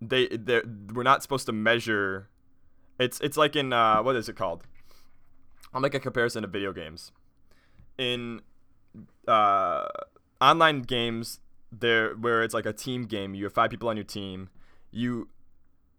they 0.00 0.28
they 0.28 0.62
we're 0.92 1.02
not 1.02 1.22
supposed 1.22 1.46
to 1.46 1.52
measure. 1.52 2.28
It's 3.00 3.18
it's 3.20 3.36
like 3.36 3.56
in 3.56 3.72
uh, 3.72 4.00
what 4.02 4.14
is 4.14 4.28
it 4.28 4.36
called? 4.36 4.62
I'll 5.72 5.80
make 5.80 5.94
a 5.94 6.00
comparison 6.00 6.42
to 6.42 6.48
video 6.48 6.72
games. 6.72 7.10
In 7.98 8.42
uh, 9.26 9.86
online 10.40 10.82
games, 10.82 11.40
there 11.84 12.14
where 12.14 12.42
it's 12.42 12.54
like 12.54 12.66
a 12.66 12.72
team 12.72 13.04
game. 13.04 13.34
You 13.34 13.44
have 13.44 13.52
five 13.52 13.70
people 13.70 13.88
on 13.88 13.96
your 13.96 14.04
team. 14.04 14.48
You 14.90 15.28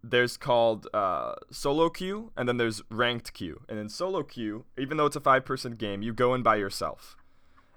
there's 0.03 0.38
called 0.38 0.88
uh, 0.93 1.33
solo 1.51 1.89
queue 1.89 2.31
and 2.38 2.47
then 2.47 2.57
there's 2.57 2.81
ranked 2.89 3.33
queue. 3.33 3.61
And 3.69 3.79
in 3.79 3.89
solo 3.89 4.23
queue, 4.23 4.65
even 4.77 4.97
though 4.97 5.05
it's 5.05 5.15
a 5.15 5.21
five 5.21 5.45
person 5.45 5.73
game, 5.73 6.01
you 6.01 6.13
go 6.13 6.33
in 6.33 6.43
by 6.43 6.57
yourself, 6.57 7.15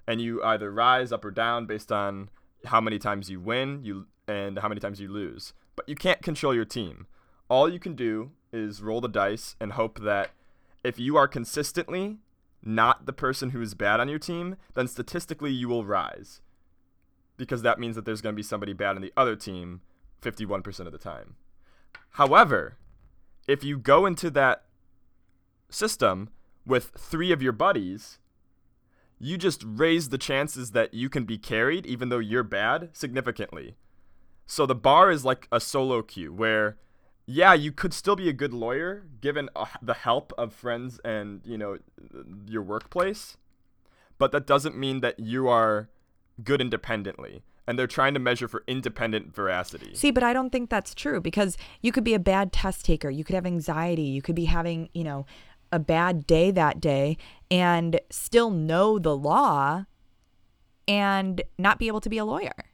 and 0.07 0.21
you 0.21 0.43
either 0.43 0.71
rise 0.71 1.11
up 1.11 1.25
or 1.25 1.31
down 1.31 1.65
based 1.65 1.91
on 1.91 2.29
how 2.65 2.81
many 2.81 2.99
times 2.99 3.29
you 3.29 3.39
win 3.39 3.83
you 3.83 4.07
and 4.27 4.59
how 4.59 4.67
many 4.67 4.81
times 4.81 4.99
you 4.99 5.07
lose. 5.07 5.53
But 5.75 5.87
you 5.87 5.95
can't 5.95 6.21
control 6.21 6.53
your 6.53 6.65
team. 6.65 7.07
All 7.49 7.69
you 7.69 7.79
can 7.79 7.95
do 7.95 8.31
is 8.51 8.81
roll 8.81 9.01
the 9.01 9.07
dice 9.07 9.55
and 9.59 9.73
hope 9.73 9.99
that 10.01 10.31
if 10.83 10.99
you 10.99 11.15
are 11.15 11.27
consistently 11.27 12.17
not 12.63 13.05
the 13.05 13.13
person 13.13 13.51
who 13.51 13.61
is 13.61 13.73
bad 13.73 13.99
on 13.99 14.09
your 14.09 14.19
team, 14.19 14.55
then 14.73 14.87
statistically 14.87 15.51
you 15.51 15.69
will 15.69 15.85
rise 15.85 16.41
because 17.39 17.63
that 17.63 17.79
means 17.79 17.95
that 17.95 18.05
there's 18.05 18.21
going 18.21 18.35
to 18.35 18.39
be 18.39 18.43
somebody 18.43 18.73
bad 18.73 18.97
on 18.97 19.01
the 19.01 19.13
other 19.17 19.35
team 19.35 19.81
51% 20.21 20.85
of 20.85 20.91
the 20.91 20.97
time. 20.97 21.35
However, 22.11 22.77
if 23.47 23.63
you 23.63 23.79
go 23.79 24.05
into 24.05 24.29
that 24.31 24.65
system 25.69 26.29
with 26.65 26.91
three 26.97 27.31
of 27.31 27.41
your 27.41 27.53
buddies, 27.53 28.19
you 29.17 29.37
just 29.37 29.63
raise 29.65 30.09
the 30.09 30.17
chances 30.17 30.71
that 30.71 30.93
you 30.93 31.09
can 31.09 31.23
be 31.23 31.37
carried, 31.37 31.85
even 31.85 32.09
though 32.09 32.19
you're 32.19 32.43
bad, 32.43 32.89
significantly. 32.91 33.75
So 34.45 34.65
the 34.65 34.75
bar 34.75 35.09
is 35.09 35.23
like 35.23 35.47
a 35.51 35.59
solo 35.59 36.01
queue 36.01 36.33
where, 36.33 36.77
yeah, 37.25 37.53
you 37.53 37.71
could 37.71 37.93
still 37.93 38.15
be 38.15 38.27
a 38.27 38.33
good 38.33 38.53
lawyer 38.53 39.05
given 39.21 39.49
uh, 39.55 39.65
the 39.81 39.93
help 39.93 40.33
of 40.37 40.53
friends 40.53 40.99
and 41.05 41.41
you 41.45 41.57
know 41.57 41.77
your 42.47 42.63
workplace, 42.63 43.37
but 44.17 44.31
that 44.31 44.45
doesn't 44.45 44.77
mean 44.77 44.99
that 45.01 45.19
you 45.19 45.47
are 45.47 45.89
good 46.43 46.61
independently. 46.61 47.43
And 47.67 47.77
they're 47.77 47.87
trying 47.87 48.15
to 48.15 48.19
measure 48.19 48.47
for 48.47 48.63
independent 48.65 49.35
veracity. 49.35 49.93
See, 49.93 50.09
but 50.09 50.23
I 50.23 50.33
don't 50.33 50.49
think 50.49 50.71
that's 50.71 50.95
true 50.95 51.21
because 51.21 51.55
you 51.81 51.91
could 51.91 52.03
be 52.03 52.15
a 52.15 52.19
bad 52.19 52.51
test 52.51 52.83
taker. 52.83 53.11
You 53.11 53.23
could 53.23 53.35
have 53.35 53.45
anxiety. 53.45 54.01
You 54.01 54.23
could 54.23 54.33
be 54.33 54.45
having, 54.45 54.89
you 54.91 55.03
know, 55.03 55.27
a 55.71 55.77
bad 55.77 56.25
day 56.25 56.49
that 56.49 56.81
day 56.81 57.15
and 57.51 57.99
still 58.09 58.49
know 58.49 58.97
the 58.97 59.15
law 59.15 59.85
and 60.87 61.43
not 61.59 61.77
be 61.77 61.87
able 61.87 62.01
to 62.01 62.09
be 62.09 62.17
a 62.17 62.25
lawyer. 62.25 62.65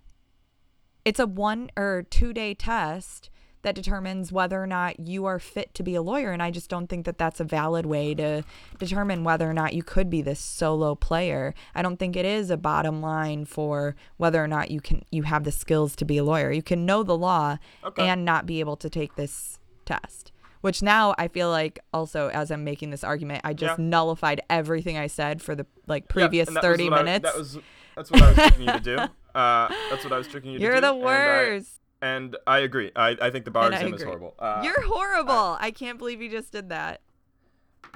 It's 1.03 1.20
a 1.20 1.28
one 1.28 1.70
or 1.76 2.05
two 2.09 2.32
day 2.32 2.53
test 2.53 3.30
that 3.66 3.76
determines 3.76 4.32
whether 4.32 4.61
or 4.61 4.68
not 4.68 4.99
you 4.99 5.26
are 5.26 5.39
fit 5.39 5.74
to 5.74 5.84
be 5.84 5.95
a 5.95 6.01
lawyer. 6.01 6.32
And 6.32 6.41
I 6.41 6.51
just 6.51 6.70
don't 6.70 6.88
think 6.88 7.05
that 7.05 7.18
that's 7.18 7.39
a 7.39 7.43
valid 7.43 7.86
way 7.88 8.13
to 8.16 8.43
determine 8.80 9.24
whether 9.24 9.49
or 9.49 9.53
not 9.53 9.74
you 9.74 9.82
could 9.84 10.09
be 10.09 10.22
this 10.22 10.39
solo 10.39 10.93
player. 10.95 11.53
I 11.74 11.82
don't 11.82 11.97
think 11.97 12.16
it 12.16 12.26
is 12.26 12.49
a 12.51 12.57
bottom 12.57 13.01
line 13.01 13.45
for 13.45 13.95
whether 14.18 14.41
or 14.43 14.47
not 14.47 14.70
you 14.72 14.80
can 14.82 15.03
you 15.11 15.24
have 15.24 15.43
the 15.43 15.51
skills 15.51 15.95
to 15.97 16.05
be 16.05 16.18
a 16.18 16.24
lawyer. 16.24 16.51
You 16.51 16.61
can 16.63 16.86
know 16.86 17.03
the 17.03 17.18
law 17.18 17.57
Okay. 17.84 18.07
and 18.07 18.24
not 18.24 18.45
be 18.45 18.59
able 18.59 18.78
to 18.78 18.89
take 18.89 19.16
this 19.16 19.59
test. 19.84 20.32
Which 20.61 20.82
now 20.82 21.13
I 21.18 21.28
feel 21.28 21.49
like 21.49 21.80
also 21.93 22.30
as 22.30 22.51
I'm 22.51 22.63
making 22.63 22.91
this 22.91 23.03
argument, 23.03 23.41
I 23.43 23.53
just 23.53 23.80
Yeah. 23.80 23.86
nullified 23.86 24.41
everything 24.49 24.97
I 24.97 25.07
said 25.07 25.41
for 25.41 25.55
the 25.55 25.66
like 25.88 26.07
previous 26.07 26.49
was 26.49 26.57
30 26.59 26.89
what 26.89 26.99
I- 26.99 27.03
minutes. 27.03 27.24
that 27.24 27.38
was 27.38 27.57
that's 27.95 28.11
what 28.11 28.22
I 28.22 28.28
was 28.30 28.36
tricking 28.38 28.61
you 28.68 28.72
to 28.74 28.80
do. 28.80 28.97
Uh, 29.36 29.68
that's 29.89 30.05
what 30.05 30.13
I 30.13 30.18
was 30.18 30.30
tricking 30.30 30.51
you 30.51 30.59
to 30.59 30.63
You're 30.63 30.76
do. 30.76 30.80
the 30.82 30.93
and 30.93 31.01
I- 31.03 31.05
worst. 31.05 31.82
And 32.02 32.36
I, 32.46 32.60
agree. 32.60 32.91
I, 32.96 33.18
I 33.22 33.30
think 33.30 33.46
the 33.46 33.52
bar 33.52 33.66
And 33.66 33.74
exam 33.74 33.93
is 33.93 34.04
horrible. 34.04 34.36
Uh, 34.38 34.62
You're 34.64 34.84
horrible. 34.84 35.58
I 35.60 35.72
can't 35.72 35.98
believe 35.98 36.22
you 36.22 36.30
just 36.30 36.52
did 36.52 36.70
that. 36.70 37.02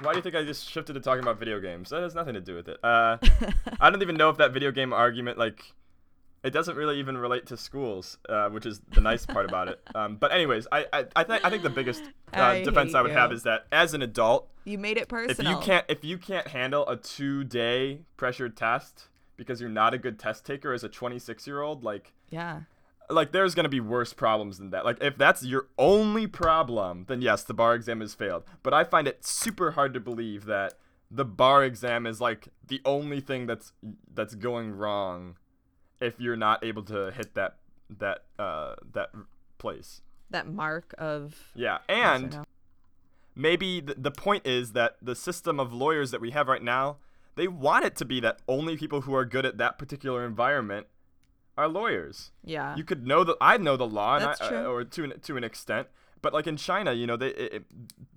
Why 0.02 0.12
do 0.12 0.18
you 0.18 0.22
think 0.22 0.34
I 0.34 0.42
just 0.44 0.68
shifted 0.68 0.94
to 0.94 1.00
talking 1.00 1.22
about 1.22 1.38
video 1.38 1.60
games? 1.60 1.90
That 1.90 2.02
has 2.02 2.14
nothing 2.14 2.34
to 2.34 2.40
do 2.40 2.54
with 2.54 2.68
it. 2.68 2.78
Uh, 2.82 3.18
I 3.80 3.90
don't 3.90 4.00
even 4.02 4.16
know 4.16 4.30
if 4.30 4.38
that 4.38 4.52
video 4.52 4.70
game 4.70 4.92
argument 4.92 5.36
like 5.36 5.74
it 6.42 6.50
doesn't 6.50 6.74
really 6.76 6.98
even 6.98 7.18
relate 7.18 7.46
to 7.46 7.56
schools, 7.56 8.16
uh, 8.28 8.48
which 8.48 8.64
is 8.64 8.80
the 8.94 9.00
nice 9.02 9.26
part 9.26 9.44
about 9.44 9.68
it. 9.68 9.80
Um, 9.94 10.16
but 10.16 10.32
anyways, 10.32 10.66
I 10.70 10.86
I, 10.92 11.04
I 11.16 11.24
think 11.24 11.44
I 11.44 11.50
think 11.50 11.62
the 11.64 11.68
biggest 11.70 12.02
uh, 12.34 12.40
I 12.40 12.62
defense 12.62 12.94
I 12.94 13.02
would 13.02 13.10
have 13.10 13.32
is 13.32 13.42
that 13.42 13.66
as 13.72 13.92
an 13.92 14.02
adult, 14.02 14.48
You 14.64 14.78
made 14.78 14.96
it 14.96 15.08
personal. 15.08 15.52
if 15.52 15.58
you 15.58 15.62
can't 15.66 15.84
if 15.88 16.04
you 16.04 16.16
can't 16.16 16.46
handle 16.46 16.88
a 16.88 16.96
two 16.96 17.42
day 17.44 18.02
pressured 18.16 18.56
test 18.56 19.08
because 19.36 19.60
you're 19.60 19.68
not 19.68 19.92
a 19.92 19.98
good 19.98 20.18
test 20.18 20.46
taker 20.46 20.72
as 20.72 20.84
a 20.84 20.88
26 20.88 21.46
year 21.46 21.60
old, 21.60 21.82
like 21.82 22.12
Yeah. 22.30 22.60
Like 23.10 23.32
there's 23.32 23.54
gonna 23.54 23.68
be 23.68 23.80
worse 23.80 24.12
problems 24.12 24.58
than 24.58 24.70
that. 24.70 24.84
Like 24.84 25.02
if 25.02 25.16
that's 25.16 25.44
your 25.44 25.68
only 25.78 26.26
problem, 26.26 27.04
then 27.08 27.22
yes, 27.22 27.42
the 27.42 27.54
bar 27.54 27.74
exam 27.74 28.00
has 28.00 28.14
failed. 28.14 28.44
But 28.62 28.72
I 28.74 28.84
find 28.84 29.06
it 29.08 29.24
super 29.24 29.72
hard 29.72 29.94
to 29.94 30.00
believe 30.00 30.44
that 30.46 30.74
the 31.10 31.24
bar 31.24 31.64
exam 31.64 32.06
is 32.06 32.20
like 32.20 32.48
the 32.66 32.80
only 32.84 33.20
thing 33.20 33.46
that's 33.46 33.72
that's 34.14 34.34
going 34.34 34.72
wrong 34.72 35.36
if 36.00 36.20
you're 36.20 36.36
not 36.36 36.64
able 36.64 36.82
to 36.84 37.10
hit 37.10 37.34
that 37.34 37.56
that 37.98 38.24
uh 38.38 38.74
that 38.92 39.10
place. 39.58 40.02
That 40.30 40.46
mark 40.46 40.94
of 40.96 41.50
Yeah, 41.54 41.78
and 41.88 42.32
no? 42.32 42.44
maybe 43.34 43.80
the, 43.80 43.94
the 43.94 44.12
point 44.12 44.46
is 44.46 44.72
that 44.72 44.96
the 45.02 45.16
system 45.16 45.58
of 45.58 45.72
lawyers 45.72 46.12
that 46.12 46.20
we 46.20 46.30
have 46.30 46.46
right 46.46 46.62
now, 46.62 46.98
they 47.34 47.48
want 47.48 47.84
it 47.84 47.96
to 47.96 48.04
be 48.04 48.20
that 48.20 48.38
only 48.46 48.76
people 48.76 49.00
who 49.02 49.14
are 49.14 49.24
good 49.24 49.44
at 49.44 49.58
that 49.58 49.76
particular 49.76 50.24
environment 50.24 50.86
are 51.58 51.68
lawyers 51.68 52.30
Yeah. 52.44 52.76
you 52.76 52.84
could 52.84 53.06
know 53.06 53.24
the 53.24 53.36
I 53.40 53.56
know 53.56 53.76
the 53.76 53.86
law, 53.86 54.16
and 54.16 54.24
That's 54.24 54.40
I, 54.40 54.48
true. 54.48 54.58
uh, 54.58 54.64
or 54.64 54.84
to 54.84 55.04
an, 55.04 55.20
to 55.20 55.36
an 55.36 55.44
extent. 55.44 55.88
But 56.22 56.34
like 56.34 56.46
in 56.46 56.56
China, 56.56 56.92
you 56.92 57.06
know, 57.06 57.16
they 57.16 57.28
it, 57.28 57.52
it- 57.54 57.64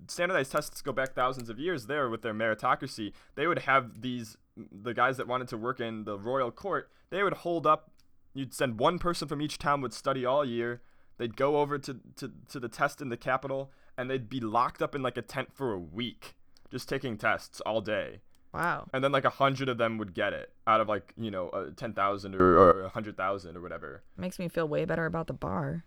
standardized 0.08 0.52
tests 0.52 0.82
go 0.82 0.92
back 0.92 1.14
thousands 1.14 1.48
of 1.48 1.58
years. 1.58 1.86
There 1.86 2.08
with 2.10 2.22
their 2.22 2.34
meritocracy, 2.34 3.12
they 3.34 3.46
would 3.46 3.60
have 3.60 4.02
these 4.02 4.36
the 4.56 4.94
guys 4.94 5.16
that 5.16 5.26
wanted 5.26 5.48
to 5.48 5.56
work 5.56 5.80
in 5.80 6.04
the 6.04 6.18
royal 6.18 6.50
court. 6.50 6.90
They 7.10 7.22
would 7.22 7.32
hold 7.34 7.66
up. 7.66 7.90
You'd 8.34 8.52
send 8.54 8.78
one 8.78 8.98
person 8.98 9.26
from 9.28 9.40
each 9.40 9.58
town 9.58 9.80
would 9.80 9.92
study 9.92 10.24
all 10.26 10.44
year. 10.44 10.82
They'd 11.18 11.36
go 11.36 11.58
over 11.58 11.78
to, 11.78 12.00
to, 12.16 12.32
to 12.48 12.58
the 12.60 12.68
test 12.68 13.00
in 13.00 13.08
the 13.08 13.16
capital, 13.16 13.70
and 13.96 14.10
they'd 14.10 14.28
be 14.28 14.40
locked 14.40 14.82
up 14.82 14.94
in 14.96 15.02
like 15.02 15.16
a 15.16 15.22
tent 15.22 15.50
for 15.52 15.72
a 15.72 15.78
week, 15.78 16.34
just 16.70 16.88
taking 16.88 17.16
tests 17.16 17.60
all 17.60 17.80
day 17.80 18.20
wow. 18.54 18.88
and 18.92 19.02
then 19.02 19.12
like 19.12 19.24
a 19.24 19.30
hundred 19.30 19.68
of 19.68 19.78
them 19.78 19.98
would 19.98 20.14
get 20.14 20.32
it 20.32 20.50
out 20.66 20.80
of 20.80 20.88
like 20.88 21.12
you 21.16 21.30
know 21.30 21.48
uh, 21.50 21.70
ten 21.76 21.92
thousand 21.92 22.34
or, 22.34 22.58
or 22.58 22.82
a 22.82 22.88
hundred 22.88 23.16
thousand 23.16 23.56
or 23.56 23.60
whatever. 23.60 24.02
Makes 24.16 24.38
me 24.38 24.48
feel 24.48 24.68
way 24.68 24.84
better 24.84 25.06
about 25.06 25.26
the 25.26 25.32
bar. 25.32 25.84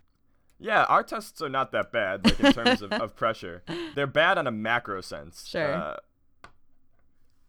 Yeah, 0.60 0.84
our 0.84 1.02
tests 1.02 1.40
are 1.40 1.48
not 1.48 1.70
that 1.72 1.92
bad, 1.92 2.24
like 2.24 2.40
in 2.40 2.52
terms 2.52 2.82
of, 2.82 2.92
of 2.92 3.14
pressure. 3.14 3.62
They're 3.94 4.08
bad 4.08 4.38
on 4.38 4.46
a 4.46 4.50
macro 4.50 5.00
sense. 5.00 5.46
Sure. 5.46 5.72
Uh, 5.72 5.96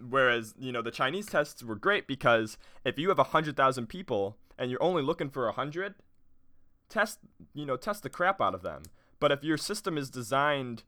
whereas, 0.08 0.54
you 0.60 0.72
know, 0.72 0.84
the 0.84 0.92
Chinese 0.92 1.26
tests 1.26 1.64
were 1.64 1.76
great 1.76 2.08
because 2.08 2.58
if 2.86 3.00
you 3.00 3.10
have 3.10 3.18
a 3.18 3.26
hundred 3.26 3.58
thousand 3.58 3.88
people 3.88 4.38
and 4.60 4.70
you're 4.70 4.84
only 4.84 5.02
looking 5.02 5.30
for 5.30 5.48
a 5.48 5.52
hundred, 5.52 5.96
test 6.88 7.20
you 7.54 7.66
know, 7.66 7.78
test 7.78 8.04
the 8.04 8.10
crap 8.10 8.40
out 8.40 8.54
of 8.54 8.62
them. 8.62 8.84
But 9.20 9.32
if 9.32 9.44
your 9.44 9.58
system 9.58 9.98
is 9.98 10.10
designed 10.10 10.84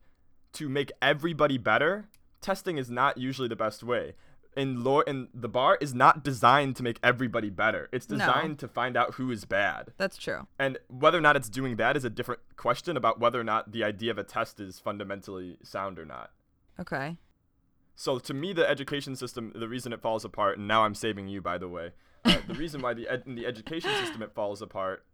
to 0.54 0.68
make 0.68 0.92
everybody 1.02 1.58
better, 1.58 2.08
testing 2.42 2.76
is 2.78 2.90
not 2.90 3.16
usually 3.16 3.48
the 3.48 3.56
best 3.56 3.82
way. 3.82 4.14
In 4.54 4.84
law 4.84 5.00
in 5.00 5.28
the 5.32 5.48
bar 5.48 5.78
is 5.80 5.94
not 5.94 6.22
designed 6.22 6.76
to 6.76 6.82
make 6.82 6.98
everybody 7.02 7.48
better. 7.48 7.88
It's 7.90 8.06
No. 8.10 8.18
designed 8.18 8.58
to 8.58 8.68
find 8.68 8.98
out 8.98 9.14
who 9.14 9.30
is 9.30 9.46
bad. 9.46 9.92
That's 9.96 10.18
true. 10.18 10.46
And 10.58 10.76
whether 10.88 11.16
or 11.16 11.22
not 11.22 11.36
it's 11.36 11.48
doing 11.48 11.76
that 11.76 11.96
is 11.96 12.04
a 12.04 12.10
different 12.10 12.40
question 12.56 12.96
about 12.98 13.18
whether 13.18 13.40
or 13.40 13.44
not 13.44 13.72
the 13.72 13.82
idea 13.82 14.10
of 14.10 14.18
a 14.18 14.24
test 14.24 14.60
is 14.60 14.78
fundamentally 14.78 15.56
sound 15.62 15.98
or 15.98 16.04
not. 16.04 16.32
Okay. 16.78 17.16
So 17.94 18.18
to 18.18 18.34
me, 18.34 18.52
the 18.52 18.68
education 18.68 19.16
system, 19.16 19.52
the 19.54 19.68
reason 19.68 19.92
it 19.92 20.02
falls 20.02 20.24
apart, 20.24 20.58
and 20.58 20.68
now 20.68 20.84
I'm 20.84 20.94
saving 20.94 21.28
you, 21.28 21.40
by 21.40 21.56
the 21.56 21.68
way, 21.68 21.92
uh, 22.24 22.36
the 22.46 22.54
reason 22.54 22.82
why 22.82 22.92
the 22.94 23.08
ed- 23.08 23.22
in 23.26 23.34
the 23.36 23.46
education 23.46 23.90
system 24.02 24.22
it 24.22 24.34
falls 24.34 24.60
apart 24.60 25.04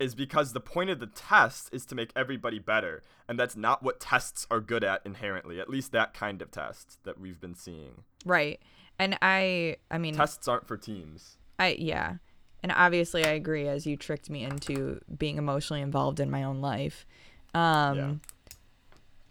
is 0.00 0.14
because 0.14 0.52
the 0.54 0.60
point 0.60 0.88
of 0.90 0.98
the 0.98 1.06
test 1.06 1.68
is 1.72 1.84
to 1.86 1.94
make 1.94 2.10
everybody 2.16 2.58
better, 2.58 3.02
and 3.28 3.38
that's 3.38 3.54
not 3.54 3.82
what 3.82 4.00
tests 4.00 4.46
are 4.50 4.60
good 4.60 4.82
at 4.82 5.02
inherently. 5.04 5.60
At 5.60 5.68
least 5.68 5.92
that 5.92 6.14
kind 6.14 6.40
of 6.40 6.50
test 6.50 6.98
that 7.04 7.20
we've 7.20 7.40
been 7.40 7.54
seeing. 7.54 8.04
Right. 8.24 8.60
And 8.98 9.16
I 9.22 9.76
I 9.90 9.98
mean 9.98 10.14
Tests 10.14 10.48
aren't 10.48 10.66
for 10.66 10.76
teams. 10.76 11.36
I 11.58 11.76
yeah. 11.78 12.16
And 12.62 12.72
obviously 12.72 13.24
I 13.24 13.30
agree 13.30 13.68
as 13.68 13.86
you 13.86 13.96
tricked 13.96 14.28
me 14.28 14.42
into 14.42 15.00
being 15.16 15.38
emotionally 15.38 15.80
involved 15.82 16.18
in 16.20 16.30
my 16.30 16.42
own 16.42 16.60
life. 16.60 17.06
Um 17.54 17.96
Yeah. 17.96 18.14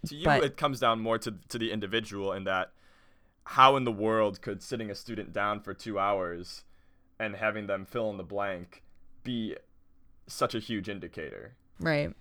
To 0.07 0.15
you, 0.15 0.25
But- 0.25 0.43
it 0.43 0.57
comes 0.57 0.79
down 0.79 1.01
more 1.01 1.17
to 1.19 1.35
to 1.49 1.57
the 1.57 1.71
individual 1.71 2.31
in 2.31 2.45
that 2.45 2.71
how 3.45 3.75
in 3.75 3.83
the 3.83 3.91
world 3.91 4.41
could 4.41 4.61
sitting 4.61 4.91
a 4.91 4.95
student 4.95 5.33
down 5.33 5.59
for 5.61 5.73
two 5.73 5.97
hours 5.97 6.63
and 7.19 7.35
having 7.35 7.67
them 7.67 7.85
fill 7.85 8.09
in 8.11 8.17
the 8.17 8.23
blank 8.23 8.83
be 9.23 9.55
such 10.29 10.55
a 10.55 10.59
huge 10.59 10.87
indicator? 10.89 11.55
Right. 11.79 12.13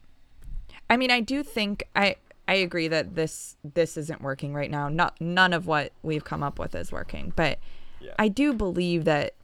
I 0.91 0.97
mean, 0.97 1.11
I 1.11 1.21
do 1.21 1.43
think 1.43 1.85
I 1.95 2.17
I 2.47 2.55
agree 2.55 2.89
that 2.89 3.15
this 3.15 3.57
this 3.63 3.97
isn't 3.97 4.23
working 4.23 4.55
right 4.55 4.71
now. 4.71 4.89
Not 4.89 5.21
none 5.21 5.53
of 5.53 5.67
what 5.67 5.93
we've 6.03 6.25
come 6.25 6.43
up 6.43 6.59
with 6.59 6.75
is 6.75 6.91
working, 6.91 7.33
but 7.37 7.59
Yeah. 8.01 8.15
I 8.19 8.29
do 8.29 8.53
believe 8.53 9.05
that 9.05 9.35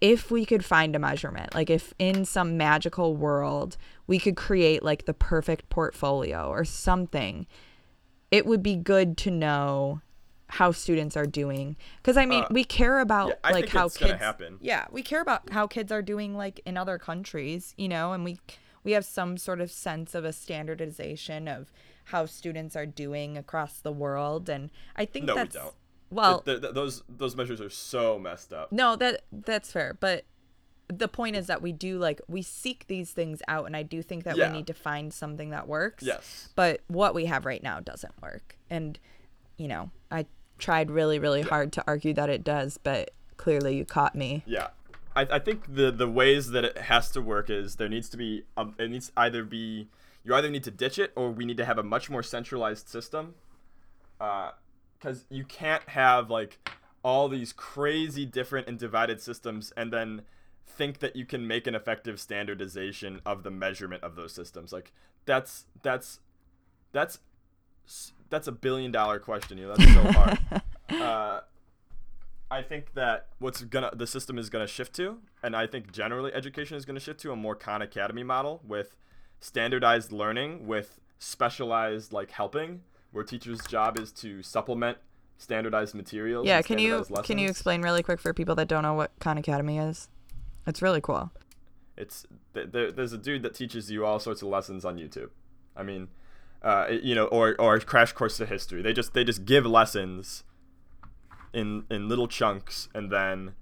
if 0.00 0.30
we 0.30 0.44
could 0.44 0.64
find 0.64 0.94
a 0.94 0.98
measurement, 0.98 1.54
like 1.54 1.70
if 1.70 1.94
in 1.98 2.24
some 2.24 2.56
magical 2.56 3.16
world 3.16 3.76
we 4.06 4.18
could 4.18 4.36
create 4.36 4.82
like 4.82 5.06
the 5.06 5.14
perfect 5.14 5.68
portfolio 5.70 6.48
or 6.48 6.64
something, 6.64 7.46
it 8.30 8.44
would 8.46 8.62
be 8.62 8.76
good 8.76 9.16
to 9.18 9.30
know 9.30 10.00
how 10.48 10.70
students 10.72 11.16
are 11.16 11.26
doing 11.26 11.76
because 12.02 12.16
I 12.16 12.26
mean 12.26 12.44
Uh, 12.44 12.48
we 12.50 12.64
care 12.64 13.00
about 13.00 13.28
yeah, 13.44 13.50
like 13.50 13.68
how 13.70 13.86
it's 13.86 13.96
kids 13.96 14.10
gonna 14.12 14.22
happen. 14.22 14.58
yeah 14.60 14.86
we 14.92 15.02
care 15.02 15.20
about 15.20 15.50
how 15.50 15.66
kids 15.66 15.90
are 15.90 16.02
doing 16.02 16.36
like 16.36 16.60
in 16.66 16.76
other 16.76 16.98
countries 16.98 17.74
you 17.78 17.88
know 17.88 18.12
and 18.12 18.24
we 18.24 18.38
we 18.84 18.92
have 18.92 19.04
some 19.04 19.36
sort 19.38 19.60
of 19.60 19.70
sense 19.70 20.14
of 20.14 20.24
a 20.24 20.32
standardization 20.32 21.48
of 21.48 21.72
how 22.08 22.26
students 22.26 22.76
are 22.76 22.86
doing 22.86 23.38
across 23.38 23.78
the 23.80 23.92
world 23.92 24.48
and 24.48 24.70
I 24.96 25.06
think 25.06 25.24
No, 25.26 25.34
we 25.34 25.38
that's 25.40 25.54
don't. 25.54 25.74
well 26.10 26.40
Th- 26.40 26.60
th- 26.60 26.74
those 26.74 27.02
those 27.08 27.34
measures 27.36 27.60
are 27.60 27.70
so 27.70 28.18
messed 28.18 28.52
up. 28.52 28.70
no 28.70 28.96
that 28.96 29.22
that's 29.32 29.72
fair 29.72 29.96
but 29.98 30.24
the 30.88 31.08
point 31.08 31.34
is 31.34 31.46
that 31.46 31.62
we 31.62 31.72
do 31.72 31.98
like 31.98 32.20
we 32.28 32.42
seek 32.42 32.86
these 32.86 33.12
things 33.12 33.40
out 33.48 33.64
and 33.64 33.74
I 33.74 33.82
do 33.82 34.02
think 34.02 34.24
that 34.24 34.36
Yeah. 34.36 34.50
we 34.50 34.58
need 34.58 34.66
to 34.66 34.74
find 34.74 35.14
something 35.14 35.48
that 35.50 35.66
works 35.66 36.04
Yes. 36.04 36.50
but 36.54 36.82
what 36.88 37.14
we 37.14 37.24
have 37.24 37.46
right 37.46 37.62
now 37.62 37.80
doesn't 37.80 38.12
work 38.20 38.58
and 38.68 38.98
you 39.56 39.68
know 39.68 39.90
I 40.10 40.26
tried 40.58 40.90
really 40.90 41.18
really 41.18 41.42
hard 41.42 41.72
to 41.74 41.84
argue 41.86 42.14
that 42.14 42.28
it 42.28 42.44
does 42.44 42.78
but 42.78 43.10
clearly 43.36 43.76
you 43.76 43.84
caught 43.84 44.14
me 44.14 44.42
Yeah. 44.46 44.68
I, 45.16 45.22
I 45.22 45.38
think 45.38 45.74
the 45.74 45.90
the 45.92 46.08
ways 46.08 46.50
that 46.50 46.64
it 46.64 46.78
has 46.78 47.10
to 47.12 47.20
work 47.20 47.48
is 47.48 47.76
there 47.76 47.88
needs 47.88 48.08
to 48.10 48.16
be 48.16 48.44
um, 48.56 48.74
it 48.78 48.90
needs 48.90 49.12
either 49.16 49.44
be 49.44 49.88
you 50.24 50.34
either 50.34 50.50
need 50.50 50.64
to 50.64 50.70
ditch 50.70 50.98
it 50.98 51.12
or 51.14 51.30
we 51.30 51.44
need 51.44 51.56
to 51.58 51.64
have 51.64 51.78
a 51.78 51.82
much 51.82 52.10
more 52.10 52.22
centralized 52.22 52.88
system. 52.88 53.34
Uh 54.20 54.50
Because 54.98 55.24
you 55.30 55.44
can't 55.44 55.88
have 55.90 56.30
like 56.30 56.58
all 57.04 57.28
these 57.28 57.52
crazy 57.52 58.24
different 58.24 58.66
and 58.66 58.78
divided 58.78 59.20
systems 59.20 59.72
and 59.76 59.92
then 59.92 60.22
think 60.66 60.98
that 60.98 61.14
you 61.14 61.26
can 61.26 61.46
make 61.46 61.66
an 61.66 61.74
effective 61.74 62.18
standardization 62.18 63.20
of 63.24 63.42
the 63.42 63.50
measurement 63.50 64.02
of 64.02 64.16
those 64.16 64.32
systems. 64.32 64.72
Like 64.72 64.92
that's 65.26 65.66
that's 65.82 66.20
that's 66.92 67.18
that's 68.30 68.48
a 68.48 68.52
billion 68.52 68.90
dollar 68.90 69.18
question. 69.18 69.58
You 69.58 69.68
know, 69.68 69.74
that's 69.74 69.94
so 69.94 70.12
hard. 70.12 70.38
uh, 71.00 71.40
I 72.50 72.62
think 72.62 72.94
that 72.94 73.28
what's 73.38 73.62
gonna 73.62 73.90
the 73.94 74.06
system 74.06 74.38
is 74.38 74.50
gonna 74.50 74.66
shift 74.66 74.94
to, 74.96 75.18
and 75.42 75.56
I 75.56 75.66
think 75.66 75.92
generally 75.92 76.32
education 76.32 76.76
is 76.76 76.84
gonna 76.84 77.00
shift 77.00 77.20
to 77.20 77.32
a 77.32 77.36
more 77.36 77.54
Khan 77.54 77.82
Academy 77.82 78.22
model 78.22 78.60
with 78.66 78.96
standardized 79.40 80.12
learning 80.12 80.66
with 80.66 81.00
specialized 81.18 82.12
like 82.12 82.30
helping, 82.30 82.82
where 83.12 83.24
teachers' 83.24 83.60
job 83.66 83.98
is 83.98 84.12
to 84.12 84.42
supplement 84.42 84.98
standardized 85.38 85.94
materials. 85.94 86.46
Yeah, 86.46 86.62
can 86.62 86.78
you 86.78 87.04
standardized 87.04 87.26
can 87.26 87.38
you 87.38 87.48
explain 87.48 87.82
really 87.82 88.02
quick 88.02 88.20
for 88.20 88.32
people 88.32 88.54
that 88.56 88.68
don't 88.68 88.82
know 88.82 88.94
what 88.94 89.12
Khan 89.20 89.38
Academy 89.38 89.78
is? 89.78 90.08
It's 90.66 90.80
really 90.80 91.00
cool. 91.00 91.30
It's 91.96 92.26
th- 92.54 92.68
there, 92.72 92.90
there's 92.90 93.12
a 93.12 93.18
dude 93.18 93.42
that 93.42 93.54
teaches 93.54 93.90
you 93.90 94.04
all 94.04 94.18
sorts 94.18 94.42
of 94.42 94.48
lessons 94.48 94.84
on 94.84 94.96
YouTube. 94.96 95.30
I 95.76 95.82
mean, 95.82 96.08
uh, 96.64 96.88
you 96.90 97.14
know, 97.14 97.26
or 97.26 97.54
or 97.60 97.78
crash 97.80 98.12
course 98.12 98.36
to 98.38 98.46
history. 98.46 98.82
They 98.82 98.92
just 98.92 99.14
they 99.14 99.22
just 99.22 99.44
give 99.44 99.64
lessons 99.66 100.42
in 101.52 101.84
in 101.90 102.08
little 102.08 102.26
chunks, 102.28 102.88
and 102.94 103.10
then 103.12 103.54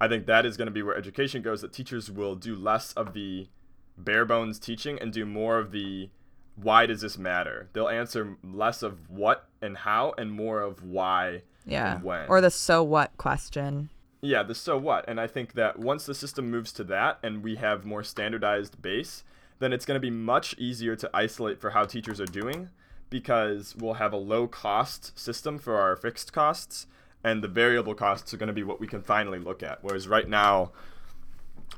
I 0.00 0.08
think 0.08 0.26
that 0.26 0.44
is 0.44 0.56
going 0.56 0.66
to 0.66 0.72
be 0.72 0.82
where 0.82 0.96
education 0.96 1.42
goes. 1.42 1.60
That 1.60 1.72
teachers 1.72 2.10
will 2.10 2.34
do 2.34 2.54
less 2.56 2.92
of 2.94 3.12
the 3.14 3.48
bare 3.96 4.24
bones 4.24 4.58
teaching 4.58 4.98
and 5.00 5.12
do 5.12 5.24
more 5.24 5.58
of 5.58 5.70
the 5.70 6.10
why 6.56 6.86
does 6.86 7.00
this 7.02 7.18
matter. 7.18 7.68
They'll 7.72 7.88
answer 7.88 8.36
less 8.42 8.82
of 8.82 9.08
what 9.10 9.48
and 9.60 9.76
how 9.78 10.14
and 10.18 10.32
more 10.32 10.60
of 10.62 10.82
why 10.82 11.42
Yeah. 11.66 11.96
and 11.96 12.04
when. 12.04 12.26
Or 12.28 12.40
the 12.40 12.50
so 12.50 12.82
what 12.82 13.16
question. 13.16 13.90
Yeah, 14.20 14.42
the 14.42 14.54
so 14.54 14.78
what? 14.78 15.04
And 15.08 15.20
I 15.20 15.26
think 15.26 15.52
that 15.54 15.78
once 15.78 16.06
the 16.06 16.14
system 16.14 16.50
moves 16.50 16.72
to 16.74 16.84
that 16.84 17.18
and 17.22 17.42
we 17.42 17.56
have 17.56 17.84
more 17.84 18.02
standardized 18.02 18.80
base, 18.80 19.22
then 19.64 19.72
it's 19.72 19.86
going 19.86 19.96
to 19.96 20.00
be 20.00 20.10
much 20.10 20.54
easier 20.58 20.94
to 20.94 21.10
isolate 21.14 21.58
for 21.58 21.70
how 21.70 21.84
teachers 21.84 22.20
are 22.20 22.26
doing 22.26 22.68
because 23.08 23.74
we'll 23.76 23.94
have 23.94 24.12
a 24.12 24.18
low 24.18 24.46
cost 24.46 25.18
system 25.18 25.58
for 25.58 25.80
our 25.80 25.96
fixed 25.96 26.32
costs 26.32 26.86
and 27.24 27.42
the 27.42 27.48
variable 27.48 27.94
costs 27.94 28.34
are 28.34 28.36
going 28.36 28.48
to 28.48 28.52
be 28.52 28.62
what 28.62 28.78
we 28.78 28.86
can 28.86 29.00
finally 29.00 29.38
look 29.38 29.62
at. 29.62 29.78
Whereas 29.82 30.06
right 30.06 30.28
now, 30.28 30.72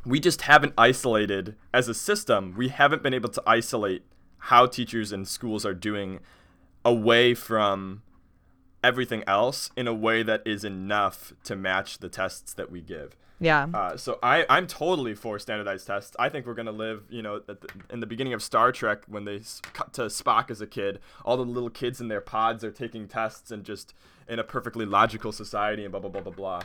we 0.04 0.18
just 0.18 0.42
haven't 0.42 0.74
isolated 0.76 1.54
as 1.72 1.88
a 1.88 1.94
system, 1.94 2.54
we 2.56 2.68
haven't 2.68 3.02
been 3.02 3.14
able 3.14 3.28
to 3.28 3.42
isolate 3.46 4.02
how 4.38 4.66
teachers 4.66 5.12
and 5.12 5.26
schools 5.26 5.64
are 5.64 5.74
doing 5.74 6.18
away 6.84 7.34
from 7.34 8.02
everything 8.82 9.24
else 9.26 9.70
in 9.76 9.86
a 9.86 9.94
way 9.94 10.22
that 10.22 10.42
is 10.46 10.64
enough 10.64 11.32
to 11.44 11.56
match 11.56 11.98
the 11.98 12.08
tests 12.08 12.52
that 12.54 12.70
we 12.70 12.80
give. 12.80 13.16
Yeah. 13.38 13.66
Uh, 13.72 13.96
so 13.96 14.18
I, 14.22 14.46
I'm 14.48 14.66
totally 14.66 15.14
for 15.14 15.38
standardized 15.38 15.86
tests. 15.86 16.16
I 16.18 16.28
think 16.28 16.46
we're 16.46 16.54
gonna 16.54 16.72
live, 16.72 17.04
you 17.10 17.22
know, 17.22 17.42
at 17.48 17.60
the, 17.60 17.68
in 17.90 18.00
the 18.00 18.06
beginning 18.06 18.32
of 18.32 18.42
Star 18.42 18.72
Trek 18.72 19.02
when 19.08 19.24
they 19.24 19.42
cut 19.74 19.92
to 19.94 20.02
Spock 20.02 20.50
as 20.50 20.60
a 20.60 20.66
kid, 20.66 21.00
all 21.24 21.36
the 21.36 21.44
little 21.44 21.70
kids 21.70 22.00
in 22.00 22.08
their 22.08 22.22
pods 22.22 22.64
are 22.64 22.70
taking 22.70 23.08
tests 23.08 23.50
and 23.50 23.64
just 23.64 23.92
in 24.28 24.38
a 24.38 24.44
perfectly 24.44 24.86
logical 24.86 25.32
society 25.32 25.84
and 25.84 25.92
blah 25.92 26.00
blah 26.00 26.10
blah 26.10 26.22
blah 26.22 26.32
blah. 26.32 26.62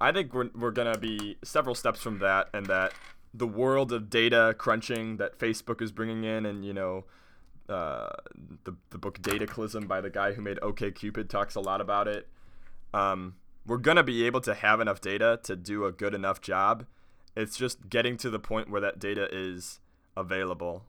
I 0.00 0.12
think 0.12 0.32
we're 0.32 0.50
we're 0.54 0.70
gonna 0.70 0.98
be 0.98 1.36
several 1.44 1.74
steps 1.74 2.00
from 2.00 2.18
that, 2.20 2.48
and 2.54 2.66
that 2.66 2.94
the 3.32 3.46
world 3.46 3.92
of 3.92 4.08
data 4.08 4.54
crunching 4.56 5.18
that 5.18 5.38
Facebook 5.38 5.82
is 5.82 5.92
bringing 5.92 6.24
in, 6.24 6.46
and 6.46 6.64
you 6.64 6.72
know, 6.72 7.04
uh, 7.68 8.10
the 8.64 8.74
the 8.90 8.98
book 8.98 9.20
Dataclysm 9.20 9.88
by 9.88 10.00
the 10.00 10.10
guy 10.10 10.32
who 10.32 10.42
made 10.42 10.58
OkCupid 10.58 11.28
talks 11.28 11.54
a 11.54 11.60
lot 11.60 11.80
about 11.80 12.08
it. 12.08 12.28
Um, 12.92 13.36
we're 13.66 13.78
gonna 13.78 14.02
be 14.02 14.26
able 14.26 14.40
to 14.42 14.54
have 14.54 14.80
enough 14.80 15.00
data 15.00 15.40
to 15.44 15.56
do 15.56 15.84
a 15.84 15.92
good 15.92 16.14
enough 16.14 16.40
job. 16.40 16.86
It's 17.36 17.56
just 17.56 17.88
getting 17.88 18.16
to 18.18 18.30
the 18.30 18.38
point 18.38 18.70
where 18.70 18.80
that 18.80 18.98
data 18.98 19.28
is 19.32 19.80
available, 20.16 20.84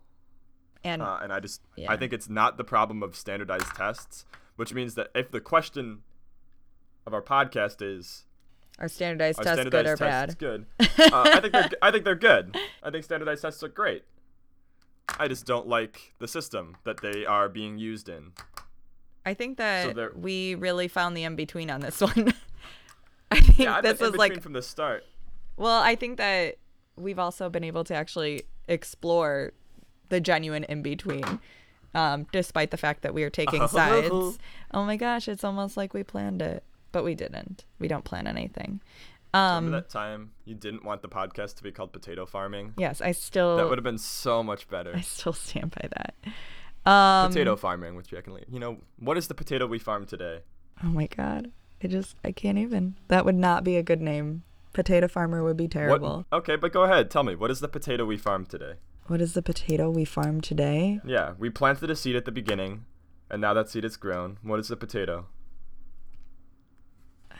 and 0.83 1.01
uh, 1.01 1.19
and 1.21 1.31
I 1.31 1.39
just 1.39 1.61
Yeah. 1.75 1.91
I 1.91 1.97
think 1.97 2.13
it's 2.13 2.29
not 2.29 2.57
the 2.57 2.63
problem 2.63 3.01
of 3.01 3.15
standardized 3.15 3.75
tests, 3.75 4.25
which 4.55 4.73
means 4.73 4.95
that 4.95 5.07
if 5.15 5.31
the 5.31 5.41
question 5.41 6.03
of 7.07 7.13
our 7.13 7.21
podcast 7.21 7.81
is 7.81 8.25
are 8.77 8.89
standardized 8.89 9.39
are 9.39 9.43
tests 9.43 9.63
good 9.69 9.85
or 9.85 9.95
standardized 9.95 9.99
bad? 9.99 10.25
tests 10.25 10.39
good, 10.39 10.65
uh, 11.13 11.31
I 11.33 11.39
think 11.39 11.53
they're 11.53 11.69
I 11.81 11.91
think 11.91 12.03
they're 12.03 12.15
good. 12.15 12.57
I 12.83 12.91
think 12.91 13.05
standardized 13.05 13.41
tests 13.41 13.63
are 13.63 13.69
great. 13.69 14.03
I 15.19 15.27
just 15.27 15.45
don't 15.45 15.67
like 15.67 16.13
the 16.19 16.27
system 16.27 16.77
that 16.83 17.01
they 17.01 17.25
are 17.25 17.47
being 17.49 17.77
used 17.77 18.09
in. 18.09 18.31
I 19.25 19.33
think 19.33 19.57
that 19.57 19.95
there- 19.95 20.11
we 20.15 20.55
really 20.55 20.87
found 20.87 21.15
the 21.17 21.23
in 21.23 21.35
between 21.35 21.69
on 21.69 21.81
this 21.81 22.01
one. 22.01 22.33
I 23.31 23.39
think 23.39 23.59
Yeah, 23.59 23.81
this 23.81 23.99
was 23.99 24.15
like 24.15 24.41
from 24.41 24.53
the 24.53 24.61
start. 24.61 25.03
Well, 25.57 25.81
I 25.81 25.95
think 25.95 26.17
that 26.17 26.57
we've 26.95 27.19
also 27.19 27.49
been 27.49 27.63
able 27.63 27.83
to 27.85 27.93
actually 27.95 28.43
explore 28.67 29.53
the 30.09 30.19
genuine 30.19 30.63
in 30.65 30.81
between, 30.81 31.39
um, 31.93 32.27
despite 32.31 32.71
the 32.71 32.77
fact 32.77 33.01
that 33.01 33.13
we 33.13 33.23
are 33.23 33.29
taking 33.29 33.67
sides. 33.67 34.37
Oh 34.71 34.83
my 34.85 34.97
gosh, 34.97 35.27
it's 35.27 35.43
almost 35.43 35.75
like 35.77 35.93
we 35.93 36.03
planned 36.03 36.41
it, 36.41 36.63
but 36.91 37.03
we 37.03 37.15
didn't. 37.15 37.65
We 37.79 37.87
don't 37.87 38.03
plan 38.05 38.27
anything. 38.27 38.81
Um, 39.35 39.65
Remember 39.65 39.81
that 39.81 39.89
time 39.89 40.31
you 40.45 40.55
didn't 40.55 40.83
want 40.85 41.01
the 41.01 41.09
podcast 41.09 41.55
to 41.57 41.63
be 41.63 41.71
called 41.71 41.91
Potato 41.93 42.25
Farming? 42.25 42.73
yes, 42.77 43.01
I 43.01 43.11
still, 43.11 43.57
That 43.57 43.67
would 43.69 43.77
have 43.77 43.83
been 43.83 43.97
so 43.97 44.41
much 44.43 44.67
better. 44.69 44.93
I 44.95 45.01
still 45.01 45.33
stand 45.33 45.71
by 45.71 45.89
that. 45.97 46.15
Um, 46.89 47.29
potato 47.31 47.55
farming 47.55 47.95
with 47.95 48.07
Jack 48.07 48.27
and 48.27 48.35
Elise. 48.35 48.45
You 48.49 48.59
know, 48.59 48.77
what 48.99 49.17
is 49.17 49.27
the 49.27 49.33
potato 49.33 49.65
we 49.65 49.79
farm 49.79 50.05
today? 50.05 50.41
Oh 50.83 50.87
my 50.87 51.07
god, 51.07 51.51
I 51.83 51.87
just, 51.87 52.15
I 52.23 52.31
can't 52.31 52.57
even. 52.59 52.95
That 53.07 53.25
would 53.25 53.35
not 53.35 53.63
be 53.63 53.75
a 53.77 53.83
good 53.83 54.01
name. 54.01 54.43
Potato 54.73 55.07
farmer 55.07 55.43
would 55.43 55.57
be 55.57 55.63
What, 55.65 55.71
terrible. 55.71 56.25
okay, 56.31 56.55
but 56.57 56.71
go 56.71 56.83
ahead. 56.83 57.09
Tell 57.09 57.23
me, 57.23 57.35
what 57.35 57.49
is 57.49 57.59
the 57.59 57.67
potato 57.67 58.05
we 58.05 58.17
farm 58.17 58.45
today? 58.45 58.73
what 59.07 59.21
is 59.21 59.33
the 59.33 59.41
potato 59.43 59.89
we 59.89 60.03
farm 60.03 60.41
today? 60.41 60.99
Yeah, 61.05 61.33
we 61.37 61.49
planted 61.51 61.89
a 61.91 61.95
seed 61.95 62.15
at 62.15 62.25
the 62.25 62.31
beginning, 62.31 62.85
and 63.29 63.39
now 63.41 63.53
that 63.53 63.69
seed 63.69 63.83
has 63.83 63.97
grown. 63.97 64.37
What 64.43 64.59
is 64.59 64.67
the 64.67 64.75
potato? 64.75 65.27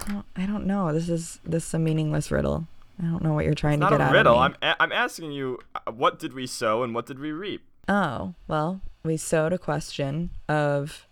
I 0.02 0.12
don't, 0.12 0.26
I 0.36 0.46
don't 0.46 0.66
know. 0.66 0.92
This 0.94 1.10
is 1.10 1.40
this 1.46 1.68
is 1.68 1.74
a 1.74 1.80
meaningless 1.80 2.32
riddle. 2.32 2.68
I 3.02 3.04
don't 3.06 3.24
know 3.24 3.34
what 3.34 3.46
you're 3.46 3.54
trying 3.56 3.80
Not 3.80 3.90
to 3.90 3.98
get 3.98 4.02
a 4.02 4.06
out 4.06 4.14
riddle. 4.14 4.36
of 4.40 4.52
me. 4.52 4.58
I'm 4.62 4.70
a- 4.72 4.84
I'm 4.84 4.92
asking 4.92 5.32
you, 5.34 5.60
uh, 5.76 5.92
what 5.92 6.18
did 6.20 6.34
we 6.34 6.48
sow 6.48 6.84
and 6.84 6.94
what 6.96 7.06
did 7.06 7.20
we 7.20 7.32
reap? 7.32 7.62
Oh, 7.90 8.34
well, 8.48 8.82
we 9.04 9.18
sowed 9.18 9.52
a 9.54 9.58
question 9.58 10.30
of 10.48 11.06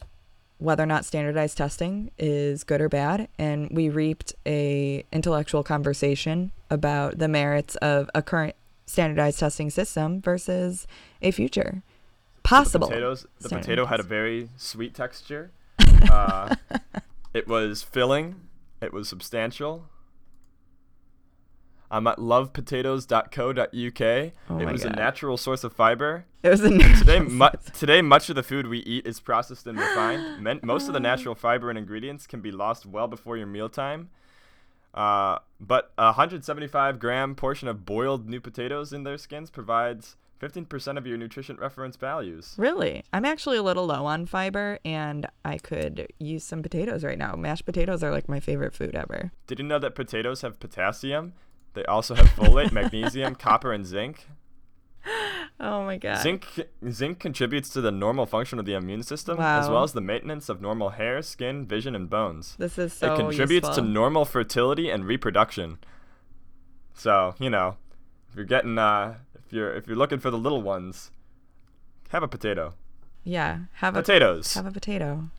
whether 0.60 0.84
or 0.84 0.86
not 0.86 1.04
standardized 1.04 1.58
testing 1.58 2.10
is 2.18 2.64
good 2.64 2.80
or 2.80 2.88
bad, 2.88 3.28
and 3.38 3.70
we 3.72 3.90
reaped 3.90 4.34
a 4.46 5.04
intellectual 5.12 5.62
conversation 5.64 6.52
about 6.70 7.18
the 7.20 7.28
merits 7.28 7.76
of 7.78 8.10
a 8.16 8.22
current 8.22 8.56
standardized 8.86 9.40
testing 9.40 9.70
system 9.70 10.22
versus 10.22 10.88
a 11.22 11.32
future 11.32 11.82
possible. 12.44 12.88
The 12.88 12.94
potatoes. 12.94 13.28
The 13.42 13.50
potato 13.50 13.86
had 13.88 14.00
a 14.00 14.04
very 14.04 14.50
sweet 14.58 14.94
texture. 14.94 15.52
Uh, 16.12 16.54
it 17.34 17.48
was 17.48 17.82
filling. 17.82 18.36
It 18.84 18.94
was 18.94 19.10
substantial. 19.10 19.86
I'm 21.90 22.06
at 22.08 22.18
lovepotatoes.co.uk. 22.18 24.32
Oh 24.50 24.60
it 24.60 24.72
was 24.72 24.84
a 24.84 24.90
natural 24.90 25.38
source 25.38 25.64
of 25.64 25.72
fiber. 25.74 26.26
It 26.42 26.50
was 26.50 26.62
a 26.62 26.70
Today, 26.70 27.20
mu- 27.20 27.50
today, 27.74 28.02
much 28.02 28.30
of 28.30 28.36
the 28.36 28.42
food 28.42 28.66
we 28.68 28.80
eat 28.80 29.06
is 29.06 29.20
processed 29.20 29.68
and 29.68 29.78
refined. 29.80 30.40
Men- 30.44 30.60
most 30.64 30.88
of 30.88 30.94
the 30.94 31.00
natural 31.00 31.36
fiber 31.36 31.70
and 31.70 31.78
ingredients 31.78 32.26
can 32.26 32.42
be 32.42 32.52
lost 32.52 32.88
well 32.88 33.08
before 33.08 33.38
your 33.38 33.46
mealtime. 33.46 34.10
Uh, 34.94 35.38
but 35.60 35.92
a 35.98 36.06
175 36.06 37.00
gram 37.00 37.36
portion 37.36 37.68
of 37.68 37.86
boiled 37.86 38.28
new 38.28 38.42
potatoes 38.42 38.92
in 38.92 39.04
their 39.04 39.18
skins 39.18 39.52
provides 39.52 40.16
15% 40.44 40.98
of 40.98 41.08
your 41.08 41.18
nutrition 41.18 41.56
reference 41.56 41.96
values. 41.96 42.54
Really? 42.58 43.04
I'm 43.14 43.24
actually 43.24 43.58
a 43.58 43.64
little 43.64 43.86
low 43.86 44.06
on 44.06 44.26
fiber 44.26 44.78
and 44.84 45.26
I 45.46 45.58
could 45.58 46.12
use 46.20 46.44
some 46.44 46.62
potatoes 46.62 47.04
right 47.04 47.18
now. 47.18 47.36
Mashed 47.36 47.66
potatoes 47.66 48.04
are 48.04 48.12
like 48.12 48.28
my 48.28 48.42
favorite 48.42 48.74
food 48.74 48.94
ever. 48.94 49.32
Did 49.48 49.60
you 49.60 49.66
know 49.66 49.80
that 49.80 49.96
potatoes 49.96 50.42
have 50.42 50.60
potassium? 50.60 51.34
They 51.76 51.86
also 51.86 52.16
have 52.16 52.28
folate, 52.32 52.72
magnesium, 52.74 53.36
copper, 53.36 53.72
and 53.72 53.86
zinc. 53.86 54.28
Oh 55.60 55.84
my 55.84 55.98
god. 55.98 56.22
Zinc 56.22 56.46
zinc 56.90 57.20
contributes 57.20 57.70
to 57.70 57.82
the 57.82 57.92
normal 57.92 58.26
function 58.26 58.60
of 58.60 58.66
the 58.66 58.74
immune 58.74 59.04
system, 59.04 59.40
as 59.40 59.70
well 59.70 59.84
as 59.84 59.94
the 59.94 60.02
maintenance 60.02 60.50
of 60.50 60.62
normal 60.62 60.90
hair, 60.90 61.22
skin, 61.22 61.66
vision, 61.66 61.96
and 61.96 62.10
bones. 62.10 62.56
This 62.58 62.78
is 62.78 62.94
so 62.94 63.14
it 63.14 63.18
contributes 63.18 63.70
to 63.70 63.82
normal 63.82 64.26
fertility 64.26 64.90
and 64.90 65.06
reproduction. 65.06 65.78
So 66.94 67.36
you 67.40 67.50
know, 67.50 67.78
if 68.30 68.36
you're 68.36 68.46
getting 68.46 68.78
uh, 68.78 69.16
you're 69.54 69.74
if 69.74 69.88
you're 69.88 69.96
looking 69.98 70.20
for 70.20 70.30
the 70.32 70.38
little 70.38 70.62
ones, 70.62 71.12
have 72.10 72.24
a 72.24 72.28
potato. 72.28 72.74
Yeah, 73.24 73.60
have 73.76 73.96
a 73.96 74.02
Potatoes. 74.02 74.54
have 74.54 74.66
a 74.66 74.72
potato. 74.72 75.30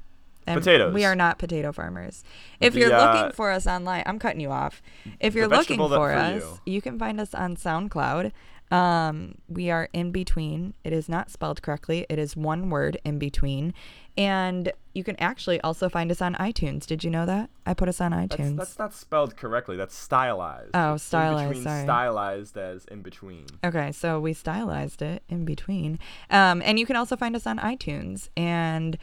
And 0.47 0.61
Potatoes. 0.61 0.93
We 0.93 1.07
are 1.07 1.15
not 1.15 1.39
potato 1.39 1.73
farmers. 1.73 2.23
If 2.61 2.75
The, 2.75 2.81
you're 2.81 2.93
uh, 2.93 3.15
looking 3.15 3.33
for 3.33 3.51
us 3.51 3.67
online, 3.67 4.03
I'm 4.05 4.19
cutting 4.19 4.41
you 4.41 4.51
off. 4.51 4.83
If 5.19 5.35
you're 5.35 5.49
looking 5.49 5.79
for 5.79 5.89
for 5.89 6.13
us, 6.13 6.61
you. 6.67 6.83
can 6.83 6.99
find 6.99 7.19
us 7.19 7.33
on 7.35 7.57
SoundCloud 7.57 8.31
Um, 8.71 9.37
we 9.49 9.71
are 9.71 9.89
in 9.93 10.11
between. 10.11 10.75
It 10.85 10.93
is 10.93 11.09
not 11.09 11.31
spelled 11.31 11.63
correctly. 11.63 12.07
It 12.09 12.19
is 12.19 12.37
one 12.37 12.71
word 12.71 12.99
in 13.05 13.19
between. 13.19 13.75
And 14.17 14.73
you 14.95 15.05
can 15.05 15.17
actually 15.21 15.61
also 15.61 15.89
find 15.89 16.11
us 16.11 16.23
on 16.23 16.35
iTunes. 16.37 16.87
Did 16.87 17.05
you 17.05 17.11
know 17.11 17.27
that? 17.27 17.51
I 17.67 17.75
put 17.75 17.89
us 17.89 18.01
on 18.01 18.13
iTunes. 18.13 18.57
that's 18.57 18.79
not 18.79 18.95
spelled 18.95 19.37
correctly. 19.37 19.77
That's 19.77 19.95
stylized. 19.95 20.71
Oh, 20.75 20.95
It's 20.95 21.05
stylized, 21.05 21.63
sorry. 21.63 21.83
Stylized 21.85 22.57
as 22.57 22.85
in 22.87 23.03
between. 23.03 23.47
Okay, 23.65 23.93
so 23.93 24.21
we 24.21 24.33
stylized 24.33 25.03
it 25.03 25.23
in 25.29 25.45
between. 25.45 25.99
Um, 26.31 26.63
and 26.65 26.79
you 26.79 26.87
can 26.87 26.97
also 26.97 27.17
find 27.17 27.35
us 27.37 27.47
on 27.47 27.59
iTunes. 27.59 28.29
And 28.37 28.97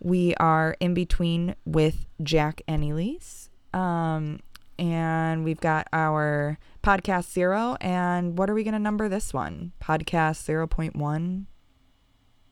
we 0.00 0.34
are 0.36 0.76
in 0.80 0.94
between 0.94 1.54
with 1.64 2.06
Jack 2.22 2.62
and 2.66 2.82
Elise. 2.82 3.50
Um, 3.72 4.40
and 4.78 5.44
we've 5.44 5.60
got 5.60 5.86
our 5.92 6.58
podcast 6.82 7.30
zero. 7.32 7.76
And 7.80 8.36
what 8.38 8.48
are 8.50 8.54
we 8.54 8.62
going 8.64 8.72
to 8.74 8.78
number 8.78 9.08
this 9.08 9.32
one? 9.34 9.72
Podcast 9.80 10.42
0.1, 10.44 11.46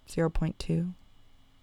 0.2? 0.09 0.95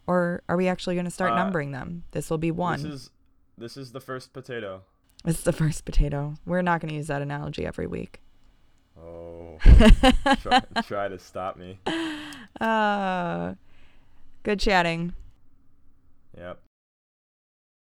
Or 0.07 0.43
are 0.47 0.57
we 0.57 0.67
actually 0.67 0.95
going 0.95 1.05
to 1.05 1.11
start 1.11 1.31
Uh, 1.31 1.35
numbering 1.35 1.71
them? 1.71 2.03
This 2.11 2.29
will 2.29 2.37
be 2.37 2.51
one. 2.51 2.81
This 2.81 2.91
is 2.91 3.09
this 3.57 3.77
is 3.77 3.91
the 3.91 3.99
first 4.01 4.33
potato. 4.33 4.83
it's 5.25 5.41
the 5.43 5.53
first 5.53 5.85
potato. 5.85 6.35
We're 6.45 6.61
not 6.61 6.81
going 6.81 6.89
to 6.89 6.95
use 6.95 7.07
that 7.07 7.21
analogy 7.21 7.65
every 7.65 7.87
week. 7.87 8.21
Oh, 8.99 9.57
try, 10.41 10.61
try 10.83 11.07
to 11.07 11.17
stop 11.19 11.57
me. 11.57 11.79
Uh, 12.61 13.55
good 14.43 14.61
chatting. 14.61 15.13
Yep. 16.37 16.57